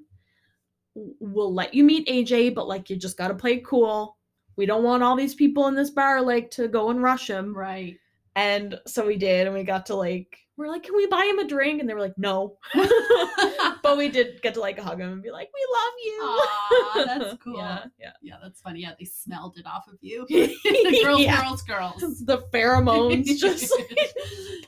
We'll 0.96 1.54
let 1.54 1.74
you 1.74 1.84
meet 1.84 2.08
aj 2.08 2.56
but 2.56 2.68
like 2.68 2.90
you 2.90 2.96
just 2.96 3.18
gotta 3.18 3.36
play 3.36 3.58
cool. 3.60 4.18
We 4.56 4.66
don't 4.66 4.84
want 4.84 5.04
all 5.04 5.16
these 5.16 5.36
people 5.36 5.68
in 5.68 5.76
this 5.76 5.92
bar 5.92 6.22
like 6.22 6.50
to 6.52 6.68
go 6.68 6.90
and 6.90 7.02
rush 7.02 7.30
him. 7.30 7.56
Right. 7.56 7.98
and 8.36 8.80
so 8.86 9.06
we 9.06 9.18
did 9.18 9.48
and 9.48 9.56
we 9.56 9.64
got 9.64 9.86
to 9.88 9.96
like 9.96 10.47
we're 10.58 10.68
like 10.68 10.84
can 10.84 10.96
we 10.96 11.06
buy 11.08 11.24
him 11.26 11.40
a 11.40 11.48
drink 11.48 11.80
and 11.80 11.88
they 11.90 11.94
were 11.94 12.02
like 12.02 12.18
no 12.18 12.58
but 13.84 13.98
we 13.98 14.10
did 14.10 14.42
get 14.42 14.54
to 14.56 14.60
like 14.60 14.78
hug 14.80 15.00
him 15.00 15.12
and 15.14 15.24
be 15.24 15.32
like, 15.32 15.50
"We 15.54 15.68
love 15.74 15.94
you." 16.04 16.20
Aw, 16.24 17.04
that's 17.06 17.38
cool. 17.44 17.58
Yeah, 17.58 17.86
yeah. 18.00 18.12
Yeah, 18.22 18.36
that's 18.42 18.60
funny. 18.62 18.82
Yeah, 18.82 18.94
they 19.00 19.06
smelled 19.06 19.58
it 19.58 19.66
off 19.66 19.88
of 19.88 19.98
you. 20.02 20.26
the 20.30 21.00
girls, 21.04 21.22
Yeah. 21.22 21.42
girls, 21.42 21.62
girls. 21.62 22.26
The 22.26 22.40
pheromones 22.54 23.26
just 23.38 23.72
like, 23.78 23.98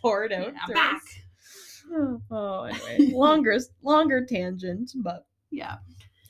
poured 0.02 0.32
out. 0.32 0.54
Yeah, 0.54 0.74
back. 0.74 0.96
us. 0.96 1.84
Oh, 2.32 2.64
anyway, 2.64 3.12
longer, 3.14 3.58
longer 3.84 4.24
tangent, 4.26 4.92
but 4.98 5.26
Yeah. 5.52 5.78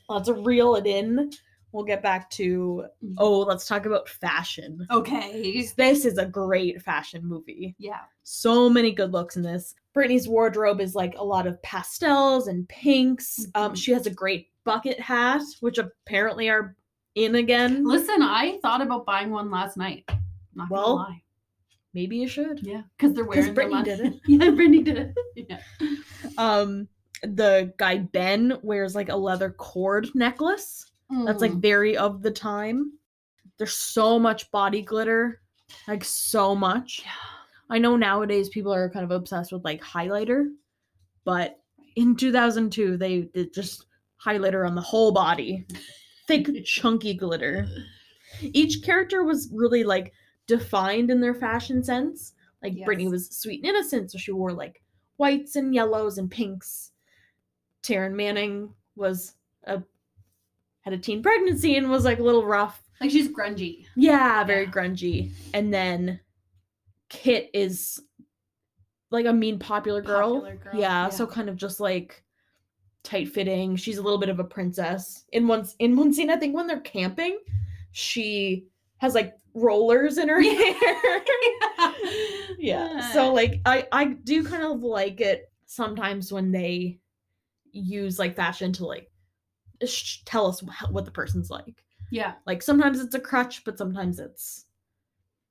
let's 0.07 0.29
reel 0.29 0.75
it 0.75 0.87
in. 0.87 1.31
We'll 1.71 1.83
get 1.85 2.01
back 2.01 2.29
to 2.31 2.85
oh, 3.17 3.39
let's 3.41 3.67
talk 3.67 3.85
about 3.85 4.09
fashion. 4.09 4.87
Okay. 4.89 5.69
This 5.77 6.05
is 6.05 6.17
a 6.17 6.25
great 6.25 6.81
fashion 6.81 7.21
movie. 7.25 7.75
Yeah. 7.77 7.99
so 8.23 8.69
many 8.69 8.91
good 8.91 9.11
looks 9.11 9.37
in 9.37 9.41
this. 9.43 9.73
Britney's 9.95 10.27
wardrobe 10.27 10.81
is 10.81 10.93
like 10.95 11.15
a 11.17 11.23
lot 11.23 11.47
of 11.47 11.61
pastels 11.63 12.47
and 12.47 12.67
pinks. 12.69 13.45
Um, 13.55 13.73
Mhm. 13.73 13.77
she 13.77 13.91
has 13.91 14.05
a 14.05 14.11
great 14.11 14.49
bucket 14.65 14.99
hat, 14.99 15.41
which 15.61 15.77
apparently 15.79 16.47
are 16.49 16.75
in 17.15 17.35
again. 17.35 17.83
Listen, 17.85 18.21
I 18.21 18.59
thought 18.61 18.81
about 18.81 19.05
buying 19.05 19.31
one 19.31 19.49
last 19.49 19.77
night. 19.77 20.05
Not 20.55 20.69
Well, 20.69 20.97
gonna 20.97 21.09
lie. 21.09 21.23
Maybe 21.95 22.17
you 22.17 22.27
should. 22.27 22.59
Yeah, 22.61 22.83
because 22.97 23.13
they're 23.15 23.25
wearing. 23.25 23.55
Britney 23.55 23.83
did 23.83 23.99
it 23.99 24.13
yeah, 24.27 24.47
Britney 24.49 24.83
did 24.83 24.97
it. 24.97 25.15
Yeah. 25.49 25.59
Um, 26.37 26.87
the 27.23 27.73
guy 27.77 27.97
Ben 27.97 28.59
wears 28.61 28.93
like 28.95 29.09
a 29.09 29.15
leather 29.15 29.49
cord 29.49 30.07
necklace. 30.13 30.85
That's 31.09 31.41
like 31.41 31.51
Mm. 31.53 31.61
very 31.61 31.97
of 31.97 32.21
the 32.21 32.31
time. 32.31 32.93
There's 33.57 33.73
so 33.75 34.19
much 34.19 34.49
body 34.51 34.81
glitter, 34.81 35.41
like 35.87 36.03
so 36.03 36.55
much. 36.55 37.01
Yeah. 37.03 37.11
I 37.71 37.77
know 37.79 37.95
nowadays 37.95 38.49
people 38.49 38.73
are 38.73 38.89
kind 38.89 39.03
of 39.03 39.11
obsessed 39.11 39.51
with 39.51 39.63
like 39.63 39.81
highlighter, 39.81 40.45
but 41.25 41.59
in 41.95 42.15
2002 42.15 42.97
they 42.97 43.21
did 43.33 43.53
just 43.53 43.85
highlighter 44.23 44.67
on 44.67 44.75
the 44.75 44.81
whole 44.81 45.11
body, 45.11 45.65
thick, 46.27 46.47
chunky 46.65 47.13
glitter. 47.13 47.67
Each 48.41 48.81
character 48.83 49.23
was 49.23 49.49
really 49.51 49.83
like 49.83 50.13
defined 50.47 51.09
in 51.11 51.19
their 51.21 51.35
fashion 51.35 51.83
sense. 51.83 52.33
Like 52.63 52.73
Britney 52.75 53.09
was 53.09 53.29
sweet 53.29 53.61
and 53.63 53.69
innocent, 53.69 54.11
so 54.11 54.17
she 54.17 54.31
wore 54.31 54.51
like 54.53 54.81
whites 55.17 55.55
and 55.55 55.73
yellows 55.73 56.17
and 56.17 56.29
pinks. 56.29 56.91
Taryn 57.83 58.13
Manning 58.13 58.73
was 58.95 59.35
a 59.65 59.81
had 60.81 60.93
a 60.93 60.97
teen 60.97 61.21
pregnancy 61.21 61.75
and 61.77 61.89
was 61.89 62.05
like 62.05 62.19
a 62.19 62.23
little 62.23 62.45
rough. 62.45 62.81
Like 63.01 63.11
she's 63.11 63.27
grungy. 63.29 63.85
Yeah, 63.95 64.43
very 64.43 64.65
Yeah. 64.65 64.71
grungy. 64.71 65.31
And 65.53 65.73
then 65.73 66.19
Kit 67.09 67.49
is 67.53 68.01
like 69.11 69.25
a 69.25 69.33
mean 69.33 69.57
popular 69.59 70.01
girl. 70.01 70.35
Popular 70.41 70.55
girl, 70.55 70.79
Yeah, 70.79 71.09
so 71.09 71.25
kind 71.25 71.49
of 71.49 71.55
just 71.55 71.79
like 71.79 72.23
tight 73.03 73.29
fitting. 73.29 73.75
She's 73.75 73.97
a 73.97 74.01
little 74.01 74.19
bit 74.19 74.29
of 74.29 74.39
a 74.39 74.43
princess. 74.43 75.23
In 75.31 75.47
one 75.47 75.67
in 75.79 75.95
one 75.95 76.13
scene, 76.13 76.29
I 76.29 76.35
think 76.35 76.55
when 76.55 76.67
they're 76.67 76.79
camping, 76.81 77.39
she 77.91 78.67
has 78.97 79.15
like 79.15 79.33
rollers 79.55 80.17
in 80.17 80.29
her 80.29 80.41
hair. 80.41 81.21
yeah. 82.57 83.11
So 83.13 83.33
like 83.33 83.61
I 83.65 83.87
I 83.91 84.05
do 84.05 84.43
kind 84.43 84.63
of 84.63 84.83
like 84.83 85.21
it 85.21 85.51
sometimes 85.65 86.31
when 86.31 86.51
they 86.51 86.99
use 87.71 88.19
like 88.19 88.35
fashion 88.35 88.73
to 88.73 88.85
like 88.85 89.09
sh- 89.85 90.21
tell 90.25 90.47
us 90.47 90.59
wh- 90.61 90.91
what 90.91 91.05
the 91.05 91.11
person's 91.11 91.49
like. 91.49 91.83
yeah. 92.11 92.33
Like 92.45 92.61
sometimes 92.61 92.99
it's 92.99 93.15
a 93.15 93.19
crutch, 93.19 93.63
but 93.63 93.77
sometimes 93.77 94.19
it's, 94.19 94.65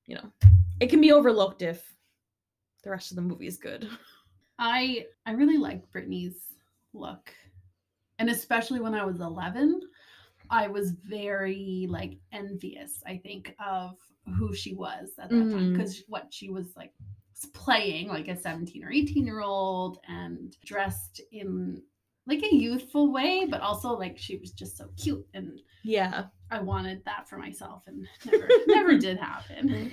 you 0.07 0.17
know, 0.17 0.33
it 0.81 0.89
can 0.91 1.01
be 1.01 1.13
overlooked 1.13 1.63
if 1.63 1.95
the 2.83 2.91
rest 2.91 3.11
of 3.11 3.17
the 3.17 3.23
movie 3.23 3.47
is 3.47 3.57
good. 3.57 3.89
I 4.59 5.07
I 5.27 5.33
really 5.33 5.57
like 5.59 5.91
Britney's 5.93 6.55
look. 6.93 7.33
And 8.19 8.29
especially 8.31 8.81
when 8.81 8.95
I 8.95 9.05
was 9.05 9.21
11, 9.21 9.81
I 10.51 10.67
was 10.67 10.91
very 10.91 11.87
like 11.89 12.19
envious, 12.33 13.03
I 13.07 13.17
think, 13.19 13.55
of 13.65 13.97
who 14.37 14.53
she 14.55 14.75
was 14.75 15.11
at 15.19 15.31
that 15.31 15.37
time 15.37 15.51
Mhm. 15.51 15.73
because 15.73 16.03
what 16.09 16.27
she 16.31 16.51
was 16.51 16.75
like 16.77 16.93
playing 17.53 18.09
like 18.09 18.27
a 18.29 18.37
17 18.37 18.83
or 18.83 18.91
18 18.91 19.25
year 19.25 19.41
old 19.41 19.99
and 20.09 20.57
dressed 20.65 21.21
in 21.31 21.81
like 22.29 22.43
a 22.43 22.55
youthful 22.55 23.11
way, 23.13 23.47
but 23.51 23.61
also 23.63 23.91
like 23.99 24.17
she 24.19 24.37
was 24.37 24.53
just 24.53 24.77
so 24.77 24.89
cute 24.97 25.27
and 25.35 25.61
Yeah. 25.83 26.27
I 26.51 26.61
wanted 26.61 27.05
that 27.05 27.29
for 27.29 27.37
myself 27.39 27.83
and 27.87 28.07
never 28.31 28.49
never 28.69 28.99
did 29.07 29.19
happen. 29.19 29.91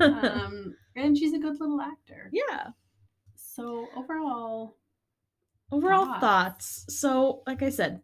Um, 0.00 0.74
and 0.96 1.16
she's 1.18 1.34
a 1.34 1.38
good 1.38 1.60
little 1.60 1.80
actor. 1.80 2.30
yeah. 2.32 2.68
So 3.34 3.86
overall, 3.96 4.76
Overall 5.70 6.06
Thoughts? 6.06 6.20
thoughts. 6.20 6.84
So, 7.00 7.42
like 7.46 7.62
I 7.62 7.70
said, 7.70 8.00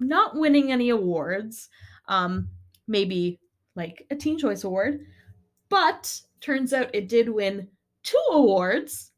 not 0.00 0.36
winning 0.36 0.70
any 0.72 0.88
awards. 0.90 1.68
Um, 2.08 2.48
maybe 2.88 3.40
like 3.76 4.06
a 4.10 4.16
Teen 4.16 4.38
Choice 4.38 4.64
Award, 4.64 5.00
but 5.68 6.20
turns 6.40 6.72
out 6.72 6.94
it 6.94 7.08
did 7.08 7.28
win 7.28 7.68
two 8.02 8.18
awards. 8.30 9.11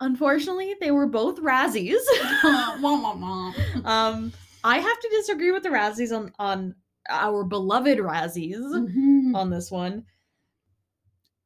Unfortunately, 0.00 0.74
they 0.80 0.90
were 0.90 1.06
both 1.06 1.38
Razzies. 1.40 1.98
um, 3.84 4.32
I 4.64 4.78
have 4.78 5.00
to 5.00 5.08
disagree 5.10 5.50
with 5.52 5.62
the 5.62 5.68
Razzies 5.68 6.16
on 6.16 6.32
on 6.38 6.74
our 7.08 7.44
beloved 7.44 7.98
Razzies 7.98 8.56
Mhm. 8.58 9.34
on 9.34 9.50
this 9.50 9.70
one. 9.70 10.04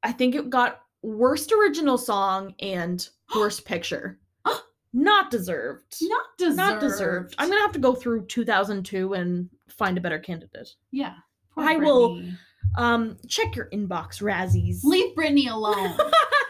I 0.02 0.12
think 0.12 0.34
it 0.34 0.50
got 0.50 0.80
worst 1.02 1.52
original 1.52 1.96
song 1.98 2.54
and 2.60 3.08
worst 3.34 3.64
picture. 3.64 4.18
Not 4.92 5.30
deserved. 5.30 5.96
Not 6.02 6.26
deserved. 6.38 6.56
Not 6.56 6.80
deserved. 6.80 7.34
I'm 7.38 7.48
gonna 7.48 7.60
have 7.62 7.72
to 7.72 7.78
go 7.78 7.94
through 7.94 8.26
2002 8.26 9.14
and 9.14 9.48
find 9.68 9.96
a 9.98 10.00
better 10.00 10.18
candidate. 10.18 10.68
Yeah. 10.90 11.14
I 11.56 11.76
will- 11.76 12.20
Um, 12.76 13.18
check 13.28 13.54
your 13.54 13.68
inbox, 13.70 14.20
Razzies. 14.20 14.80
leave 14.82 15.14
Britney 15.14 15.48
alone. 15.50 15.96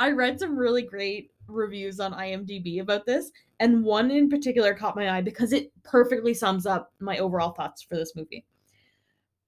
I 0.00 0.10
read 0.12 0.40
some 0.40 0.56
really 0.56 0.82
great 0.82 1.30
reviews 1.46 2.00
on 2.00 2.14
IMDb 2.14 2.80
about 2.80 3.04
this, 3.04 3.30
and 3.60 3.84
one 3.84 4.10
in 4.10 4.30
particular 4.30 4.72
caught 4.72 4.96
my 4.96 5.10
eye 5.10 5.20
because 5.20 5.52
it 5.52 5.70
perfectly 5.82 6.32
sums 6.32 6.64
up 6.64 6.90
my 7.00 7.18
overall 7.18 7.52
thoughts 7.52 7.82
for 7.82 7.96
this 7.96 8.16
movie. 8.16 8.46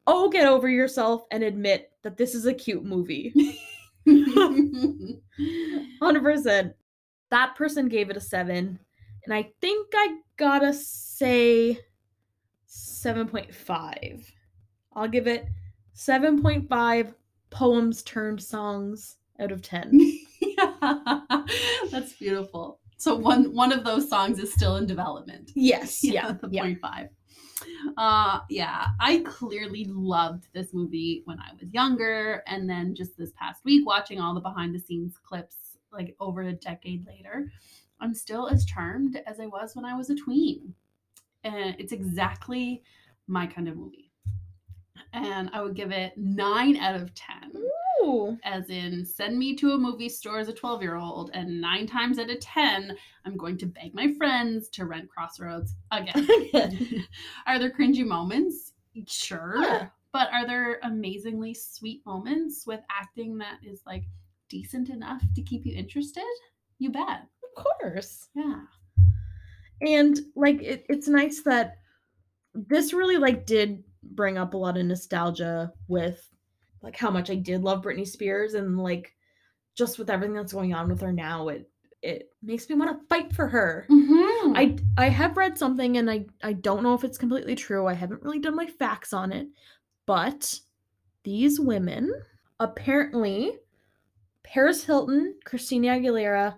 Oh, 0.07 0.28
get 0.28 0.46
over 0.46 0.68
yourself 0.68 1.24
and 1.30 1.42
admit 1.42 1.90
that 2.03 2.18
this 2.18 2.34
is 2.34 2.44
a 2.44 2.53
cute 2.53 2.84
movie. 2.84 3.32
100%. 4.07 6.74
That 7.30 7.57
person 7.57 7.88
gave 7.88 8.11
it 8.11 8.18
a 8.18 8.20
7, 8.20 8.78
and 9.24 9.34
I 9.34 9.50
think 9.62 9.88
I 9.94 10.18
gotta 10.36 10.74
say 10.74 11.78
7.5. 12.68 14.30
I'll 14.92 15.09
give 15.09 15.26
it 15.26 15.48
7.5 15.96 17.14
poems 17.48 18.03
turned 18.03 18.42
songs 18.42 19.16
out 19.40 19.50
of 19.50 19.62
10. 19.62 20.18
yeah. 20.83 21.20
That's 21.91 22.12
beautiful. 22.14 22.80
So 22.97 23.16
one 23.16 23.55
one 23.55 23.72
of 23.72 23.85
those 23.85 24.09
songs 24.09 24.39
is 24.39 24.53
still 24.53 24.76
in 24.76 24.87
development. 24.87 25.51
Yes, 25.55 26.05
yeah, 26.05 26.33
the 26.33 26.49
yeah. 26.51 26.62
point 26.62 26.80
five. 26.80 27.09
Uh 27.97 28.41
yeah, 28.49 28.87
I 29.01 29.20
clearly 29.24 29.87
loved 29.89 30.49
this 30.53 30.72
movie 30.72 31.22
when 31.24 31.39
I 31.39 31.53
was 31.61 31.72
younger 31.72 32.43
and 32.47 32.68
then 32.68 32.95
just 32.95 33.16
this 33.16 33.33
past 33.39 33.64
week 33.64 33.87
watching 33.87 34.20
all 34.20 34.35
the 34.35 34.41
behind 34.41 34.74
the 34.74 34.78
scenes 34.78 35.16
clips 35.22 35.57
like 35.93 36.16
over 36.20 36.43
a 36.43 36.53
decade 36.53 37.07
later, 37.07 37.51
I'm 38.01 38.14
still 38.14 38.49
as 38.49 38.64
charmed 38.64 39.20
as 39.26 39.39
I 39.41 39.47
was 39.47 39.74
when 39.76 39.85
I 39.85 39.97
was 39.97 40.11
a 40.11 40.14
tween. 40.14 40.74
And 41.45 41.76
it's 41.78 41.93
exactly 41.93 42.83
my 43.26 43.47
kind 43.47 43.68
of 43.68 43.76
movie. 43.76 44.11
And 45.12 45.51
I 45.53 45.61
would 45.61 45.74
give 45.74 45.93
it 45.93 46.16
9 46.16 46.76
out 46.76 46.95
of 46.95 47.14
10 47.14 47.53
Ooh. 48.03 48.36
as 48.44 48.68
in 48.70 49.05
send 49.05 49.38
me 49.38 49.55
to 49.57 49.72
a 49.72 49.78
movie 49.78 50.09
store 50.09 50.38
as 50.38 50.48
a 50.48 50.53
12 50.53 50.82
year 50.82 50.96
old 50.96 51.30
and 51.34 51.61
nine 51.61 51.86
times 51.86 52.18
out 52.18 52.30
of 52.30 52.40
10 52.40 52.96
i'm 53.24 53.36
going 53.36 53.57
to 53.59 53.66
beg 53.66 53.94
my 53.94 54.12
friends 54.14 54.68
to 54.70 54.86
rent 54.86 55.09
crossroads 55.09 55.74
again. 55.92 56.26
Are 57.46 57.59
there 57.59 57.70
cringy 57.70 58.05
moments? 58.05 58.72
Sure. 59.07 59.57
Yeah. 59.62 59.86
but 60.12 60.28
are 60.32 60.46
there 60.46 60.78
amazingly 60.82 61.55
sweet 61.55 62.05
moments 62.05 62.66
with 62.66 62.80
acting 62.90 63.38
that 63.38 63.59
is 63.64 63.80
like 63.86 64.05
decent 64.48 64.90
enough 64.90 65.22
to 65.34 65.42
keep 65.42 65.64
you 65.64 65.74
interested? 65.74 66.22
You 66.78 66.90
bet. 66.90 67.26
Of 67.57 67.64
course. 67.64 68.28
yeah. 68.34 68.61
And 69.80 70.18
like 70.36 70.61
it, 70.62 70.84
it's 70.88 71.09
nice 71.09 71.42
that 71.42 71.78
this 72.55 72.92
really 72.92 73.16
like 73.16 73.46
did 73.46 73.82
bring 74.03 74.36
up 74.36 74.53
a 74.55 74.57
lot 74.57 74.76
of 74.76 74.84
nostalgia 74.84 75.72
with 75.88 76.28
like 76.83 76.97
how 76.97 77.11
much 77.11 77.30
I 77.30 77.37
did 77.37 77.62
love 77.62 77.83
Britney 77.83 78.07
Spears 78.07 78.55
and 78.55 78.78
like 78.78 79.14
just 79.74 79.99
with 79.99 80.11
everything 80.11 80.35
that's 80.35 80.53
going 80.53 80.74
on 80.74 80.89
with 80.89 81.01
her 81.01 81.12
now 81.12 81.49
it 81.49 81.68
it 82.03 82.33
makes 82.43 82.68
me 82.68 82.74
want 82.74 82.91
to 82.91 83.07
fight 83.07 83.33
for 83.33 83.47
her. 83.47 83.87
mm-hmm. 83.89 84.57
I 84.57 84.76
I 84.99 85.09
have 85.09 85.37
read 85.37 85.57
something 85.57 85.97
and 85.99 86.11
I 86.11 86.26
I 86.43 86.53
don't 86.53 86.83
know 86.83 86.95
if 86.95 87.05
it's 87.05 87.18
completely 87.18 87.55
true. 87.55 87.87
I 87.87 87.95
haven't 87.95 88.22
really 88.22 88.41
done 88.41 88.57
my 88.57 88.66
facts 88.66 89.12
on 89.12 89.33
it, 89.33 89.47
but 90.07 90.59
these 91.24 91.61
women 91.61 92.12
apparently 92.59 93.57
Paris 94.43 94.85
Hilton, 94.85 95.37
Christina 95.45 95.89
Aguilera, 95.89 96.57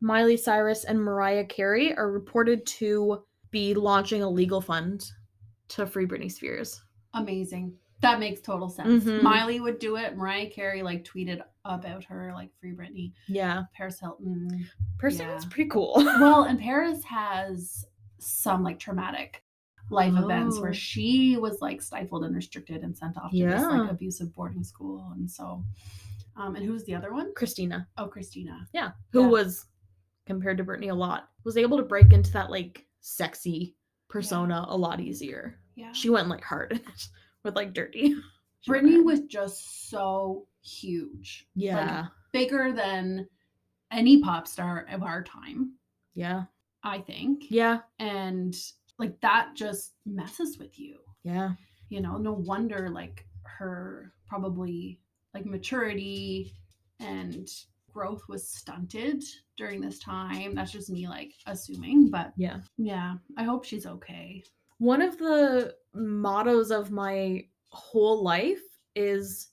Miley 0.00 0.36
Cyrus 0.36 0.84
and 0.84 0.98
Mariah 0.98 1.44
Carey 1.44 1.96
are 1.96 2.10
reported 2.10 2.64
to 2.66 3.24
be 3.50 3.74
launching 3.74 4.22
a 4.22 4.30
legal 4.30 4.60
fund 4.60 5.04
to 5.68 5.86
free 5.86 6.06
Britney 6.06 6.30
Spears. 6.30 6.80
amazing 7.14 7.76
that 8.02 8.20
makes 8.20 8.40
total 8.40 8.68
sense 8.68 9.04
Mhm. 9.04 9.22
miley 9.22 9.58
would 9.60 9.78
do 9.78 9.96
it 9.96 10.16
mariah 10.16 10.48
carey 10.50 10.82
like 10.82 11.04
tweeted 11.04 11.40
about 11.64 12.04
her 12.04 12.32
like 12.34 12.50
free 12.60 12.72
britney 12.74 13.12
Yeah. 13.28 13.64
paris 13.74 13.98
hilton 14.00 14.68
Paris 14.98 15.18
Yeah. 15.18 15.26
Hilton's 15.26 15.46
pretty 15.46 15.68
cool. 15.70 15.92
well, 15.96 16.44
and 16.44 16.58
Paris 16.58 17.04
has 17.04 17.84
some 18.18 18.62
like 18.62 18.78
traumatic 18.78 19.42
life 19.90 20.14
events 20.16 20.56
Oh. 20.58 20.62
where 20.62 20.72
she 20.74 21.36
was 21.36 21.60
like 21.60 21.82
stifled 21.82 22.24
and 22.24 22.34
restricted 22.34 22.82
and 22.82 22.96
sent 22.96 23.16
off 23.18 23.30
to 23.30 23.36
this 23.44 23.62
like 23.62 23.90
abusive 23.90 24.34
boarding 24.34 24.64
school. 24.64 25.12
And 25.14 25.30
so, 25.30 25.62
um, 26.34 26.56
and 26.56 26.64
who's 26.64 26.84
the 26.84 26.94
other 26.94 27.12
one? 27.12 27.32
Christina. 27.34 27.86
Oh, 27.98 28.06
Christina. 28.08 28.66
Yeah. 28.72 28.92
Who 29.12 29.20
Yeah. 29.22 29.28
was 29.28 29.66
compared 30.24 30.56
to 30.58 30.64
Britney 30.64 30.90
a 30.90 30.94
lot. 30.94 31.28
Was 31.44 31.56
able 31.58 31.76
to 31.76 31.82
break 31.84 32.12
into 32.14 32.32
that 32.32 32.50
like 32.50 32.86
sexy 33.00 33.76
persona 34.08 34.64
a 34.68 34.76
lot 34.76 34.98
easier. 35.00 35.60
Yeah. 35.74 35.92
She 35.92 36.08
went 36.08 36.28
like 36.28 36.42
hard 36.42 36.80
with 37.46 37.56
like 37.56 37.72
dirty. 37.72 38.14
Britney 38.68 39.02
was 39.02 39.20
just 39.20 39.88
so 39.88 40.46
huge. 40.62 41.46
Yeah. 41.54 42.06
Bigger 42.32 42.72
than 42.72 43.28
any 43.92 44.20
pop 44.20 44.46
star 44.48 44.86
of 44.90 45.02
our 45.04 45.22
time, 45.22 45.74
yeah. 46.14 46.44
I 46.82 46.98
think. 46.98 47.44
Yeah. 47.48 47.78
And 48.00 48.54
like 48.98 49.18
that 49.20 49.50
just 49.54 49.92
messes 50.04 50.58
with 50.58 50.78
you. 50.78 50.98
Yeah. 51.22 51.52
you 51.88 52.00
know 52.00 52.18
no 52.18 52.32
wonder 52.32 52.88
like 52.88 53.26
her 53.42 54.12
probably 54.28 55.00
like 55.34 55.44
maturity 55.44 56.52
and 57.00 57.48
growth 57.92 58.22
was 58.28 58.48
stunted 58.48 59.24
during 59.56 59.80
this 59.80 59.98
time 59.98 60.54
that's 60.54 60.70
just 60.70 60.88
me 60.88 61.08
like 61.08 61.32
assuming 61.46 62.08
but 62.10 62.32
Yeah. 62.36 62.58
yeah 62.78 63.14
i 63.36 63.42
hope 63.42 63.64
she's 63.64 63.86
okay 63.86 64.44
One 64.78 65.02
of 65.02 65.18
the 65.18 65.74
mottos 65.94 66.70
of 66.70 66.90
my 66.90 67.44
whole 67.70 68.22
life 68.22 68.62
is 68.94 69.48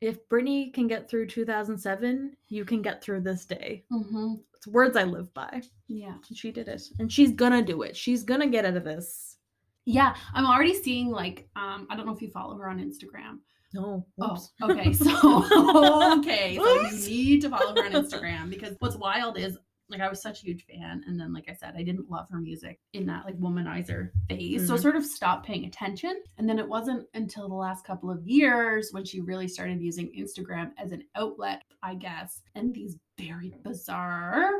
if 0.00 0.28
Britney 0.28 0.72
can 0.74 0.88
get 0.88 1.08
through 1.08 1.26
2007, 1.28 2.36
you 2.48 2.64
can 2.64 2.82
get 2.82 3.02
through 3.02 3.20
this 3.20 3.44
day. 3.44 3.84
mm-hmm. 3.92 4.34
It's 4.54 4.66
words 4.68 4.96
I 4.96 5.02
live 5.04 5.32
by. 5.34 5.60
yeah 5.88 6.14
And 6.28 6.36
she 6.38 6.52
did 6.52 6.68
it. 6.68 6.82
And 7.00 7.10
she's 7.12 7.32
gonna 7.32 7.62
do 7.62 7.82
it. 7.82 7.96
She's 7.96 8.22
gonna 8.22 8.46
get 8.46 8.64
out 8.64 8.76
of 8.76 8.84
this. 8.84 9.36
yeah 9.84 10.14
i'm 10.34 10.46
already 10.46 10.74
seeing 10.74 11.08
like 11.10 11.48
um 11.56 11.88
i 11.90 11.96
don't 11.96 12.06
know 12.06 12.14
if 12.14 12.22
you 12.22 12.30
follow 12.30 12.56
her 12.56 12.68
on 12.68 12.78
instagram 12.78 13.38
No. 13.74 14.06
Oh, 14.20 14.36
okay. 14.62 14.92
So 14.92 15.10
okay, 16.18 16.54
so 16.56 16.80
you 17.08 17.34
need 17.34 17.40
to 17.42 17.48
follow 17.50 17.74
her 17.74 17.86
on 17.86 17.92
Instagram 17.92 18.48
because 18.50 18.76
what's 18.80 18.96
wild 18.96 19.38
is 19.38 19.56
like 19.92 20.00
I 20.00 20.08
was 20.08 20.20
such 20.20 20.42
a 20.42 20.46
huge 20.46 20.64
fan, 20.66 21.04
and 21.06 21.18
then 21.20 21.32
like 21.32 21.48
I 21.48 21.54
said, 21.54 21.74
I 21.76 21.82
didn't 21.82 22.10
love 22.10 22.28
her 22.30 22.38
music 22.40 22.80
in 22.92 23.06
that 23.06 23.24
like 23.24 23.38
womanizer 23.38 24.10
phase, 24.28 24.66
so 24.66 24.74
I 24.74 24.76
Mhm. 24.78 24.82
sort 24.82 24.96
of 24.96 25.04
stopped 25.04 25.46
paying 25.46 25.64
attention. 25.66 26.22
And 26.38 26.48
then 26.48 26.58
it 26.58 26.68
wasn't 26.68 27.06
until 27.14 27.48
the 27.48 27.54
last 27.54 27.84
couple 27.84 28.10
of 28.10 28.26
years 28.26 28.88
when 28.92 29.04
she 29.04 29.20
really 29.20 29.46
started 29.48 29.80
using 29.80 30.10
Instagram 30.16 30.72
as 30.78 30.92
an 30.92 31.04
outlet, 31.14 31.62
I 31.82 31.94
guess, 31.94 32.42
and 32.54 32.74
these 32.74 32.98
very 33.18 33.54
bizarre 33.62 34.50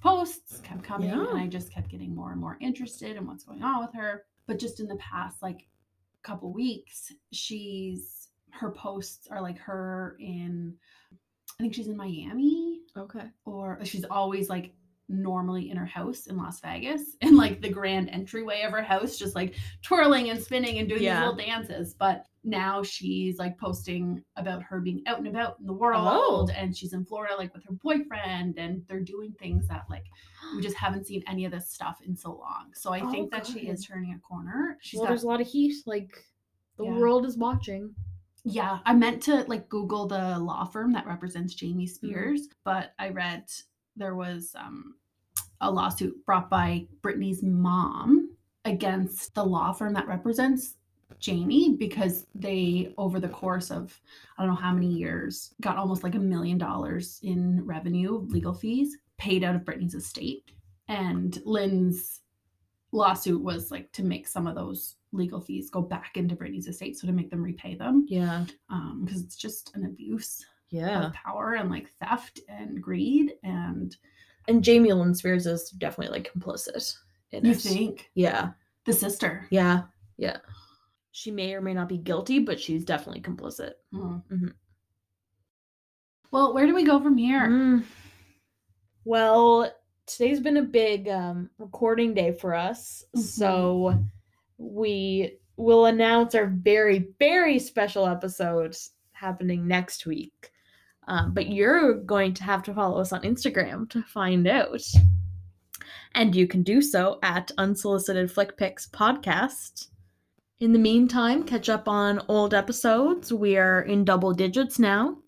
posts 0.00 0.60
kept 0.60 0.84
coming, 0.84 1.08
Yeah. 1.08 1.28
and 1.28 1.38
I 1.38 1.46
just 1.48 1.72
kept 1.72 1.88
getting 1.88 2.14
more 2.14 2.30
and 2.32 2.40
more 2.40 2.56
interested 2.60 3.16
in 3.16 3.26
what's 3.26 3.44
going 3.44 3.62
on 3.62 3.80
with 3.84 3.92
her. 3.94 4.24
But 4.46 4.58
just 4.58 4.78
in 4.80 4.86
the 4.86 4.96
past 4.96 5.42
like 5.42 5.68
couple 6.22 6.52
weeks, 6.52 7.12
she's 7.32 8.28
her 8.50 8.70
posts 8.72 9.28
are 9.28 9.40
like 9.42 9.58
her 9.58 10.16
in 10.18 10.76
I 11.58 11.62
think 11.62 11.74
she's 11.74 11.88
in 11.88 11.96
Miami 11.96 12.80
Okay. 12.96 13.24
or 13.44 13.78
uh, 13.80 13.84
she's 13.84 14.04
always 14.04 14.48
like 14.48 14.72
normally 15.10 15.70
in 15.70 15.76
her 15.76 15.86
house 15.86 16.26
in 16.26 16.36
Las 16.36 16.60
Vegas 16.60 17.16
in 17.22 17.36
like 17.36 17.60
the 17.62 17.68
grand 17.70 18.10
entryway 18.10 18.62
of 18.62 18.72
her 18.72 18.82
house, 18.82 19.16
just 19.16 19.34
like 19.34 19.54
twirling 19.82 20.30
and 20.30 20.40
spinning 20.42 20.78
and 20.78 20.88
doing 20.88 21.02
Yeah. 21.02 21.14
these 21.20 21.20
little 21.28 21.46
dances. 21.46 21.94
But 21.94 22.26
now 22.44 22.82
she's 22.82 23.38
like 23.38 23.58
posting 23.58 24.22
about 24.36 24.62
her 24.62 24.80
being 24.80 25.02
out 25.06 25.18
and 25.18 25.26
about 25.26 25.58
in 25.60 25.66
the 25.66 25.72
oh. 25.72 25.76
world 25.76 26.04
Oh. 26.12 26.48
and 26.56 26.76
she's 26.76 26.92
in 26.92 27.04
Florida 27.04 27.34
like 27.36 27.52
with 27.54 27.64
her 27.64 27.72
boyfriend 27.82 28.58
and 28.58 28.82
they're 28.86 29.00
doing 29.00 29.32
things 29.38 29.66
that 29.68 29.84
like 29.90 30.04
we 30.54 30.62
just 30.62 30.76
haven't 30.76 31.06
seen 31.06 31.22
any 31.26 31.44
of 31.44 31.52
this 31.52 31.68
stuff 31.70 31.98
in 32.06 32.14
so 32.16 32.30
long. 32.30 32.70
So 32.74 32.92
I 32.92 33.00
Oh, 33.00 33.10
think 33.10 33.30
that 33.32 33.46
she 33.46 33.60
is 33.68 33.84
turning 33.84 34.14
a 34.14 34.18
corner. 34.20 34.78
She's 34.80 34.98
well, 34.98 35.06
got 35.06 35.10
there's 35.10 35.24
a 35.24 35.28
lot 35.28 35.40
of 35.40 35.46
heat. 35.46 35.74
Like 35.86 36.10
the 36.76 36.84
Yeah. 36.84 36.96
world 36.98 37.26
is 37.26 37.36
watching. 37.36 37.94
Yeah, 38.50 38.78
I 38.86 38.94
meant 38.94 39.22
to 39.24 39.44
like 39.46 39.68
Google 39.68 40.06
the 40.06 40.38
law 40.38 40.64
firm 40.64 40.92
that 40.92 41.06
represents 41.06 41.54
Jamie 41.54 41.86
Mm-hmm. 41.86 41.94
Spears, 41.94 42.48
but 42.64 42.94
I 42.98 43.10
read 43.10 43.44
there 43.96 44.14
was 44.14 44.54
um, 44.58 44.94
a 45.60 45.70
lawsuit 45.70 46.24
brought 46.24 46.48
by 46.48 46.86
Britney's 47.02 47.42
mom 47.42 48.34
against 48.64 49.34
the 49.34 49.44
law 49.44 49.72
firm 49.72 49.92
that 49.94 50.08
represents 50.08 50.76
Jamie 51.18 51.76
because 51.78 52.26
they, 52.34 52.94
over 52.96 53.18
the 53.20 53.28
course 53.28 53.70
of 53.70 54.00
I 54.38 54.42
don't 54.42 54.54
know 54.54 54.60
how 54.60 54.72
many 54.72 54.88
years, 54.88 55.54
got 55.60 55.76
almost 55.76 56.02
like 56.02 56.14
a 56.14 56.20
million 56.20 56.58
dollars 56.58 57.18
in 57.22 57.64
revenue, 57.66 58.18
legal 58.28 58.54
fees 58.54 58.96
paid 59.18 59.44
out 59.44 59.56
of 59.56 59.62
Britney's 59.62 59.94
estate. 59.94 60.52
And 60.88 61.38
Lynn's 61.44 62.20
lawsuit 62.92 63.42
was 63.42 63.70
like 63.70 63.92
to 63.92 64.02
make 64.02 64.26
some 64.26 64.46
of 64.46 64.54
those 64.54 64.96
legal 65.12 65.40
fees 65.40 65.70
go 65.70 65.80
back 65.82 66.16
into 66.16 66.36
Britney's 66.36 66.66
estate, 66.68 66.96
so 66.98 67.06
to 67.06 67.12
make 67.12 67.30
them 67.30 67.42
repay 67.42 67.74
them 67.74 68.04
Yeah. 68.08 68.44
um 68.68 69.02
because 69.04 69.22
it's 69.22 69.36
just 69.36 69.74
an 69.74 69.84
abuse 69.86 70.44
Yeah. 70.70 71.06
of 71.06 71.12
power 71.14 71.54
and 71.54 71.70
like 71.70 71.90
theft 72.00 72.40
and 72.48 72.82
greed 72.82 73.34
and 73.42 73.96
And 74.48 74.62
Jamie 74.64 74.92
Lynn 74.92 75.14
Spears 75.14 75.46
is 75.46 75.70
definitely 75.70 76.12
like 76.18 76.32
complicit 76.32 76.96
in 77.32 77.44
you 77.44 77.52
it. 77.52 77.58
think 77.60 78.10
Yeah. 78.14 78.52
the 78.84 78.92
sister 78.92 79.46
Yeah. 79.50 79.82
Yeah. 80.16 80.38
She 81.12 81.30
may 81.30 81.54
or 81.54 81.60
may 81.60 81.74
not 81.74 81.88
be 81.88 81.98
guilty, 81.98 82.38
but 82.38 82.60
she's 82.60 82.84
definitely 82.84 83.22
complicit. 83.22 83.72
Hmm. 83.92 84.18
Mhm. 84.30 84.52
well 86.30 86.52
where 86.54 86.66
do 86.66 86.74
we 86.74 86.84
go 86.84 87.00
from 87.00 87.16
here 87.16 87.46
Mm. 87.48 87.84
Well, 89.04 89.72
today's 90.04 90.38
been 90.40 90.58
a 90.58 90.62
big 90.62 91.08
um, 91.08 91.48
recording 91.56 92.12
day 92.12 92.32
for 92.32 92.52
us. 92.54 93.04
Mhm. 93.16 93.20
So 93.22 94.04
we 94.58 95.38
will 95.56 95.86
announce 95.86 96.34
our 96.34 96.46
very, 96.46 97.08
very 97.18 97.58
special 97.58 98.06
episode 98.06 98.76
happening 99.12 99.66
next 99.66 100.06
week. 100.06 100.50
Um, 101.08 101.32
but 101.32 101.48
you're 101.48 101.94
going 101.94 102.34
to 102.34 102.44
have 102.44 102.62
to 102.64 102.74
follow 102.74 103.00
us 103.00 103.12
on 103.12 103.22
Instagram 103.22 103.88
to 103.90 104.02
find 104.02 104.46
out. 104.46 104.82
And 106.14 106.34
you 106.34 106.46
can 106.46 106.62
do 106.62 106.82
so 106.82 107.18
at 107.22 107.50
Unsolicited 107.58 108.30
Flick 108.30 108.56
Picks 108.56 108.86
Podcast. 108.88 109.88
In 110.60 110.72
the 110.72 110.78
meantime, 110.78 111.44
catch 111.44 111.68
up 111.68 111.88
on 111.88 112.20
old 112.28 112.52
episodes. 112.52 113.32
We 113.32 113.56
are 113.56 113.82
in 113.82 114.04
double 114.04 114.32
digits 114.32 114.78
now. 114.78 115.18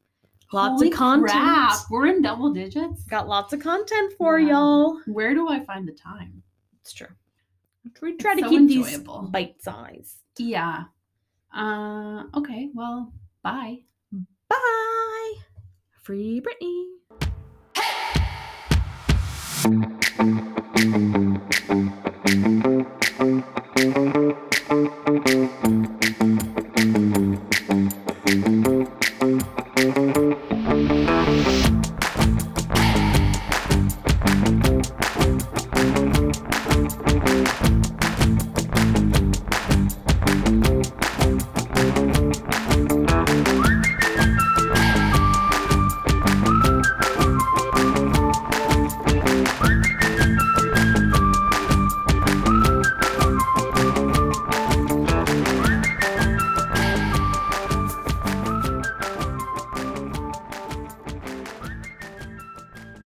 Lots 0.53 0.73
Holy 0.83 0.89
of 0.91 0.95
content. 0.99 1.31
crap, 1.31 1.77
we're 1.91 2.07
in 2.07 2.23
double 2.23 2.53
digits 2.53 3.05
Got 3.05 3.29
lots 3.29 3.53
of 3.53 3.61
content 3.61 4.13
for 4.19 4.41
Wow. 4.41 4.47
y'all. 4.49 5.01
where 5.07 5.33
do 5.33 5.49
i 5.49 5.65
find 5.65 5.87
the 5.87 5.93
time 5.93 6.43
It's 6.83 6.93
true. 6.93 7.07
We 8.03 8.17
try 8.17 8.35
to 8.35 8.41
so 8.43 8.49
keep 8.49 8.61
enjoyable. 8.61 9.23
these 9.23 9.31
bite 9.31 9.63
sized. 9.63 10.17
yeah 10.39 10.85
uh 11.55 12.25
okay 12.35 12.71
well 12.75 13.13
bye 13.43 13.79
Bye. 14.51 15.35
Free 16.03 16.43
Britney. 16.43 16.87